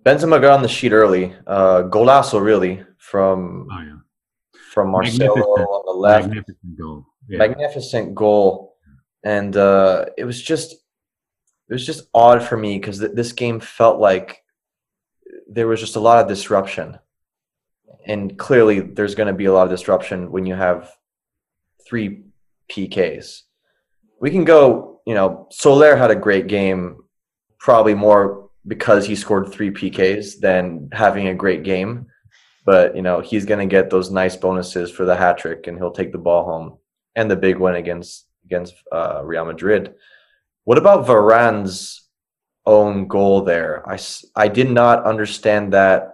Benzema 0.04 0.40
got 0.40 0.54
on 0.56 0.62
the 0.62 0.68
sheet 0.68 0.92
early. 0.92 1.34
Uh, 1.46 1.82
golazo, 1.82 2.42
really, 2.42 2.82
from 2.98 3.68
Oh 3.70 3.80
yeah. 3.82 3.96
from 4.72 4.90
Marcelo 4.90 5.34
on 5.42 5.82
the 5.86 5.92
left. 5.92 6.28
Magnificent 6.28 6.78
goal. 6.78 7.06
Yeah. 7.28 7.38
Magnificent 7.38 8.14
goal, 8.14 8.74
and 9.22 9.56
uh, 9.56 10.06
it 10.18 10.24
was 10.24 10.42
just 10.42 10.72
it 10.72 11.72
was 11.72 11.86
just 11.86 12.08
odd 12.14 12.42
for 12.42 12.56
me 12.56 12.78
because 12.78 12.98
th- 12.98 13.12
this 13.14 13.32
game 13.32 13.60
felt 13.60 14.00
like 14.00 14.42
there 15.48 15.68
was 15.68 15.78
just 15.78 15.96
a 15.96 16.00
lot 16.00 16.20
of 16.20 16.28
disruption, 16.28 16.98
and 18.06 18.36
clearly 18.36 18.80
there's 18.80 19.14
going 19.14 19.28
to 19.28 19.32
be 19.34 19.44
a 19.44 19.52
lot 19.52 19.64
of 19.64 19.70
disruption 19.70 20.32
when 20.32 20.46
you 20.46 20.54
have 20.54 20.90
three 21.86 22.24
PKs. 22.70 23.42
We 24.20 24.30
can 24.30 24.44
go, 24.44 25.00
you 25.06 25.14
know, 25.14 25.48
Soler 25.50 25.96
had 25.96 26.10
a 26.10 26.16
great 26.16 26.46
game, 26.46 27.04
probably 27.58 27.94
more 27.94 28.50
because 28.66 29.06
he 29.06 29.16
scored 29.16 29.52
three 29.52 29.70
PKs 29.70 30.38
than 30.40 30.88
having 30.92 31.28
a 31.28 31.34
great 31.34 31.64
game. 31.64 32.06
But 32.64 32.94
you 32.94 33.02
know, 33.02 33.20
he's 33.20 33.44
going 33.44 33.66
to 33.66 33.70
get 33.70 33.90
those 33.90 34.10
nice 34.10 34.36
bonuses 34.36 34.90
for 34.90 35.04
the 35.04 35.16
hat 35.16 35.38
trick, 35.38 35.66
and 35.66 35.76
he'll 35.76 35.90
take 35.90 36.12
the 36.12 36.18
ball 36.18 36.44
home 36.44 36.78
and 37.16 37.30
the 37.30 37.36
big 37.36 37.58
win 37.58 37.74
against 37.74 38.26
against 38.44 38.74
uh, 38.92 39.22
Real 39.24 39.44
Madrid. 39.44 39.94
What 40.64 40.78
about 40.78 41.06
Varane's 41.06 42.08
own 42.64 43.08
goal 43.08 43.42
there? 43.42 43.88
I, 43.88 43.98
I 44.36 44.48
did 44.48 44.70
not 44.70 45.04
understand 45.04 45.72
that 45.72 46.12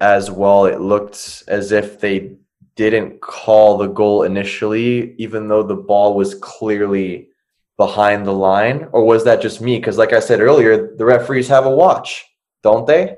as 0.00 0.30
well. 0.30 0.66
It 0.66 0.80
looked 0.80 1.44
as 1.48 1.72
if 1.72 2.00
they 2.00 2.36
didn't 2.74 3.20
call 3.20 3.78
the 3.78 3.88
goal 3.88 4.22
initially, 4.22 5.14
even 5.18 5.48
though 5.48 5.62
the 5.62 5.76
ball 5.76 6.14
was 6.14 6.34
clearly 6.34 7.28
behind 7.76 8.26
the 8.26 8.32
line. 8.32 8.88
Or 8.92 9.04
was 9.04 9.24
that 9.24 9.42
just 9.42 9.60
me? 9.60 9.78
Because, 9.78 9.98
like 9.98 10.12
I 10.12 10.20
said 10.20 10.40
earlier, 10.40 10.94
the 10.96 11.04
referees 11.04 11.48
have 11.48 11.66
a 11.66 11.70
watch, 11.70 12.24
don't 12.62 12.86
they? 12.86 13.16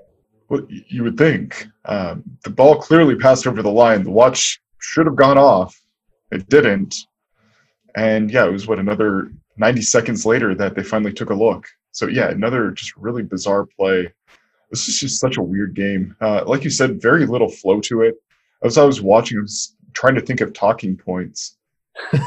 Well, 0.48 0.66
you 0.68 1.04
would 1.04 1.16
think 1.16 1.66
um, 1.86 2.22
the 2.42 2.50
ball 2.50 2.76
clearly 2.76 3.16
passed 3.16 3.46
over 3.46 3.62
the 3.62 3.70
line. 3.70 4.02
The 4.02 4.10
watch 4.10 4.60
should 4.78 5.06
have 5.06 5.16
gone 5.16 5.38
off. 5.38 5.80
It 6.30 6.48
didn't. 6.48 6.94
And 7.96 8.30
yeah, 8.30 8.46
it 8.46 8.52
was 8.52 8.66
what 8.66 8.78
another 8.78 9.32
90 9.56 9.82
seconds 9.82 10.26
later 10.26 10.54
that 10.54 10.74
they 10.74 10.82
finally 10.82 11.12
took 11.12 11.30
a 11.30 11.34
look. 11.34 11.66
So 11.92 12.08
yeah, 12.08 12.30
another 12.30 12.72
just 12.72 12.96
really 12.96 13.22
bizarre 13.22 13.66
play. 13.66 14.12
This 14.70 14.88
is 14.88 14.98
just 14.98 15.20
such 15.20 15.36
a 15.36 15.42
weird 15.42 15.74
game. 15.74 16.16
Uh, 16.20 16.42
like 16.46 16.64
you 16.64 16.70
said, 16.70 17.00
very 17.00 17.26
little 17.26 17.48
flow 17.48 17.80
to 17.82 18.02
it. 18.02 18.16
As 18.64 18.78
I 18.78 18.84
was 18.84 19.00
watching, 19.02 19.38
I 19.38 19.42
was 19.42 19.76
trying 19.92 20.14
to 20.14 20.20
think 20.20 20.40
of 20.40 20.52
talking 20.52 20.96
points. 20.96 21.56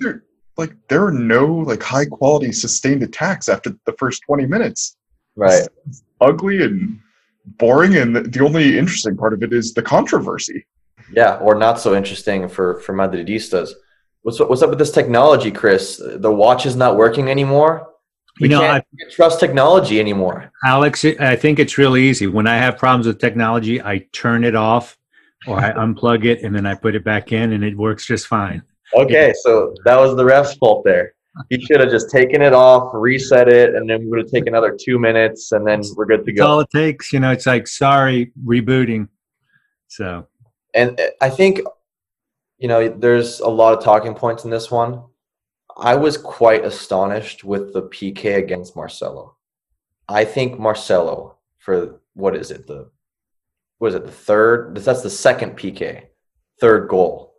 There, 0.00 0.24
like 0.56 0.72
there 0.88 1.04
are 1.06 1.12
no 1.12 1.46
like 1.46 1.82
high 1.82 2.04
quality 2.06 2.50
sustained 2.52 3.02
attacks 3.04 3.48
after 3.48 3.72
the 3.86 3.92
first 3.92 4.22
20 4.26 4.44
minutes 4.46 4.96
right. 5.36 5.62
ugly 6.20 6.64
and 6.64 6.98
boring 7.58 7.96
and 7.96 8.16
the- 8.16 8.22
the 8.22 8.44
only 8.44 8.76
interesting 8.76 9.16
part 9.16 9.32
of 9.32 9.42
it 9.44 9.52
is 9.52 9.72
the 9.72 9.82
controversy 9.82 10.66
Yeah, 11.12 11.36
or 11.36 11.54
not 11.54 11.78
so 11.78 11.94
interesting 11.94 12.48
for 12.48 12.80
for 12.80 12.92
Madridistas. 12.92 13.70
What's 14.22 14.40
what's 14.40 14.62
up 14.62 14.70
with 14.70 14.80
this 14.80 14.90
technology, 14.90 15.50
Chris? 15.52 16.02
The 16.26 16.32
watch 16.32 16.66
is 16.66 16.74
not 16.74 16.96
working 16.96 17.30
anymore. 17.30 17.72
We 18.40 18.48
You 18.48 18.56
know, 18.56 18.60
can't 18.60 18.84
trust 19.10 19.38
technology 19.40 20.00
anymore. 20.00 20.50
Alex, 20.64 21.04
I 21.04 21.36
think 21.36 21.58
it's 21.60 21.78
really 21.78 22.02
easy. 22.10 22.26
When 22.26 22.46
I 22.48 22.56
have 22.58 22.76
problems 22.78 23.06
with 23.06 23.18
technology, 23.20 23.80
I 23.80 24.06
turn 24.12 24.42
it 24.44 24.56
off 24.56 24.97
or 25.46 25.58
I 25.58 25.72
unplug 25.72 26.24
it 26.24 26.42
and 26.42 26.54
then 26.54 26.66
I 26.66 26.74
put 26.74 26.94
it 26.94 27.04
back 27.04 27.32
in 27.32 27.52
and 27.52 27.64
it 27.64 27.76
works 27.76 28.06
just 28.06 28.26
fine. 28.26 28.62
Okay, 28.94 29.32
so 29.42 29.74
that 29.84 29.98
was 29.98 30.16
the 30.16 30.24
ref's 30.24 30.54
fault 30.54 30.84
there. 30.84 31.14
He 31.50 31.60
should 31.60 31.80
have 31.80 31.90
just 31.90 32.10
taken 32.10 32.42
it 32.42 32.52
off, 32.52 32.90
reset 32.92 33.48
it, 33.48 33.74
and 33.74 33.88
then 33.88 34.00
we 34.00 34.06
would 34.06 34.18
have 34.18 34.30
taken 34.30 34.48
another 34.48 34.76
two 34.78 34.98
minutes, 34.98 35.52
and 35.52 35.64
then 35.64 35.82
we're 35.94 36.06
good 36.06 36.24
to 36.24 36.32
go. 36.32 36.42
That's 36.42 36.48
all 36.48 36.60
it 36.60 36.70
takes. 36.70 37.12
You 37.12 37.20
know, 37.20 37.30
it's 37.30 37.46
like, 37.46 37.68
sorry, 37.68 38.32
rebooting. 38.44 39.08
So, 39.86 40.26
And 40.74 40.98
uh, 40.98 41.10
I 41.20 41.30
think, 41.30 41.60
you 42.58 42.66
know, 42.66 42.88
there's 42.88 43.40
a 43.40 43.48
lot 43.48 43.76
of 43.76 43.84
talking 43.84 44.14
points 44.14 44.44
in 44.44 44.50
this 44.50 44.70
one. 44.70 45.04
I 45.76 45.94
was 45.94 46.16
quite 46.16 46.64
astonished 46.64 47.44
with 47.44 47.72
the 47.72 47.82
PK 47.82 48.36
against 48.36 48.74
Marcelo. 48.74 49.36
I 50.08 50.24
think 50.24 50.58
Marcelo 50.58 51.36
for 51.58 52.00
what 52.14 52.34
is 52.34 52.50
it 52.50 52.66
the 52.66 52.90
what 53.78 53.88
is 53.88 53.94
it 53.94 54.04
the 54.04 54.12
third 54.12 54.76
that's 54.76 55.02
the 55.02 55.10
second 55.10 55.56
PK 55.56 56.08
third 56.60 56.88
goal. 56.88 57.34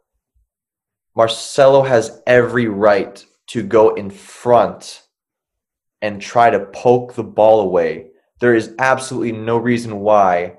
Marcelo 1.16 1.84
has 1.84 2.22
every 2.26 2.68
right 2.68 3.26
to 3.48 3.64
go 3.64 3.96
in 3.96 4.10
front 4.10 5.04
and 6.02 6.22
try 6.22 6.50
to 6.50 6.66
poke 6.68 7.14
the 7.14 7.24
ball 7.24 7.62
away. 7.62 8.08
There 8.40 8.56
is 8.56 8.74
absolutely 8.80 9.34
no 9.34 9.58
reason 9.58 10.00
why 10.00 10.56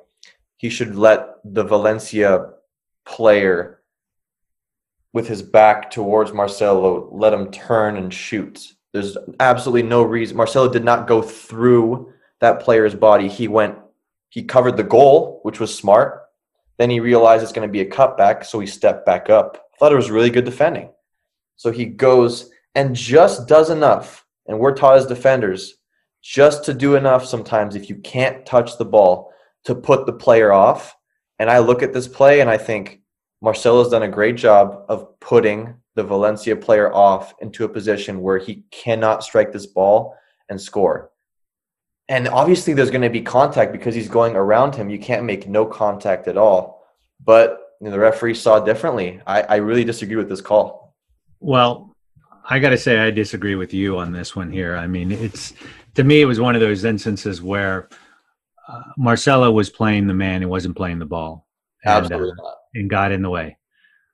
he 0.59 0.69
should 0.69 0.97
let 0.97 1.37
the 1.45 1.65
Valencia 1.65 2.51
player 3.07 3.81
with 5.13 5.27
his 5.27 5.43
back 5.43 5.91
towards 5.91 6.33
Marcelo 6.33 7.09
let 7.11 7.33
him 7.33 7.51
turn 7.51 7.97
and 7.97 8.13
shoot. 8.13 8.75
There's 8.93 9.17
absolutely 9.39 9.89
no 9.89 10.03
reason. 10.03 10.37
Marcelo 10.37 10.71
did 10.71 10.85
not 10.85 11.07
go 11.07 11.23
through 11.23 12.13
that 12.41 12.61
player's 12.61 12.95
body. 12.95 13.29
He 13.29 13.49
went, 13.49 13.79
he 14.31 14.43
covered 14.43 14.77
the 14.77 14.85
goal, 14.85 15.41
which 15.43 15.61
was 15.61 15.77
smart. 15.77 16.23
Then 16.79 16.89
he 16.89 17.01
realized 17.01 17.43
it's 17.43 17.53
going 17.53 17.69
to 17.69 17.73
be 17.73 17.83
a 17.83 17.91
cutback, 17.91 18.45
so 18.45 18.59
he 18.59 18.67
stepped 18.67 19.05
back 19.05 19.29
up. 19.29 19.63
Thought 19.79 19.93
it 19.93 19.97
was 19.97 20.11
really 20.11 20.31
good 20.31 20.45
defending. 20.45 20.91
So 21.57 21.71
he 21.71 21.85
goes 21.85 22.51
and 22.75 22.97
just 22.97 23.47
does 23.47 23.69
enough. 23.71 24.25
And 24.47 24.59
we're 24.59 24.75
taught 24.75 24.97
as 24.97 25.07
defenders 25.07 25.75
just 26.23 26.65
to 26.65 26.75
do 26.75 26.97
enough 26.97 27.27
sometimes 27.27 27.75
if 27.75 27.89
you 27.89 27.97
can't 27.97 28.47
touch 28.47 28.79
the 28.79 28.85
ball 28.85 29.33
to 29.65 29.75
put 29.75 30.07
the 30.07 30.13
player 30.13 30.53
off. 30.53 30.97
And 31.39 31.51
I 31.51 31.59
look 31.59 31.83
at 31.83 31.93
this 31.93 32.09
play 32.09 32.41
and 32.41 32.49
I 32.49 32.57
think 32.57 33.01
Marcelo's 33.43 33.91
done 33.91 34.03
a 34.03 34.09
great 34.09 34.37
job 34.37 34.85
of 34.89 35.19
putting 35.21 35.75
the 35.97 36.05
Valencia 36.05 36.57
player 36.57 36.93
off 36.95 37.35
into 37.41 37.65
a 37.65 37.69
position 37.69 38.21
where 38.21 38.39
he 38.39 38.65
cannot 38.71 39.25
strike 39.25 39.53
this 39.53 39.67
ball 39.67 40.15
and 40.49 40.61
score. 40.61 41.11
And 42.11 42.27
obviously, 42.27 42.75
there's 42.75 42.91
going 42.91 43.03
to 43.03 43.09
be 43.09 43.23
contact 43.23 43.71
because 43.71 43.95
he's 43.95 44.09
going 44.09 44.35
around 44.35 44.75
him. 44.75 44.91
You 44.91 44.99
can't 44.99 45.25
make 45.25 45.49
no 45.49 45.65
contact 45.65 46.27
at 46.27 46.37
all. 46.37 46.85
But 47.25 47.77
you 47.81 47.87
know, 47.87 47.93
the 47.93 48.01
referee 48.01 48.35
saw 48.35 48.59
differently. 48.59 49.21
I, 49.27 49.43
I 49.43 49.57
really 49.57 49.85
disagree 49.85 50.17
with 50.17 50.29
this 50.29 50.41
call. 50.41 50.97
well, 51.39 51.95
I 52.49 52.59
got 52.59 52.71
to 52.71 52.79
say, 52.79 52.99
I 52.99 53.13
disagree 53.13 53.55
with 53.55 53.73
you 53.73 53.99
on 53.99 54.13
this 54.13 54.35
one 54.35 54.51
here. 54.51 54.77
I 54.77 54.89
mean, 54.89 55.13
it's 55.13 55.55
to 55.95 56.03
me, 56.03 56.21
it 56.21 56.25
was 56.25 56.41
one 56.41 56.57
of 56.57 56.61
those 56.61 56.85
instances 56.85 57.41
where 57.41 57.89
uh, 58.67 58.83
Marcelo 58.99 59.53
was 59.53 59.71
playing 59.71 60.09
the 60.09 60.15
man 60.15 60.43
and 60.43 60.51
wasn't 60.51 60.77
playing 60.77 60.99
the 60.99 61.07
ball 61.07 61.47
and, 61.85 61.93
uh, 61.93 61.99
Absolutely 61.99 62.33
not. 62.37 62.55
and 62.75 62.91
got 62.91 63.13
in 63.13 63.23
the 63.23 63.31
way. 63.31 63.57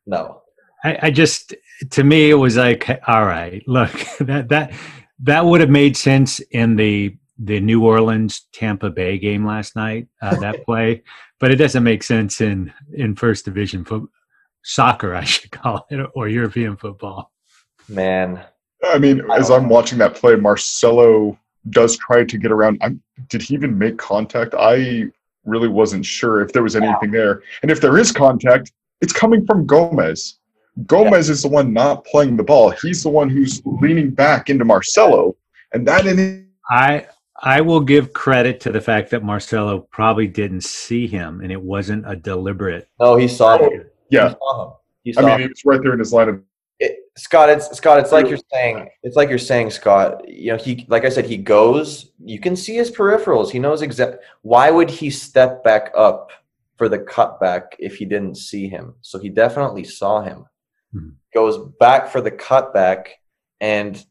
No. 0.04 0.42
I, 0.84 0.98
I 1.04 1.10
just 1.10 1.54
to 1.90 2.04
me 2.04 2.30
it 2.30 2.34
was 2.34 2.56
like 2.56 2.88
all 3.08 3.24
right 3.24 3.66
look 3.66 3.90
that 4.20 4.48
that 4.50 4.72
that 5.20 5.44
would 5.44 5.60
have 5.60 5.70
made 5.70 5.96
sense 5.96 6.40
in 6.50 6.76
the 6.76 7.16
the 7.38 7.60
New 7.60 7.84
Orleans 7.84 8.46
Tampa 8.52 8.90
Bay 8.90 9.18
game 9.18 9.46
last 9.46 9.76
night 9.76 10.08
uh, 10.22 10.36
that 10.36 10.64
play 10.64 11.02
but 11.38 11.50
it 11.50 11.56
doesn't 11.56 11.84
make 11.84 12.02
sense 12.02 12.40
in 12.40 12.72
in 12.94 13.14
first 13.14 13.44
division 13.44 13.84
fo- 13.84 14.08
soccer 14.62 15.14
I 15.14 15.24
should 15.24 15.50
call 15.50 15.86
it 15.90 16.06
or 16.14 16.28
European 16.28 16.76
football. 16.76 17.32
Man. 17.88 18.42
i 18.84 18.98
mean 18.98 19.30
I 19.30 19.36
as 19.38 19.50
i'm 19.50 19.68
watching 19.68 19.98
that 19.98 20.14
play 20.14 20.36
marcelo 20.36 21.38
does 21.70 21.96
try 21.96 22.24
to 22.24 22.38
get 22.38 22.52
around. 22.52 22.78
I'm, 22.82 23.02
did 23.28 23.42
he 23.42 23.54
even 23.54 23.76
make 23.76 23.98
contact? 23.98 24.54
I 24.58 25.04
really 25.44 25.68
wasn't 25.68 26.04
sure 26.04 26.42
if 26.42 26.52
there 26.52 26.62
was 26.62 26.76
anything 26.76 27.10
there. 27.10 27.42
And 27.62 27.70
if 27.70 27.80
there 27.80 27.98
is 27.98 28.12
contact 28.12 28.72
it's 29.02 29.12
coming 29.12 29.44
from 29.44 29.66
gomez. 29.66 30.38
Gomez 30.86 31.28
is 31.28 31.42
the 31.42 31.48
one 31.48 31.72
not 31.72 32.04
playing 32.06 32.36
the 32.36 32.42
ball. 32.42 32.70
He's 32.70 33.02
the 33.02 33.10
one 33.10 33.28
who's 33.28 33.62
leaning 33.64 34.10
back 34.10 34.48
into 34.48 34.64
marcelo 34.64 35.36
and 35.72 35.86
that 35.86 36.06
in 36.06 36.48
I 36.70 37.06
I 37.42 37.60
will 37.60 37.80
give 37.80 38.12
credit 38.12 38.60
to 38.60 38.72
the 38.72 38.80
fact 38.80 39.10
that 39.10 39.22
Marcelo 39.22 39.80
probably 39.90 40.26
didn't 40.26 40.62
see 40.64 41.06
him 41.06 41.40
and 41.40 41.52
it 41.52 41.60
wasn't 41.60 42.10
a 42.10 42.16
deliberate 42.16 42.88
No, 43.00 43.16
he 43.16 43.28
saw 43.28 43.58
him. 43.58 43.84
yeah 44.10 44.28
He 44.30 44.34
saw 44.34 44.64
him. 44.66 44.72
He 45.04 45.14
i 45.18 45.20
mean 45.20 45.30
him. 45.30 45.40
he 45.42 45.48
was 45.48 45.64
right 45.64 45.80
there 45.82 45.92
in 45.92 45.98
his 45.98 46.12
line 46.12 46.28
of 46.28 46.42
it, 46.78 46.98
Scott, 47.16 47.48
it's 47.48 47.70
Scott. 47.74 47.98
It's 48.00 48.12
like 48.12 48.28
you're 48.28 48.38
saying. 48.52 48.90
It's 49.02 49.16
like 49.16 49.30
you're 49.30 49.38
saying, 49.38 49.70
Scott. 49.70 50.28
You 50.28 50.52
know, 50.52 50.58
he 50.58 50.84
like 50.88 51.06
I 51.06 51.08
said, 51.08 51.24
he 51.24 51.38
goes. 51.38 52.10
You 52.22 52.38
can 52.38 52.54
see 52.54 52.74
his 52.74 52.90
peripherals. 52.90 53.50
He 53.50 53.58
knows 53.58 53.80
exact. 53.80 54.18
Why 54.42 54.70
would 54.70 54.90
he 54.90 55.08
step 55.08 55.64
back 55.64 55.90
up 55.96 56.32
for 56.76 56.90
the 56.90 56.98
cutback 56.98 57.62
if 57.78 57.96
he 57.96 58.04
didn't 58.04 58.34
see 58.34 58.68
him? 58.68 58.94
So 59.00 59.18
he 59.18 59.30
definitely 59.30 59.84
saw 59.84 60.20
him. 60.20 60.44
Hmm. 60.92 61.08
Goes 61.32 61.56
back 61.80 62.08
for 62.10 62.20
the 62.20 62.30
cutback, 62.30 63.06
and 63.58 64.04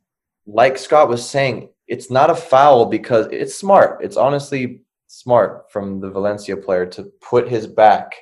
like 0.48 0.80
Scott 0.80 1.08
was 1.08 1.28
saying, 1.30 1.70
it's 1.88 2.10
not 2.10 2.30
a 2.30 2.36
foul 2.36 2.86
because 2.86 3.28
it's 3.32 3.56
smart. 3.56 4.00
It's 4.04 4.18
honestly 4.18 4.82
smart 5.08 5.72
from 5.72 6.00
the 6.00 6.10
Valencia 6.10 6.58
player 6.58 6.86
to 6.88 7.04
put 7.22 7.48
his 7.48 7.68
back 7.68 8.16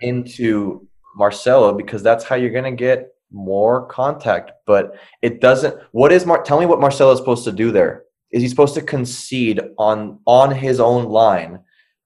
into 0.00 0.86
Marcelo 1.16 1.72
because 1.72 2.02
that's 2.02 2.24
how 2.24 2.36
you're 2.36 2.50
going 2.50 2.64
to 2.64 2.70
get 2.70 3.12
more 3.32 3.86
contact, 3.86 4.52
but 4.66 4.96
it 5.22 5.40
doesn't. 5.40 5.76
What 5.92 6.12
is 6.12 6.26
Mar? 6.26 6.42
Tell 6.42 6.60
me 6.60 6.66
what 6.66 6.80
Marcelo 6.80 7.12
is 7.12 7.18
supposed 7.18 7.44
to 7.44 7.52
do 7.52 7.72
there. 7.72 8.04
Is 8.30 8.42
he 8.42 8.48
supposed 8.48 8.74
to 8.74 8.82
concede 8.82 9.60
on 9.78 10.20
on 10.26 10.52
his 10.52 10.80
own 10.80 11.06
line 11.06 11.60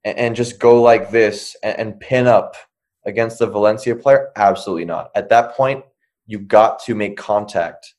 and, 0.04 0.18
and 0.18 0.36
just 0.36 0.58
go 0.58 0.80
like 0.80 1.10
this 1.10 1.56
and, 1.62 1.78
and 1.78 2.00
pin 2.00 2.26
up 2.26 2.56
against 3.06 3.38
the 3.38 3.46
Valencia 3.46 3.94
player? 3.96 4.30
Absolutely 4.36 4.86
not. 4.86 5.10
At 5.14 5.28
that 5.28 5.54
point, 5.54 5.84
you 6.26 6.38
got 6.38 6.82
to 6.84 6.94
make 6.94 7.16
contact 7.16 7.94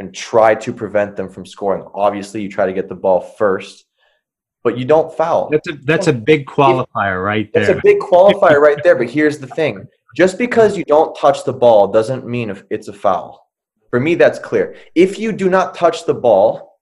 and 0.00 0.14
try 0.14 0.54
to 0.54 0.72
prevent 0.72 1.14
them 1.14 1.28
from 1.28 1.44
scoring. 1.44 1.86
Obviously, 1.94 2.40
you 2.40 2.48
try 2.48 2.64
to 2.66 2.72
get 2.72 2.88
the 2.88 2.94
ball 2.94 3.20
first, 3.20 3.84
but 4.64 4.78
you 4.78 4.86
don't 4.86 5.14
foul. 5.14 5.50
That's 5.50 5.68
a 5.68 5.72
that's 5.84 6.06
a 6.08 6.12
big 6.12 6.46
qualifier 6.46 7.22
right 7.22 7.52
there. 7.52 7.66
That's 7.66 7.78
a 7.78 7.82
big 7.84 7.98
qualifier 7.98 8.60
right 8.60 8.82
there. 8.82 8.96
But 8.96 9.10
here's 9.10 9.38
the 9.38 9.46
thing: 9.46 9.86
just 10.16 10.38
because 10.38 10.76
you 10.76 10.84
don't 10.84 11.14
touch 11.14 11.44
the 11.44 11.52
ball 11.52 11.88
doesn't 11.88 12.26
mean 12.26 12.48
if 12.48 12.64
it's 12.70 12.88
a 12.88 12.94
foul. 12.94 13.46
For 13.90 14.00
me, 14.00 14.14
that's 14.14 14.38
clear. 14.38 14.74
If 14.94 15.18
you 15.18 15.32
do 15.32 15.50
not 15.50 15.74
touch 15.74 16.06
the 16.06 16.14
ball, 16.14 16.80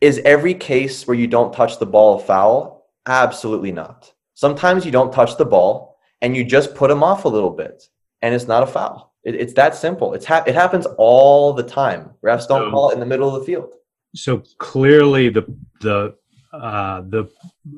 is 0.00 0.20
every 0.24 0.54
case 0.54 1.06
where 1.06 1.16
you 1.16 1.26
don't 1.26 1.52
touch 1.52 1.78
the 1.78 1.86
ball 1.86 2.20
a 2.20 2.22
foul? 2.22 2.86
Absolutely 3.06 3.72
not. 3.72 4.12
Sometimes 4.34 4.84
you 4.84 4.92
don't 4.92 5.12
touch 5.12 5.36
the 5.36 5.44
ball 5.44 5.98
and 6.20 6.36
you 6.36 6.44
just 6.44 6.76
put 6.76 6.88
them 6.88 7.02
off 7.02 7.24
a 7.24 7.28
little 7.28 7.50
bit, 7.50 7.82
and 8.20 8.32
it's 8.32 8.46
not 8.46 8.62
a 8.62 8.66
foul. 8.66 9.11
It, 9.24 9.34
it's 9.36 9.52
that 9.54 9.74
simple. 9.74 10.14
It's 10.14 10.24
ha- 10.26 10.44
it 10.46 10.54
happens 10.54 10.86
all 10.98 11.52
the 11.52 11.62
time. 11.62 12.10
Refs 12.24 12.48
don't 12.48 12.66
So- 12.66 12.70
call 12.70 12.90
it 12.90 12.94
in 12.94 13.00
the 13.00 13.06
middle 13.06 13.28
of 13.34 13.40
the 13.40 13.46
field. 13.46 13.72
So 14.14 14.42
clearly, 14.58 15.30
the 15.30 15.44
the 15.80 16.14
uh, 16.52 17.00
the 17.08 17.30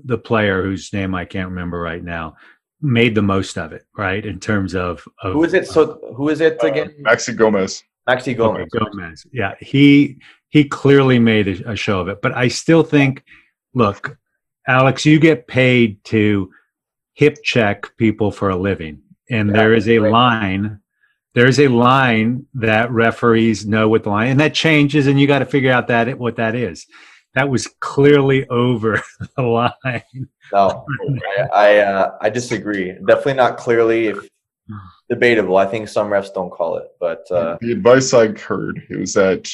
the 0.05 0.19
player 0.19 0.63
whose 0.65 0.93
name 0.93 1.15
I 1.15 1.25
can't 1.25 1.49
remember 1.51 1.79
right 1.81 2.03
now 2.03 2.35
made 2.81 3.15
the 3.15 3.23
most 3.23 3.57
of 3.57 3.73
it, 3.73 3.85
right? 3.97 4.27
In 4.27 4.41
terms 4.41 4.75
of, 4.75 5.07
of 5.23 5.33
Who 5.33 5.45
is 5.45 5.55
it? 5.55 5.67
So 5.69 6.01
who 6.17 6.29
is 6.29 6.41
it 6.41 6.59
Uh, 6.63 6.67
again? 6.67 6.95
Maxi 7.03 7.37
Gomez. 7.37 7.85
Maxi 8.09 8.37
Gomez. 8.37 8.69
Gomez. 8.73 9.25
Yeah, 9.33 9.55
he 9.61 10.19
he 10.49 10.65
clearly 10.65 11.19
made 11.21 11.47
a, 11.49 11.73
a 11.73 11.77
show 11.77 12.01
of 12.01 12.09
it. 12.09 12.21
But 12.21 12.37
I 12.37 12.49
still 12.49 12.83
think, 12.83 13.23
look, 13.73 14.17
Alex, 14.67 15.07
you 15.07 15.21
get 15.21 15.47
paid 15.47 16.03
to 16.07 16.51
hip 17.15 17.37
check 17.45 17.97
people 17.97 18.33
for 18.33 18.51
a 18.51 18.57
living, 18.57 19.03
and 19.31 19.51
Yeah, 19.51 19.57
there 19.57 19.73
is 19.75 19.89
a 19.89 19.99
right. 20.01 20.11
line. 20.13 20.81
There 21.35 21.49
is 21.49 21.59
a 21.59 21.69
line 21.69 22.47
that 22.55 22.91
referees 22.93 23.67
know 23.67 23.89
what 23.89 24.05
the 24.05 24.11
line, 24.11 24.29
and 24.29 24.41
that 24.41 24.55
changes, 24.55 25.09
and 25.09 25.21
you 25.21 25.27
got 25.27 25.41
to 25.41 25.47
figure 25.47 25.73
out 25.73 25.89
that 25.89 26.19
what 26.19 26.37
that 26.37 26.55
is. 26.55 26.87
That 27.35 27.49
was 27.49 27.67
clearly 27.81 28.49
over 28.49 29.03
the 29.37 29.43
line. 29.43 30.29
No, 30.53 30.87
I 31.53 31.53
I, 31.53 31.79
uh, 31.79 32.19
I 32.21 32.31
disagree. 32.31 32.93
Definitely 33.07 33.35
not 33.35 33.57
clearly. 33.57 34.07
If 34.07 34.29
debatable, 35.11 35.57
I 35.57 35.67
think 35.67 35.89
some 35.89 36.09
refs 36.09 36.33
don't 36.33 36.51
call 36.51 36.77
it, 36.77 36.89
but 37.01 37.29
uh, 37.33 37.59
the 37.61 37.73
advice 37.73 38.15
I 38.15 38.29
heard 38.29 38.83
it 38.89 38.97
was 38.97 39.15
that 39.15 39.51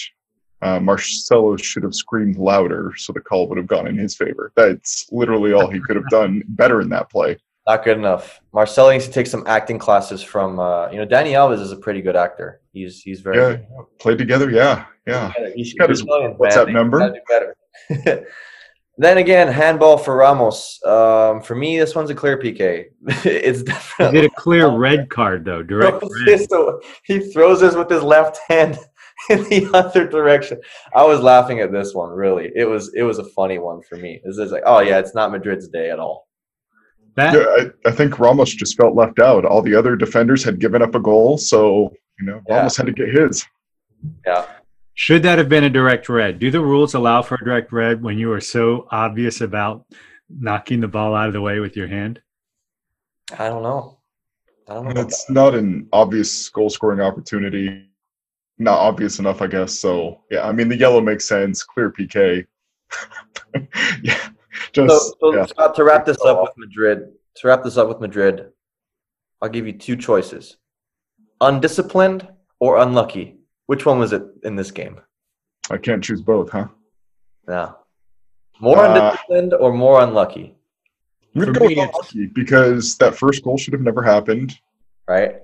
uh, 0.63 0.79
Marcelo 0.79 1.57
should 1.57 1.83
have 1.83 1.95
screamed 1.95 2.37
louder, 2.37 2.93
so 2.97 3.13
the 3.15 3.21
call 3.21 3.49
would 3.49 3.57
have 3.57 3.67
gone 3.67 3.87
in 3.87 3.97
his 3.97 4.15
favor. 4.15 4.53
That's 4.55 5.07
literally 5.11 5.55
all 5.55 5.71
he 5.71 5.81
could 5.81 5.97
have 5.97 6.09
done 6.09 6.43
better 6.49 6.83
in 6.83 6.91
that 6.91 7.11
play. 7.11 7.39
Not 7.69 7.85
good 7.85 7.99
enough. 7.99 8.41
Marcelo 8.53 8.91
needs 8.91 9.07
to 9.07 9.13
take 9.13 9.27
some 9.27 9.45
acting 9.47 9.79
classes 9.79 10.23
from. 10.23 10.59
Uh, 10.59 10.91
you 10.91 10.97
know, 10.99 11.07
Dani 11.07 11.33
Alves 11.33 11.61
is 11.61 11.73
a 11.73 11.77
pretty 11.77 12.01
good 12.03 12.17
actor. 12.17 12.61
He's 12.73 13.01
he's 13.03 13.21
very 13.21 13.37
Yeah, 13.37 13.51
good. 13.57 13.67
played 14.01 14.19
together. 14.19 14.51
Yeah, 14.51 14.87
yeah. 15.07 15.33
He's 15.55 15.75
got 15.75 15.91
his 15.91 16.03
Brazilian, 16.03 16.35
WhatsApp 16.39 16.73
number. 16.73 16.99
Gotta 16.99 17.15
do 17.89 17.97
better. 18.09 18.27
then 18.99 19.19
again, 19.19 19.49
handball 19.49 19.99
for 19.99 20.17
Ramos. 20.17 20.83
Um, 20.85 21.43
for 21.43 21.55
me, 21.55 21.79
this 21.79 21.95
one's 21.95 22.11
a 22.11 22.15
clear 22.15 22.39
PK. 22.39 22.87
it's 23.25 23.59
He 23.61 23.65
definitely. 23.65 24.21
did 24.23 24.31
a 24.31 24.35
clear 24.35 24.69
red 24.69 25.11
card 25.11 25.45
though, 25.45 25.63
direct 25.63 26.01
throws 26.01 26.49
red. 26.51 26.75
he 27.05 27.21
throws 27.31 27.61
this 27.61 27.75
with 27.75 27.91
his 27.91 28.03
left 28.03 28.39
hand 28.49 28.79
in 29.29 29.45
the 29.45 29.69
other 29.75 30.09
direction. 30.09 30.61
I 30.95 31.05
was 31.05 31.21
laughing 31.21 31.61
at 31.61 31.73
this 31.73 31.95
one. 31.95 32.11
Really, 32.11 32.51
it 32.57 32.65
was 32.65 32.93
it 32.95 33.03
was 33.03 33.19
a 33.19 33.25
funny 33.25 33.59
one 33.59 33.83
for 33.83 33.97
me. 33.97 34.21
This 34.25 34.39
is 34.39 34.51
like, 34.51 34.63
oh 34.65 34.81
yeah, 34.81 34.99
it's 34.99 35.15
not 35.15 35.31
Madrid's 35.31 35.69
day 35.69 35.91
at 35.91 35.99
all. 36.01 36.27
That 37.21 37.35
Yeah, 37.35 37.71
I, 37.87 37.89
I 37.91 37.93
think 37.93 38.19
Ramos 38.19 38.55
just 38.55 38.77
felt 38.77 38.95
left 38.95 39.19
out. 39.19 39.45
All 39.45 39.63
the 39.63 39.75
other 39.75 39.95
defenders 39.97 40.43
had 40.43 40.59
given 40.59 40.83
up 40.83 40.95
a 40.95 41.01
goal, 41.01 41.39
so 41.39 41.93
you 42.19 42.27
know 42.27 42.41
Yeah. 42.49 42.57
Ramos 42.57 42.77
had 42.77 42.87
to 42.87 42.93
get 42.93 43.09
his. 43.09 43.45
Yeah, 44.27 44.47
Should 44.95 45.23
that 45.25 45.37
have 45.39 45.49
been 45.51 45.65
a 45.65 45.71
direct 45.71 46.09
red? 46.09 46.39
Do 46.39 46.51
the 46.51 46.61
rules 46.61 46.95
allow 46.95 47.21
for 47.23 47.35
a 47.35 47.45
direct 47.45 47.71
red 47.73 48.03
when 48.03 48.19
you 48.19 48.33
are 48.33 48.41
so 48.41 48.89
obvious 48.91 49.41
about 49.43 49.85
knocking 50.31 50.81
the 50.81 50.89
ball 50.89 51.15
out 51.15 51.27
of 51.27 51.35
the 51.35 51.41
way 51.43 51.61
with 51.61 51.77
your 51.77 51.89
hand? 51.89 52.21
I 53.39 53.49
don't 53.49 53.63
know. 53.63 53.99
I 54.69 54.75
don't 54.75 54.95
know. 54.95 55.01
It's 55.03 55.29
not 55.29 55.55
an 55.55 55.89
obvious 55.93 56.49
goal 56.49 56.71
scoring 56.71 57.01
opportunity. 57.01 57.87
Not 58.59 58.79
obvious 58.79 59.19
enough, 59.19 59.43
I 59.43 59.47
guess. 59.47 59.79
So 59.79 60.21
yeah, 60.31 60.47
I 60.49 60.53
mean 60.53 60.69
the 60.69 60.77
yellow 60.77 61.01
makes 61.01 61.27
sense. 61.27 61.63
Clear 61.63 61.91
PK. 61.91 62.47
yeah, 64.03 64.15
So, 64.19 64.30
just 64.73 65.15
so 65.21 65.35
yeah. 65.35 65.47
Scott, 65.47 65.75
to 65.77 65.85
wrap 65.85 66.05
this 66.07 66.21
up 66.25 66.43
with 66.43 66.53
Madrid, 66.57 67.13
to 67.37 67.49
wrap 67.49 67.63
this 67.63 67.77
up 67.77 67.89
with 67.89 68.01
Madrid, 68.01 68.51
I'll 69.41 69.49
give 69.49 69.67
you 69.67 69.73
two 69.73 69.97
choices: 69.97 70.57
undisciplined 71.41 72.29
or 72.59 72.79
unlucky. 72.79 73.37
Which 73.67 73.87
one 73.87 73.99
was 73.99 74.13
it 74.13 74.23
in 74.43 74.57
this 74.57 74.71
game? 74.71 75.01
I 75.71 75.77
can't 75.77 76.03
choose 76.03 76.21
both, 76.21 76.51
huh? 76.51 76.67
Yeah, 77.49 77.73
more 78.61 78.79
Uh, 78.85 78.89
undisciplined 78.95 79.55
or 79.55 79.73
more 79.73 80.01
unlucky, 80.03 80.57
I'm 81.35 81.41
gonna 81.45 81.53
go 81.53 81.65
with 81.67 81.79
unlucky 81.79 82.27
because 82.27 82.97
that 82.99 83.15
first 83.17 83.45
goal 83.45 83.57
should 83.57 83.73
have 83.73 83.83
never 83.83 84.03
happened. 84.03 84.59
right? 85.09 85.37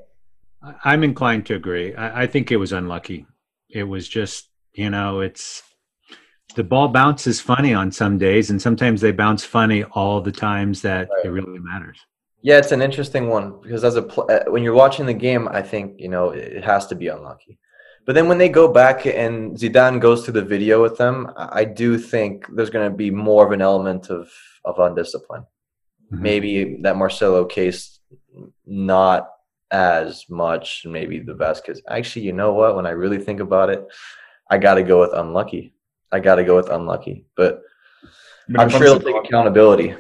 I- 0.63 0.75
I'm 0.85 1.03
inclined 1.05 1.47
to 1.47 1.55
agree. 1.55 1.95
I, 1.95 2.23
I 2.23 2.27
think 2.27 2.51
it 2.53 2.57
was 2.57 2.73
unlucky. 2.73 3.27
It 3.69 3.83
was 3.85 4.09
just, 4.09 4.49
you 4.75 4.91
know, 4.91 5.21
it's 5.21 5.63
the 6.55 6.65
ball 6.65 6.89
bounces 6.89 7.41
funny 7.41 7.75
on 7.75 7.91
some 7.93 8.19
days, 8.19 8.51
and 8.51 8.61
sometimes 8.61 9.01
they 9.01 9.13
bounce 9.13 9.45
funny 9.45 9.85
all 9.85 10.21
the 10.21 10.33
times 10.33 10.83
that 10.83 11.09
it 11.25 11.29
really 11.29 11.59
matters. 11.59 11.99
Yeah, 12.43 12.59
it's 12.59 12.73
an 12.73 12.83
interesting 12.83 13.29
one 13.29 13.61
because 13.61 13.83
as 13.83 13.97
a 13.97 14.03
pl- 14.03 14.29
uh, 14.31 14.45
when 14.49 14.63
you're 14.63 14.75
watching 14.75 15.07
the 15.07 15.15
game, 15.15 15.49
I 15.49 15.63
think 15.63 15.99
you 15.99 16.09
know 16.09 16.31
it 16.31 16.65
has 16.65 16.87
to 16.89 16.95
be 16.95 17.09
unlucky. 17.09 17.59
But 18.07 18.15
then 18.15 18.29
when 18.29 18.39
they 18.39 18.49
go 18.49 18.69
back 18.73 19.05
and 19.05 19.57
Zidane 19.57 20.01
goes 20.01 20.25
through 20.25 20.35
the 20.35 20.43
video 20.45 20.81
with 20.81 20.97
them, 20.97 21.33
I 21.37 21.65
do 21.65 21.99
think 21.99 22.47
there's 22.55 22.71
going 22.71 22.89
to 22.89 22.97
be 22.97 23.11
more 23.11 23.45
of 23.45 23.53
an 23.53 23.63
element 23.63 24.11
of 24.11 24.31
of 24.65 24.77
undiscipline. 24.77 25.47
Mhm. 26.13 26.21
Maybe 26.21 26.77
that 26.83 26.97
Marcelo 26.97 27.45
case, 27.45 27.99
not 28.65 29.29
as 29.73 30.25
much. 30.31 30.87
Maybe 30.87 31.19
the 31.19 31.35
Vázquez. 31.35 31.81
Actually, 31.89 32.27
you 32.27 32.33
know 32.33 32.53
what? 32.53 32.77
When 32.77 32.87
I 32.87 32.91
really 32.91 33.19
think 33.19 33.41
about 33.41 33.71
it, 33.71 33.85
I 34.49 34.59
got 34.59 34.75
to 34.75 34.85
go 34.85 35.01
with 35.01 35.13
unlucky. 35.13 35.75
I 36.13 36.21
got 36.21 36.37
to 36.37 36.45
go 36.45 36.57
with 36.57 36.71
unlucky. 36.71 37.27
But 37.37 37.63
I 38.05 38.09
mean, 38.49 38.61
I'm 38.61 38.71
sure 38.71 38.81
they'll 38.81 39.01
take 39.01 39.25
accountability. 39.25 39.95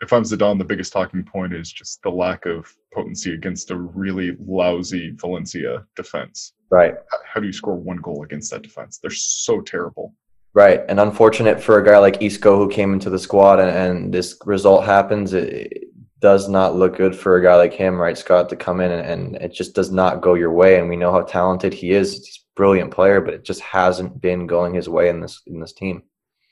if 0.00 0.12
I'm 0.12 0.22
Zidane, 0.22 0.58
the 0.58 0.64
biggest 0.64 0.92
talking 0.92 1.24
point 1.24 1.54
is 1.54 1.72
just 1.72 2.02
the 2.02 2.10
lack 2.10 2.46
of 2.46 2.72
potency 2.92 3.34
against 3.34 3.70
a 3.70 3.76
really 3.76 4.36
lousy 4.40 5.10
Valencia 5.16 5.84
defense. 5.96 6.52
Right. 6.70 6.94
How 7.24 7.40
do 7.40 7.46
you 7.46 7.52
score 7.52 7.74
one 7.74 7.96
goal 7.98 8.22
against 8.22 8.50
that 8.52 8.62
defense? 8.62 8.98
They're 8.98 9.10
so 9.10 9.60
terrible. 9.60 10.14
Right, 10.54 10.80
and 10.88 10.98
unfortunate 10.98 11.62
for 11.62 11.78
a 11.78 11.84
guy 11.84 11.98
like 11.98 12.22
Isco 12.22 12.56
who 12.56 12.68
came 12.68 12.92
into 12.92 13.10
the 13.10 13.18
squad 13.18 13.60
and, 13.60 13.70
and 13.70 14.14
this 14.14 14.36
result 14.44 14.84
happens. 14.84 15.32
It, 15.32 15.52
it 15.72 15.84
does 16.20 16.48
not 16.48 16.74
look 16.74 16.96
good 16.96 17.14
for 17.14 17.36
a 17.36 17.42
guy 17.42 17.54
like 17.56 17.72
him, 17.72 17.96
right, 17.96 18.18
Scott, 18.18 18.48
to 18.48 18.56
come 18.56 18.80
in 18.80 18.90
and, 18.90 19.06
and 19.06 19.36
it 19.36 19.52
just 19.52 19.74
does 19.74 19.92
not 19.92 20.20
go 20.20 20.34
your 20.34 20.50
way. 20.50 20.80
And 20.80 20.88
we 20.88 20.96
know 20.96 21.12
how 21.12 21.20
talented 21.20 21.74
he 21.74 21.92
is; 21.92 22.14
he's 22.14 22.44
brilliant 22.58 22.90
player, 22.90 23.20
but 23.20 23.34
it 23.34 23.44
just 23.44 23.60
hasn't 23.60 24.20
been 24.20 24.48
going 24.48 24.74
his 24.74 24.88
way 24.88 25.08
in 25.08 25.20
this 25.20 25.40
in 25.46 25.60
this 25.60 25.72
team. 25.72 26.02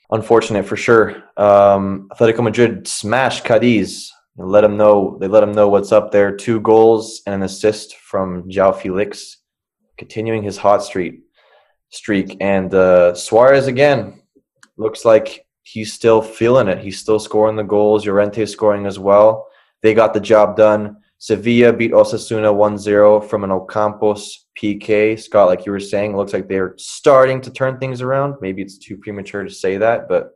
Unfortunate 0.09 0.65
for 0.65 0.77
sure. 0.77 1.09
Um, 1.35 2.07
Atletico 2.13 2.41
Madrid 2.41 2.87
smashed 2.87 3.43
Cadiz. 3.43 4.09
They 4.37 4.43
let 4.43 4.61
them 4.61 4.77
know. 4.77 5.17
They 5.19 5.27
let 5.27 5.41
them 5.41 5.51
know 5.51 5.67
what's 5.67 5.91
up 5.91 6.11
there. 6.11 6.31
Two 6.33 6.61
goals 6.61 7.21
and 7.25 7.35
an 7.35 7.43
assist 7.43 7.97
from 7.97 8.49
João 8.49 8.73
Felix, 8.73 9.37
continuing 9.97 10.43
his 10.43 10.55
hot 10.55 10.81
streak 10.81 11.23
streak. 11.89 12.37
And 12.39 12.73
uh, 12.73 13.13
Suarez 13.13 13.67
again 13.67 14.21
looks 14.77 15.03
like 15.03 15.45
he's 15.63 15.91
still 15.91 16.21
feeling 16.21 16.69
it. 16.69 16.79
He's 16.79 16.99
still 16.99 17.19
scoring 17.19 17.57
the 17.57 17.63
goals. 17.63 18.05
Llorente 18.05 18.45
scoring 18.45 18.85
as 18.85 18.97
well. 18.97 19.47
They 19.81 19.93
got 19.93 20.13
the 20.13 20.21
job 20.21 20.55
done. 20.55 20.97
Sevilla 21.17 21.73
beat 21.73 21.91
Osasuna 21.91 22.53
1-0 22.53 23.27
from 23.29 23.43
an 23.43 23.49
Ocampos 23.49 24.46
PK. 24.61 25.19
Scott, 25.19 25.47
like 25.47 25.65
you 25.65 25.71
were 25.71 25.79
saying, 25.79 26.15
looks 26.15 26.33
like 26.33 26.47
they're 26.47 26.73
starting 26.77 27.41
to 27.41 27.51
turn 27.51 27.77
things 27.77 28.01
around. 28.01 28.35
Maybe 28.41 28.61
it's 28.61 28.77
too 28.77 28.97
premature 28.97 29.43
to 29.43 29.49
say 29.49 29.77
that, 29.77 30.09
but 30.09 30.31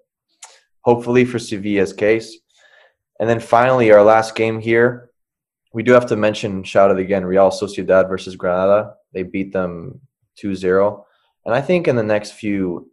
hopefully 0.82 1.26
for 1.26 1.40
Sevilla's 1.40 1.94
case. 1.94 2.38
And 3.20 3.30
then 3.30 3.40
finally, 3.40 3.92
our 3.92 4.04
last 4.04 4.36
game 4.36 4.60
here, 4.60 5.10
we 5.74 5.84
do 5.84 5.92
have 5.94 6.08
to 6.08 6.16
mention, 6.16 6.64
shout 6.64 6.92
it 6.92 7.00
again, 7.00 7.26
Real 7.26 7.50
Sociedad 7.50 8.10
versus 8.10 8.36
Granada. 8.36 8.96
They 9.14 9.24
beat 9.24 9.54
them 9.54 10.02
2-0. 10.44 11.04
And 11.46 11.56
I 11.56 11.62
think 11.62 11.88
in 11.88 11.96
the 11.96 12.04
next 12.04 12.32
few 12.32 12.92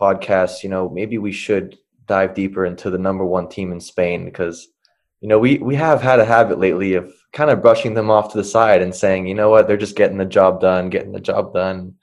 podcasts, 0.00 0.62
you 0.62 0.70
know, 0.70 0.88
maybe 0.88 1.18
we 1.18 1.32
should 1.32 1.78
dive 2.06 2.34
deeper 2.34 2.64
into 2.64 2.90
the 2.90 2.98
number 2.98 3.24
one 3.24 3.48
team 3.48 3.70
in 3.70 3.80
Spain 3.80 4.24
because 4.24 4.68
you 5.20 5.28
know, 5.28 5.38
we 5.38 5.58
we 5.58 5.74
have 5.74 6.00
had 6.00 6.18
a 6.18 6.24
habit 6.24 6.58
lately 6.58 6.94
of 6.94 7.12
kind 7.32 7.50
of 7.50 7.60
brushing 7.60 7.94
them 7.94 8.10
off 8.10 8.32
to 8.32 8.38
the 8.38 8.44
side 8.44 8.82
and 8.82 8.94
saying, 8.94 9.26
you 9.26 9.34
know 9.34 9.50
what, 9.50 9.68
they're 9.68 9.76
just 9.76 9.96
getting 9.96 10.16
the 10.16 10.24
job 10.24 10.60
done, 10.60 10.88
getting 10.88 11.12
the 11.12 11.20
job 11.20 11.52
done. 11.52 11.94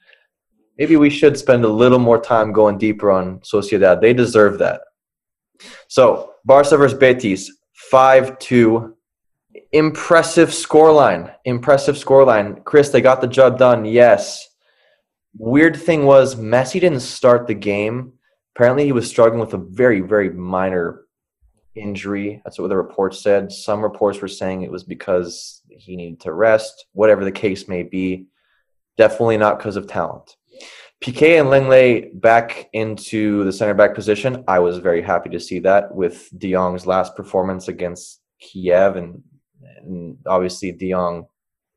Maybe 0.77 0.95
we 0.95 1.09
should 1.09 1.37
spend 1.37 1.65
a 1.65 1.69
little 1.69 1.99
more 1.99 2.21
time 2.21 2.53
going 2.53 2.77
deeper 2.77 3.09
on 3.09 3.39
Sociedad. 3.39 3.99
They 3.99 4.13
deserve 4.13 4.59
that. 4.59 4.81
So, 5.87 6.33
Barca 6.45 6.77
versus 6.77 6.97
Betis, 6.97 7.51
5 7.89 8.37
2. 8.37 8.93
Impressive 9.71 10.49
scoreline. 10.49 11.33
Impressive 11.45 11.95
scoreline. 11.95 12.63
Chris, 12.63 12.89
they 12.89 13.01
got 13.01 13.21
the 13.21 13.27
job 13.27 13.57
done. 13.57 13.85
Yes. 13.85 14.47
Weird 15.35 15.75
thing 15.75 16.05
was, 16.05 16.35
Messi 16.35 16.79
didn't 16.79 16.99
start 16.99 17.47
the 17.47 17.55
game. 17.55 18.13
Apparently, 18.55 18.85
he 18.85 18.91
was 18.91 19.09
struggling 19.09 19.39
with 19.39 19.55
a 19.55 19.57
very, 19.57 20.01
very 20.01 20.29
minor 20.29 21.06
injury. 21.77 22.41
That's 22.43 22.59
what 22.59 22.69
the 22.69 22.77
report 22.77 23.15
said. 23.15 23.51
Some 23.51 23.81
reports 23.81 24.21
were 24.21 24.27
saying 24.27 24.61
it 24.61 24.71
was 24.71 24.83
because 24.83 25.61
he 25.69 25.95
needed 25.95 26.19
to 26.21 26.33
rest, 26.33 26.85
whatever 26.93 27.23
the 27.23 27.31
case 27.31 27.67
may 27.67 27.83
be. 27.83 28.27
Definitely 28.97 29.37
not 29.37 29.57
because 29.57 29.75
of 29.75 29.87
talent. 29.87 30.35
Piqué 31.03 31.39
and 31.39 31.49
Lenglet 31.49 32.19
back 32.19 32.69
into 32.73 33.43
the 33.43 33.51
center 33.51 33.75
back 33.75 33.93
position. 33.93 34.43
I 34.47 34.59
was 34.59 34.79
very 34.79 35.01
happy 35.01 35.29
to 35.29 35.39
see 35.39 35.59
that 35.59 35.93
with 35.93 36.27
De 36.37 36.51
Jong's 36.51 36.87
last 36.87 37.15
performance 37.15 37.67
against 37.67 38.21
Kiev 38.39 38.95
and, 38.95 39.21
and 39.77 40.17
obviously 40.25 40.71
De 40.71 40.91
Jong, 40.91 41.27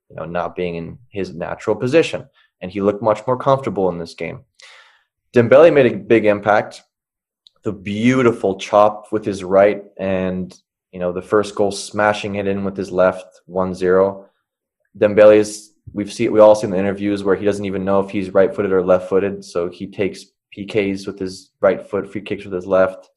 you 0.09 0.17
know, 0.17 0.25
not 0.25 0.57
being 0.57 0.77
in 0.77 0.99
his 1.11 1.35
natural 1.35 1.77
position. 1.77 2.27
And 2.63 2.71
he 2.71 2.81
looked 2.81 3.03
much 3.03 3.27
more 3.27 3.37
comfortable 3.37 3.91
in 3.91 3.99
this 3.99 4.15
game. 4.15 4.45
Dembele 5.35 5.73
made 5.73 5.93
a 5.93 5.97
big 5.97 6.25
impact 6.25 6.83
the 7.63 7.73
beautiful 7.73 8.59
chop 8.59 9.13
with 9.13 9.25
his 9.25 9.45
right 9.45 9.85
and 9.99 10.59
you 10.93 10.99
know 10.99 11.13
the 11.13 11.23
first 11.23 11.55
goal 11.55 11.71
smashing 11.71 12.37
it 12.37 12.47
in 12.47 12.65
with 12.65 12.77
his 12.77 12.91
left 12.91 13.41
1-0 13.49 14.25
Dembele's 14.99 15.73
we've 15.93 16.13
seen 16.13 16.33
we 16.33 16.41
all 16.41 16.55
seen 16.55 16.71
the 16.71 16.79
interviews 16.79 17.23
where 17.23 17.37
he 17.37 17.45
doesn't 17.45 17.65
even 17.65 17.85
know 17.85 18.01
if 18.01 18.11
he's 18.11 18.31
right-footed 18.31 18.73
or 18.73 18.85
left-footed 18.85 19.45
so 19.45 19.69
he 19.69 19.87
takes 19.87 20.27
PKs 20.57 21.07
with 21.07 21.19
his 21.19 21.51
right 21.61 21.81
foot 21.81 22.11
free 22.11 22.21
kicks 22.21 22.45
with 22.45 22.55
his 22.55 22.67
left. 22.67 23.09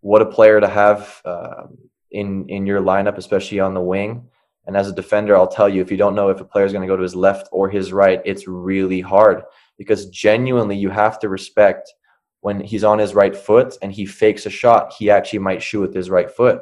What 0.00 0.22
a 0.22 0.26
player 0.26 0.60
to 0.60 0.68
have 0.68 1.20
uh, 1.24 1.64
in 2.10 2.48
in 2.48 2.66
your 2.66 2.80
lineup 2.80 3.18
especially 3.18 3.60
on 3.60 3.74
the 3.74 3.80
wing. 3.80 4.28
And 4.66 4.76
as 4.76 4.88
a 4.88 4.94
defender 4.94 5.36
I'll 5.36 5.48
tell 5.48 5.68
you 5.68 5.80
if 5.80 5.90
you 5.90 5.96
don't 5.96 6.14
know 6.14 6.28
if 6.28 6.40
a 6.40 6.44
player 6.44 6.66
is 6.66 6.72
going 6.72 6.86
to 6.86 6.92
go 6.92 6.96
to 6.96 7.02
his 7.02 7.16
left 7.16 7.48
or 7.52 7.68
his 7.68 7.92
right 7.92 8.20
it's 8.24 8.46
really 8.46 9.00
hard 9.00 9.42
because 9.76 10.06
genuinely 10.10 10.76
you 10.76 10.90
have 10.90 11.18
to 11.20 11.28
respect 11.28 11.92
when 12.40 12.60
he's 12.60 12.84
on 12.84 12.98
his 12.98 13.14
right 13.14 13.36
foot 13.36 13.76
and 13.82 13.92
he 13.92 14.06
fakes 14.06 14.46
a 14.46 14.50
shot, 14.50 14.94
he 14.98 15.10
actually 15.10 15.40
might 15.40 15.62
shoot 15.62 15.80
with 15.80 15.94
his 15.94 16.10
right 16.10 16.30
foot. 16.30 16.60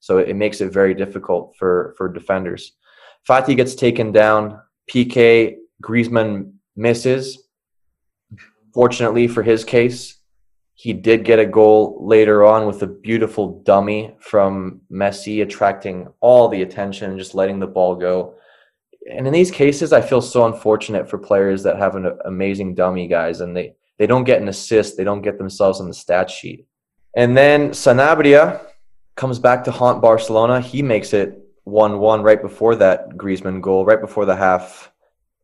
So 0.00 0.18
it 0.18 0.36
makes 0.36 0.60
it 0.60 0.72
very 0.72 0.94
difficult 0.94 1.56
for 1.56 1.94
for 1.96 2.08
defenders. 2.08 2.72
Fati 3.28 3.56
gets 3.56 3.74
taken 3.74 4.12
down. 4.12 4.60
PK 4.90 5.56
Griezmann 5.82 6.52
misses. 6.76 7.48
Fortunately 8.72 9.26
for 9.26 9.42
his 9.42 9.64
case, 9.64 10.18
he 10.74 10.92
did 10.92 11.24
get 11.24 11.40
a 11.40 11.46
goal 11.46 11.98
later 12.00 12.44
on 12.44 12.66
with 12.66 12.82
a 12.82 12.86
beautiful 12.86 13.60
dummy 13.64 14.14
from 14.20 14.80
Messi, 14.92 15.42
attracting 15.42 16.06
all 16.20 16.48
the 16.48 16.62
attention 16.62 17.10
and 17.10 17.18
just 17.18 17.34
letting 17.34 17.58
the 17.58 17.66
ball 17.66 17.96
go. 17.96 18.34
And 19.10 19.26
in 19.26 19.32
these 19.32 19.50
cases, 19.50 19.92
I 19.92 20.00
feel 20.00 20.20
so 20.20 20.46
unfortunate 20.46 21.10
for 21.10 21.18
players 21.18 21.64
that 21.64 21.78
have 21.78 21.96
an 21.96 22.16
amazing 22.26 22.76
dummy 22.76 23.08
guys, 23.08 23.40
and 23.40 23.56
they 23.56 23.74
they 23.98 24.06
don't 24.06 24.24
get 24.24 24.40
an 24.40 24.48
assist. 24.48 24.96
They 24.96 25.04
don't 25.04 25.22
get 25.22 25.38
themselves 25.38 25.80
on 25.80 25.88
the 25.88 25.94
stat 25.94 26.30
sheet. 26.30 26.66
And 27.16 27.36
then 27.36 27.70
Sanabria 27.70 28.60
comes 29.16 29.38
back 29.38 29.64
to 29.64 29.70
haunt 29.70 30.00
Barcelona. 30.00 30.60
He 30.60 30.82
makes 30.82 31.12
it 31.12 31.38
1 31.64 31.98
1 31.98 32.22
right 32.22 32.40
before 32.40 32.76
that 32.76 33.10
Griezmann 33.10 33.60
goal, 33.60 33.84
right 33.84 34.00
before 34.00 34.24
the 34.24 34.36
half. 34.36 34.92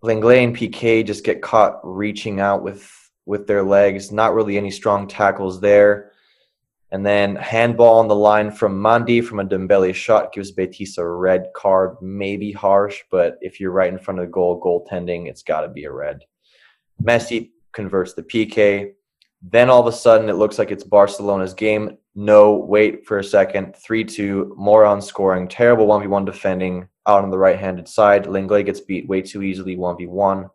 Lenglet 0.02 0.44
and 0.44 0.56
Piqué 0.56 1.04
just 1.04 1.24
get 1.24 1.42
caught 1.42 1.80
reaching 1.82 2.38
out 2.38 2.62
with, 2.62 2.90
with 3.26 3.46
their 3.46 3.62
legs. 3.62 4.12
Not 4.12 4.34
really 4.34 4.56
any 4.56 4.70
strong 4.70 5.08
tackles 5.08 5.60
there. 5.60 6.12
And 6.92 7.04
then 7.04 7.34
handball 7.34 7.98
on 7.98 8.06
the 8.06 8.14
line 8.14 8.52
from 8.52 8.80
Mandi 8.80 9.20
from 9.20 9.40
a 9.40 9.44
Dembele 9.44 9.92
shot 9.92 10.32
gives 10.32 10.52
Betis 10.52 10.96
a 10.96 11.04
red 11.04 11.46
card. 11.56 11.96
Maybe 12.00 12.52
harsh, 12.52 13.02
but 13.10 13.36
if 13.40 13.58
you're 13.58 13.72
right 13.72 13.92
in 13.92 13.98
front 13.98 14.20
of 14.20 14.26
the 14.26 14.30
goal, 14.30 14.60
goaltending, 14.60 15.26
it's 15.26 15.42
got 15.42 15.62
to 15.62 15.68
be 15.68 15.84
a 15.86 15.92
red. 15.92 16.20
Messi 17.02 17.50
converts 17.74 18.14
the 18.14 18.22
PK. 18.22 18.92
Then 19.42 19.68
all 19.68 19.80
of 19.80 19.86
a 19.86 19.96
sudden, 19.96 20.28
it 20.28 20.36
looks 20.36 20.58
like 20.58 20.70
it's 20.70 20.84
Barcelona's 20.84 21.52
game. 21.52 21.98
No, 22.14 22.54
wait 22.54 23.06
for 23.06 23.18
a 23.18 23.24
second. 23.24 23.76
3 23.76 24.04
2, 24.04 24.54
Moron 24.56 25.02
scoring. 25.02 25.48
Terrible 25.48 25.86
1v1 25.86 26.24
defending 26.24 26.88
out 27.06 27.24
on 27.24 27.30
the 27.30 27.38
right 27.38 27.58
handed 27.58 27.88
side. 27.88 28.24
Lenglet 28.24 28.66
gets 28.66 28.80
beat 28.80 29.08
way 29.08 29.20
too 29.20 29.42
easily 29.42 29.76
1v1. 29.76 30.48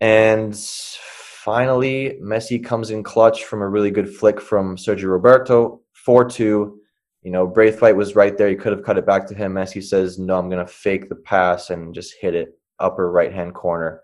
And 0.00 0.56
finally, 0.56 2.18
Messi 2.22 2.62
comes 2.62 2.90
in 2.90 3.02
clutch 3.02 3.44
from 3.44 3.62
a 3.62 3.68
really 3.68 3.90
good 3.90 4.14
flick 4.14 4.40
from 4.40 4.76
Sergi 4.76 5.06
Roberto. 5.06 5.80
4 6.04 6.28
2. 6.28 6.78
You 7.22 7.30
know, 7.30 7.46
Braithwaite 7.46 7.96
was 7.96 8.16
right 8.16 8.36
there. 8.36 8.48
He 8.48 8.56
could 8.56 8.72
have 8.72 8.84
cut 8.84 8.98
it 8.98 9.06
back 9.06 9.26
to 9.28 9.34
him. 9.34 9.54
Messi 9.54 9.82
says, 9.82 10.18
No, 10.18 10.38
I'm 10.38 10.50
going 10.50 10.64
to 10.64 10.72
fake 10.72 11.08
the 11.08 11.16
pass 11.16 11.70
and 11.70 11.94
just 11.94 12.14
hit 12.20 12.34
it 12.34 12.58
upper 12.78 13.10
right 13.10 13.32
hand 13.32 13.54
corner. 13.54 14.02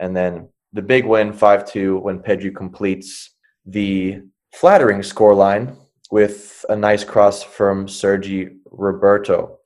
And 0.00 0.16
then 0.16 0.48
the 0.74 0.82
big 0.82 1.06
win 1.06 1.32
5-2 1.32 2.02
when 2.02 2.18
Pedri 2.18 2.54
completes 2.54 3.30
the 3.64 4.20
flattering 4.52 5.00
scoreline 5.00 5.76
with 6.10 6.64
a 6.68 6.76
nice 6.76 7.04
cross 7.04 7.42
from 7.42 7.88
Sergi 7.88 8.56
Roberto. 8.70 9.58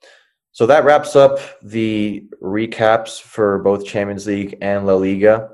So 0.53 0.67
that 0.67 0.85
wraps 0.85 1.17
up 1.17 1.41
the 1.63 2.29
recaps 2.43 3.21
for 3.21 3.59
both 3.61 3.87
Champions 3.87 4.27
League 4.27 4.59
and 4.61 4.87
La 4.87 4.95
Liga. 4.95 5.49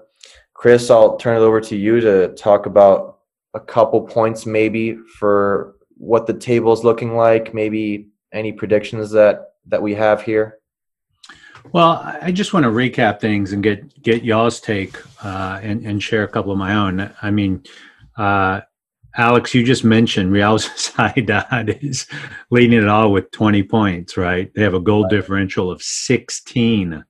Chris, 0.54 0.90
I'll 0.90 1.16
turn 1.16 1.36
it 1.36 1.44
over 1.44 1.60
to 1.60 1.76
you 1.76 2.00
to 2.00 2.34
talk 2.34 2.66
about 2.66 3.20
a 3.54 3.60
couple 3.60 4.02
points 4.02 4.46
maybe 4.46 4.96
for 5.18 5.76
what 5.96 6.26
the 6.26 6.34
table 6.34 6.72
is 6.72 6.84
looking 6.84 7.16
like, 7.16 7.54
maybe 7.54 8.08
any 8.32 8.52
predictions 8.52 9.10
that 9.12 9.52
that 9.66 9.80
we 9.80 9.94
have 9.94 10.22
here. 10.22 10.58
Well, 11.72 12.02
I 12.20 12.30
just 12.30 12.52
want 12.52 12.64
to 12.64 12.70
recap 12.70 13.20
things 13.20 13.52
and 13.52 13.62
get 13.62 14.02
get 14.02 14.22
y'all's 14.22 14.60
take 14.60 14.96
uh, 15.24 15.60
and 15.62 15.84
and 15.86 16.02
share 16.02 16.22
a 16.22 16.28
couple 16.28 16.52
of 16.52 16.58
my 16.58 16.74
own. 16.74 17.10
I 17.22 17.30
mean, 17.30 17.64
uh, 18.16 18.60
Alex, 19.16 19.54
you 19.54 19.64
just 19.64 19.84
mentioned 19.84 20.32
Real 20.32 20.58
Sociedad 20.58 21.82
is 21.82 22.06
leading 22.50 22.82
it 22.82 22.88
all 22.88 23.12
with 23.12 23.30
20 23.30 23.62
points, 23.64 24.16
right? 24.16 24.52
They 24.54 24.62
have 24.62 24.74
a 24.74 24.80
goal 24.80 25.04
right. 25.04 25.10
differential 25.10 25.70
of 25.70 25.82
16, 25.82 27.04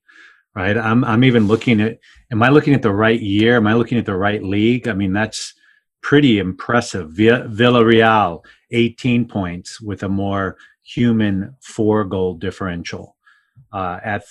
right? 0.55 0.79
I'm 0.79 1.05
I'm 1.05 1.25
even 1.25 1.47
looking 1.47 1.81
at. 1.81 1.99
Am 2.31 2.43
I 2.43 2.49
looking 2.49 2.75
at 2.75 2.83
the 2.83 2.93
right 2.93 3.21
year? 3.21 3.57
Am 3.57 3.67
I 3.67 3.75
looking 3.75 3.99
at 3.99 4.07
the 4.07 4.17
right 4.17 4.43
league? 4.43 4.89
I 4.89 4.93
mean, 4.93 5.13
that's 5.13 5.55
pretty 6.01 6.39
impressive. 6.39 7.11
Villarreal, 7.11 8.45
18 8.71 9.29
points 9.29 9.81
with 9.81 10.03
a 10.03 10.09
more 10.09 10.57
human 10.83 11.57
four 11.61 12.05
goal 12.05 12.35
differential. 12.35 13.17
Uh, 13.73 13.99
at 14.05 14.25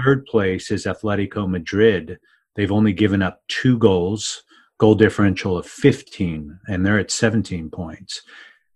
third 0.00 0.26
place 0.26 0.70
is 0.70 0.84
Atletico 0.84 1.48
Madrid. 1.48 2.18
They've 2.54 2.72
only 2.72 2.92
given 2.92 3.22
up 3.22 3.42
two 3.48 3.78
goals, 3.78 4.42
goal 4.78 4.94
differential 4.94 5.56
of 5.56 5.66
15, 5.66 6.58
and 6.68 6.84
they're 6.84 6.98
at 6.98 7.10
17 7.10 7.70
points. 7.70 8.22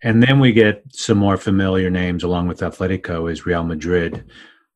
And 0.02 0.22
then 0.22 0.40
we 0.40 0.52
get 0.52 0.82
some 0.90 1.18
more 1.18 1.36
familiar 1.36 1.90
names 1.90 2.24
along 2.24 2.48
with 2.48 2.60
Atletico 2.60 3.30
is 3.30 3.46
Real 3.46 3.62
Madrid, 3.62 4.24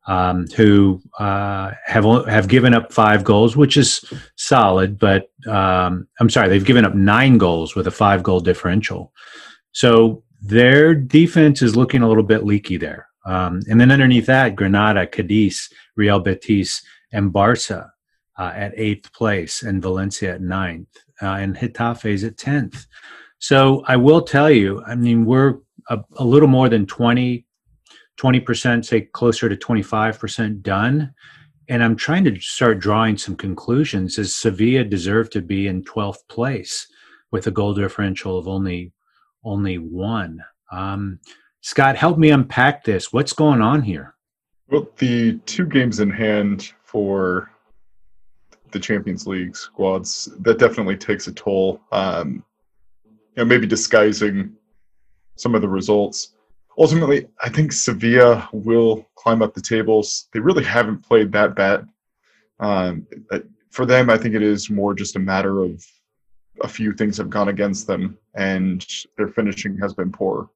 um, 0.07 0.47
who 0.57 1.03
uh, 1.19 1.73
have 1.85 2.05
have 2.27 2.47
given 2.47 2.75
up 2.75 2.93
five 2.93 3.25
goals, 3.25 3.57
which 3.57 3.77
is 3.77 4.05
solid. 4.37 4.99
But 4.99 5.31
um, 5.49 6.07
I'm 6.21 6.31
sorry, 6.31 6.49
they've 6.49 6.65
given 6.65 6.85
up 6.85 6.95
nine 6.95 7.39
goals 7.39 7.75
with 7.75 7.89
a 7.89 7.91
five 7.91 8.23
goal 8.23 8.39
differential. 8.39 9.13
So 9.73 10.23
their 10.41 10.95
defense 10.95 11.61
is 11.61 11.77
looking 11.77 12.03
a 12.03 12.09
little 12.09 12.23
bit 12.23 12.45
leaky 12.45 12.77
there. 12.77 13.06
Um, 13.27 13.61
and 13.69 13.81
then 13.81 13.91
underneath 13.91 14.27
that, 14.27 14.57
Granada, 14.57 15.07
Cadiz, 15.07 15.69
Real 15.97 16.21
Betis, 16.21 16.83
and 17.13 17.33
Barca 17.33 17.93
uh, 18.39 18.53
at 18.55 18.73
eighth 18.77 19.13
place, 19.13 19.63
and 19.63 19.83
Valencia 19.83 20.35
at 20.35 20.41
ninth, 20.41 20.89
uh, 21.21 21.27
and 21.27 21.57
Getafe 21.57 22.07
is 22.07 22.25
at 22.25 22.37
tenth. 22.37 22.87
So 23.39 23.83
I 23.87 23.97
will 23.97 24.23
tell 24.23 24.51
you, 24.51 24.83
I 24.87 24.95
mean, 24.95 25.25
we're 25.25 25.59
a, 25.89 25.99
a 26.17 26.25
little 26.25 26.49
more 26.49 26.69
than 26.69 26.87
20, 26.87 27.45
20%, 28.19 28.85
say 28.85 29.03
closer 29.03 29.49
to 29.49 29.57
25% 29.57 30.63
done. 30.63 31.13
And 31.69 31.83
I'm 31.83 31.97
trying 31.97 32.25
to 32.25 32.41
start 32.41 32.79
drawing 32.79 33.19
some 33.19 33.37
conclusions. 33.37 34.19
As 34.19 34.35
Sevilla 34.35 34.85
deserve 34.85 35.31
to 35.31 35.43
be 35.43 35.67
in 35.67 35.83
12th 35.85 36.29
place 36.29 36.87
with 37.33 37.47
a 37.49 37.51
goal 37.51 37.75
differential 37.75 38.39
of 38.39 38.47
only 38.47 38.93
only 39.45 39.79
one. 39.79 40.43
Um, 40.73 41.21
Scott, 41.67 41.97
help 41.97 42.17
me 42.17 42.31
unpack 42.31 42.85
this. 42.85 43.13
What's 43.13 43.33
going 43.33 43.61
on 43.61 43.83
here? 43.83 44.15
Well, 44.71 44.87
the 44.99 45.41
two 45.47 45.67
games 45.67 45.99
in 45.99 46.11
hand 46.11 46.73
for 46.85 47.51
the 48.71 48.79
Champions 48.79 49.27
League 49.27 49.57
squads 49.57 50.29
that 50.43 50.61
definitely 50.61 50.97
takes 50.97 51.27
a 51.27 51.33
toll. 51.33 51.81
Um, 51.91 52.45
you 53.05 53.15
know, 53.39 53.47
maybe 53.47 53.67
disguising 53.67 54.53
some 55.35 55.57
of 55.57 55.61
the 55.61 55.69
results. 55.69 56.37
ultimately, 56.79 57.27
I 57.43 57.49
think 57.49 57.73
Sevilla 57.73 58.49
will 58.53 59.05
climb 59.17 59.43
up 59.43 59.53
the 59.53 59.61
tables. 59.61 60.29
They 60.33 60.39
really 60.39 60.63
haven't 60.63 60.99
played 60.99 61.33
that 61.33 61.57
bad. 61.57 61.89
Um, 62.61 63.09
for 63.73 63.87
them, 63.87 64.09
I 64.09 64.17
think 64.17 64.37
it 64.37 64.43
is 64.43 64.71
more 64.71 64.95
just 64.95 65.17
a 65.17 65.19
matter 65.19 65.65
of 65.65 65.85
a 66.63 66.69
few 66.69 66.93
things 66.93 67.17
have 67.17 67.29
gone 67.29 67.49
against 67.49 67.89
them, 67.89 68.19
and 68.37 68.87
their 69.17 69.27
finishing 69.27 69.77
has 69.79 69.95
been 69.95 70.13
poor. 70.13 70.49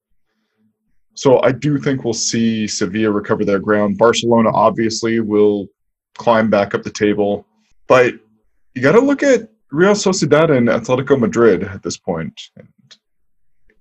So 1.15 1.41
I 1.43 1.53
do 1.53 1.79
think 1.79 2.05
we'll 2.05 2.15
see 2.15 2.67
Sevilla 2.67 3.11
recover 3.11 3.45
their 3.45 3.59
ground. 3.59 3.99
Barcelona 3.99 4.51
obviously 4.51 5.21
will 5.21 5.69
climb 6.17 6.51
back 6.51 6.75
up 6.75 6.83
the 6.83 6.91
table, 6.91 7.47
but 7.87 8.15
you 8.75 8.83
got 8.83 8.93
to 8.93 9.01
look 9.01 9.23
at 9.23 9.49
Real 9.71 9.93
Sociedad 9.93 10.57
and 10.57 10.69
Atletico 10.69 11.19
Madrid 11.19 11.65
at 11.65 11.83
this 11.83 11.97
point. 11.97 12.41
And, 12.57 12.69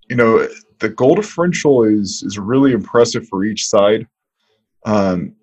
you 0.09 0.15
know, 0.15 0.47
the 0.79 0.89
goal 0.89 1.15
differential 1.15 1.83
is 1.83 2.23
is 2.25 2.39
really 2.39 2.73
impressive 2.73 3.27
for 3.27 3.43
each 3.43 3.65
side. 3.67 4.07
Um, 4.85 5.35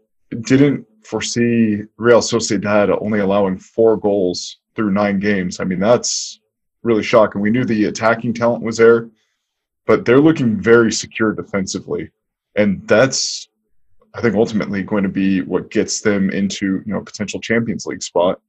didn't 0.43 0.87
foresee 1.05 1.82
Real 1.97 2.20
Sociedad 2.20 2.97
only 3.01 3.20
allowing 3.20 3.59
four 3.59 3.97
goals 3.97 4.59
through 4.74 4.93
nine 4.93 5.18
games. 5.20 5.61
I 5.61 5.64
mean, 5.64 5.78
that's 5.78 6.41
really 6.82 7.03
shocking. 7.03 7.41
We 7.41 7.51
knew 7.51 7.64
the 7.64 7.84
attacking 7.87 8.34
talent 8.34 8.62
was 8.62 8.76
there, 8.76 9.09
but 9.87 10.05
they're 10.05 10.20
looking 10.20 10.61
very 10.61 10.93
secure 10.93 11.32
defensively, 11.32 12.11
and 12.57 12.87
that's 12.87 13.49
I 14.14 14.20
think 14.20 14.34
ultimately 14.34 14.82
going 14.82 15.03
to 15.03 15.09
be 15.09 15.43
what 15.43 15.70
gets 15.70 16.01
them 16.01 16.30
into 16.30 16.82
you 16.87 16.93
know 16.93 17.01
potential 17.01 17.41
Champions 17.41 17.87
League 17.87 18.03
spot. 18.03 18.41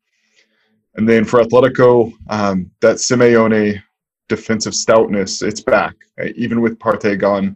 And 0.95 1.07
then 1.07 1.25
for 1.25 1.41
Atletico, 1.41 2.11
um, 2.29 2.71
that 2.81 2.95
Simeone 2.95 3.81
defensive 4.29 4.73
stoutness, 4.73 5.45
it's 5.45 5.61
back. 5.61 5.95
Even 6.35 6.61
with 6.61 6.79
Partey 6.79 7.19
gone, 7.19 7.55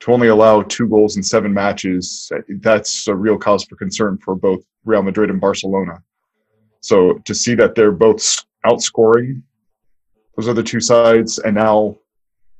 to 0.00 0.12
only 0.12 0.28
allow 0.28 0.62
two 0.62 0.88
goals 0.88 1.16
in 1.16 1.22
seven 1.22 1.52
matches, 1.52 2.30
that's 2.60 3.08
a 3.08 3.14
real 3.14 3.38
cause 3.38 3.64
for 3.64 3.76
concern 3.76 4.18
for 4.18 4.34
both 4.34 4.64
Real 4.84 5.02
Madrid 5.02 5.30
and 5.30 5.40
Barcelona. 5.40 6.02
So 6.80 7.14
to 7.24 7.34
see 7.34 7.54
that 7.56 7.74
they're 7.74 7.92
both 7.92 8.44
outscoring 8.66 9.42
those 10.36 10.48
other 10.48 10.62
two 10.62 10.80
sides 10.80 11.38
and 11.38 11.54
now 11.54 11.96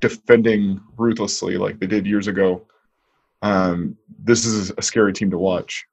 defending 0.03 0.81
ruthlessly 0.97 1.57
like 1.57 1.79
they 1.79 1.87
did 1.87 2.05
years 2.05 2.27
ago, 2.27 2.67
um, 3.41 3.97
this 4.23 4.45
is 4.45 4.71
a 4.77 4.81
scary 4.81 5.13
team 5.13 5.31
to 5.31 5.37
watch. 5.37 5.85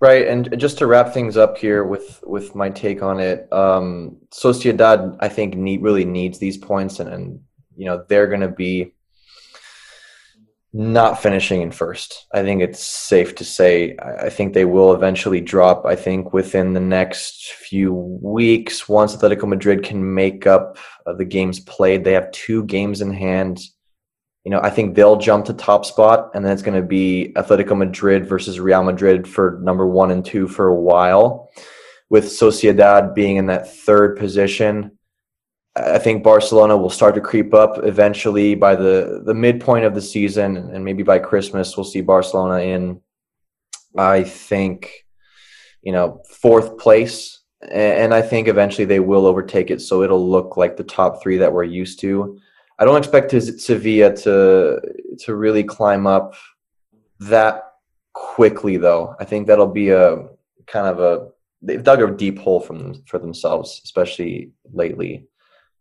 Right, 0.00 0.26
and 0.26 0.58
just 0.58 0.78
to 0.78 0.86
wrap 0.86 1.12
things 1.12 1.36
up 1.36 1.58
here 1.58 1.84
with 1.84 2.24
with 2.26 2.54
my 2.54 2.70
take 2.70 3.02
on 3.02 3.20
it, 3.20 3.52
um, 3.52 4.16
Sociedad 4.30 5.18
I 5.20 5.28
think 5.28 5.54
need 5.54 5.82
really 5.82 6.06
needs 6.06 6.38
these 6.38 6.56
points, 6.56 7.00
and, 7.00 7.10
and 7.10 7.40
you 7.76 7.84
know 7.84 8.04
they're 8.08 8.26
going 8.26 8.40
to 8.40 8.48
be 8.48 8.94
not 10.72 11.20
finishing 11.20 11.62
in 11.62 11.72
first. 11.72 12.26
I 12.32 12.42
think 12.42 12.62
it's 12.62 12.84
safe 12.84 13.34
to 13.36 13.44
say. 13.44 13.96
I 13.98 14.30
think 14.30 14.54
they 14.54 14.64
will 14.64 14.94
eventually 14.94 15.40
drop. 15.40 15.84
I 15.84 15.96
think 15.96 16.32
within 16.32 16.74
the 16.74 16.80
next 16.80 17.52
few 17.52 17.92
weeks, 17.92 18.88
once 18.88 19.16
Atletico 19.16 19.48
Madrid 19.48 19.82
can 19.82 20.14
make 20.14 20.46
up 20.46 20.78
uh, 21.06 21.14
the 21.14 21.24
games 21.24 21.58
played, 21.58 22.04
they 22.04 22.12
have 22.12 22.30
two 22.30 22.64
games 22.64 23.00
in 23.00 23.12
hand 23.12 23.60
you 24.44 24.50
know, 24.50 24.60
I 24.62 24.70
think 24.70 24.94
they'll 24.94 25.18
jump 25.18 25.44
to 25.46 25.52
top 25.52 25.84
spot, 25.84 26.30
and 26.34 26.44
then 26.44 26.52
it's 26.52 26.62
going 26.62 26.80
to 26.80 26.86
be 26.86 27.32
Atletico 27.36 27.76
Madrid 27.76 28.26
versus 28.26 28.58
Real 28.58 28.82
Madrid 28.82 29.28
for 29.28 29.60
number 29.62 29.86
one 29.86 30.10
and 30.10 30.24
two 30.24 30.48
for 30.48 30.68
a 30.68 30.80
while, 30.80 31.50
with 32.08 32.24
Sociedad 32.24 33.14
being 33.14 33.36
in 33.36 33.46
that 33.46 33.72
third 33.72 34.16
position. 34.16 34.98
I 35.76 35.98
think 35.98 36.22
Barcelona 36.22 36.76
will 36.76 36.90
start 36.90 37.14
to 37.14 37.20
creep 37.20 37.54
up 37.54 37.84
eventually 37.84 38.54
by 38.54 38.74
the, 38.74 39.22
the 39.24 39.34
midpoint 39.34 39.84
of 39.84 39.94
the 39.94 40.02
season, 40.02 40.56
and 40.56 40.84
maybe 40.84 41.02
by 41.02 41.18
Christmas, 41.18 41.76
we'll 41.76 41.84
see 41.84 42.00
Barcelona 42.00 42.58
in, 42.62 43.00
I 43.96 44.24
think, 44.24 45.06
you 45.82 45.92
know, 45.92 46.22
fourth 46.28 46.78
place. 46.78 47.38
And 47.70 48.14
I 48.14 48.22
think 48.22 48.48
eventually 48.48 48.86
they 48.86 49.00
will 49.00 49.26
overtake 49.26 49.70
it, 49.70 49.80
so 49.80 50.02
it'll 50.02 50.28
look 50.28 50.56
like 50.56 50.76
the 50.76 50.84
top 50.84 51.22
three 51.22 51.36
that 51.38 51.52
we're 51.52 51.64
used 51.64 52.00
to 52.00 52.40
I 52.80 52.84
don't 52.86 52.96
expect 52.96 53.30
Sevilla 53.60 54.16
to 54.16 54.80
to 55.18 55.34
really 55.34 55.62
climb 55.62 56.06
up 56.06 56.34
that 57.20 57.74
quickly, 58.14 58.78
though. 58.78 59.14
I 59.20 59.24
think 59.26 59.46
that'll 59.46 59.66
be 59.66 59.90
a 59.90 60.26
kind 60.66 60.86
of 60.86 60.98
a 60.98 61.28
they've 61.60 61.84
dug 61.84 62.00
a 62.00 62.10
deep 62.10 62.38
hole 62.38 62.58
from 62.58 63.04
for 63.04 63.18
themselves, 63.18 63.82
especially 63.84 64.52
lately, 64.72 65.28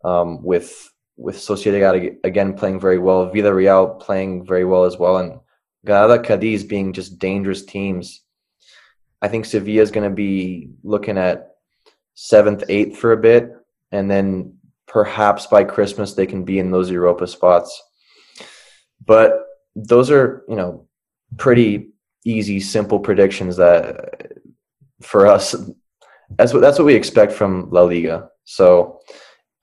um, 0.04 0.43
with 0.43 0.91
with 1.18 1.36
Sociedad 1.36 2.18
again 2.24 2.54
playing 2.54 2.80
very 2.80 2.97
well, 2.97 3.30
Villarreal 3.30 4.00
playing 4.00 4.45
very 4.45 4.66
well 4.66 4.86
as 4.86 4.97
well, 4.97 5.18
and 5.18 5.39
Granada, 5.86 6.22
Cadiz 6.22 6.64
being 6.64 6.93
just 6.93 7.20
dangerous 7.20 7.66
teams. 7.66 8.24
I 9.22 9.28
think 9.28 9.45
Sevilla 9.45 9.82
is 9.82 9.91
going 9.91 10.10
to 10.10 10.16
be 10.16 10.70
looking 10.84 11.18
at 11.18 11.52
seventh, 12.16 12.64
eighth 12.70 12.97
for 12.97 13.12
a 13.12 13.18
bit, 13.18 13.52
and 13.91 14.10
then 14.10 14.58
perhaps 14.88 15.47
by 15.47 15.64
Christmas 15.64 16.14
they 16.14 16.26
can 16.26 16.43
be 16.43 16.60
in 16.60 16.72
those 16.72 16.89
Europa 16.89 17.28
spots. 17.28 17.82
But 19.06 19.43
those 19.76 20.12
are, 20.12 20.43
you 20.50 20.56
know, 20.56 20.88
pretty 21.38 21.91
easy, 22.26 22.60
simple 22.60 23.00
predictions 23.00 23.58
that 23.58 24.34
for 25.02 25.28
us, 25.28 25.56
that's 26.38 26.54
what 26.54 26.62
that's 26.62 26.78
what 26.78 26.86
we 26.86 26.95
expect 26.95 27.32
from 27.32 27.70
La 27.72 27.84
Liga. 27.84 28.30
So 28.45 29.00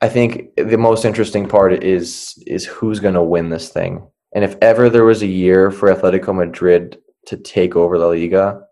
I 0.00 0.08
think 0.08 0.54
the 0.56 0.76
most 0.76 1.04
interesting 1.04 1.48
part 1.48 1.82
is 1.82 2.42
is 2.46 2.66
who's 2.66 3.00
going 3.00 3.14
to 3.14 3.22
win 3.22 3.48
this 3.48 3.70
thing. 3.70 4.06
And 4.34 4.44
if 4.44 4.56
ever 4.60 4.90
there 4.90 5.04
was 5.04 5.22
a 5.22 5.26
year 5.26 5.70
for 5.70 5.94
Atletico 5.94 6.34
Madrid 6.34 6.98
to 7.26 7.36
take 7.36 7.74
over 7.74 7.98
La 7.98 8.08
Liga, 8.08 8.62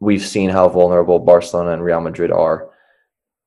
we've 0.00 0.24
seen 0.24 0.50
how 0.50 0.68
vulnerable 0.68 1.18
Barcelona 1.18 1.72
and 1.72 1.82
Real 1.82 2.00
Madrid 2.00 2.30
are. 2.30 2.70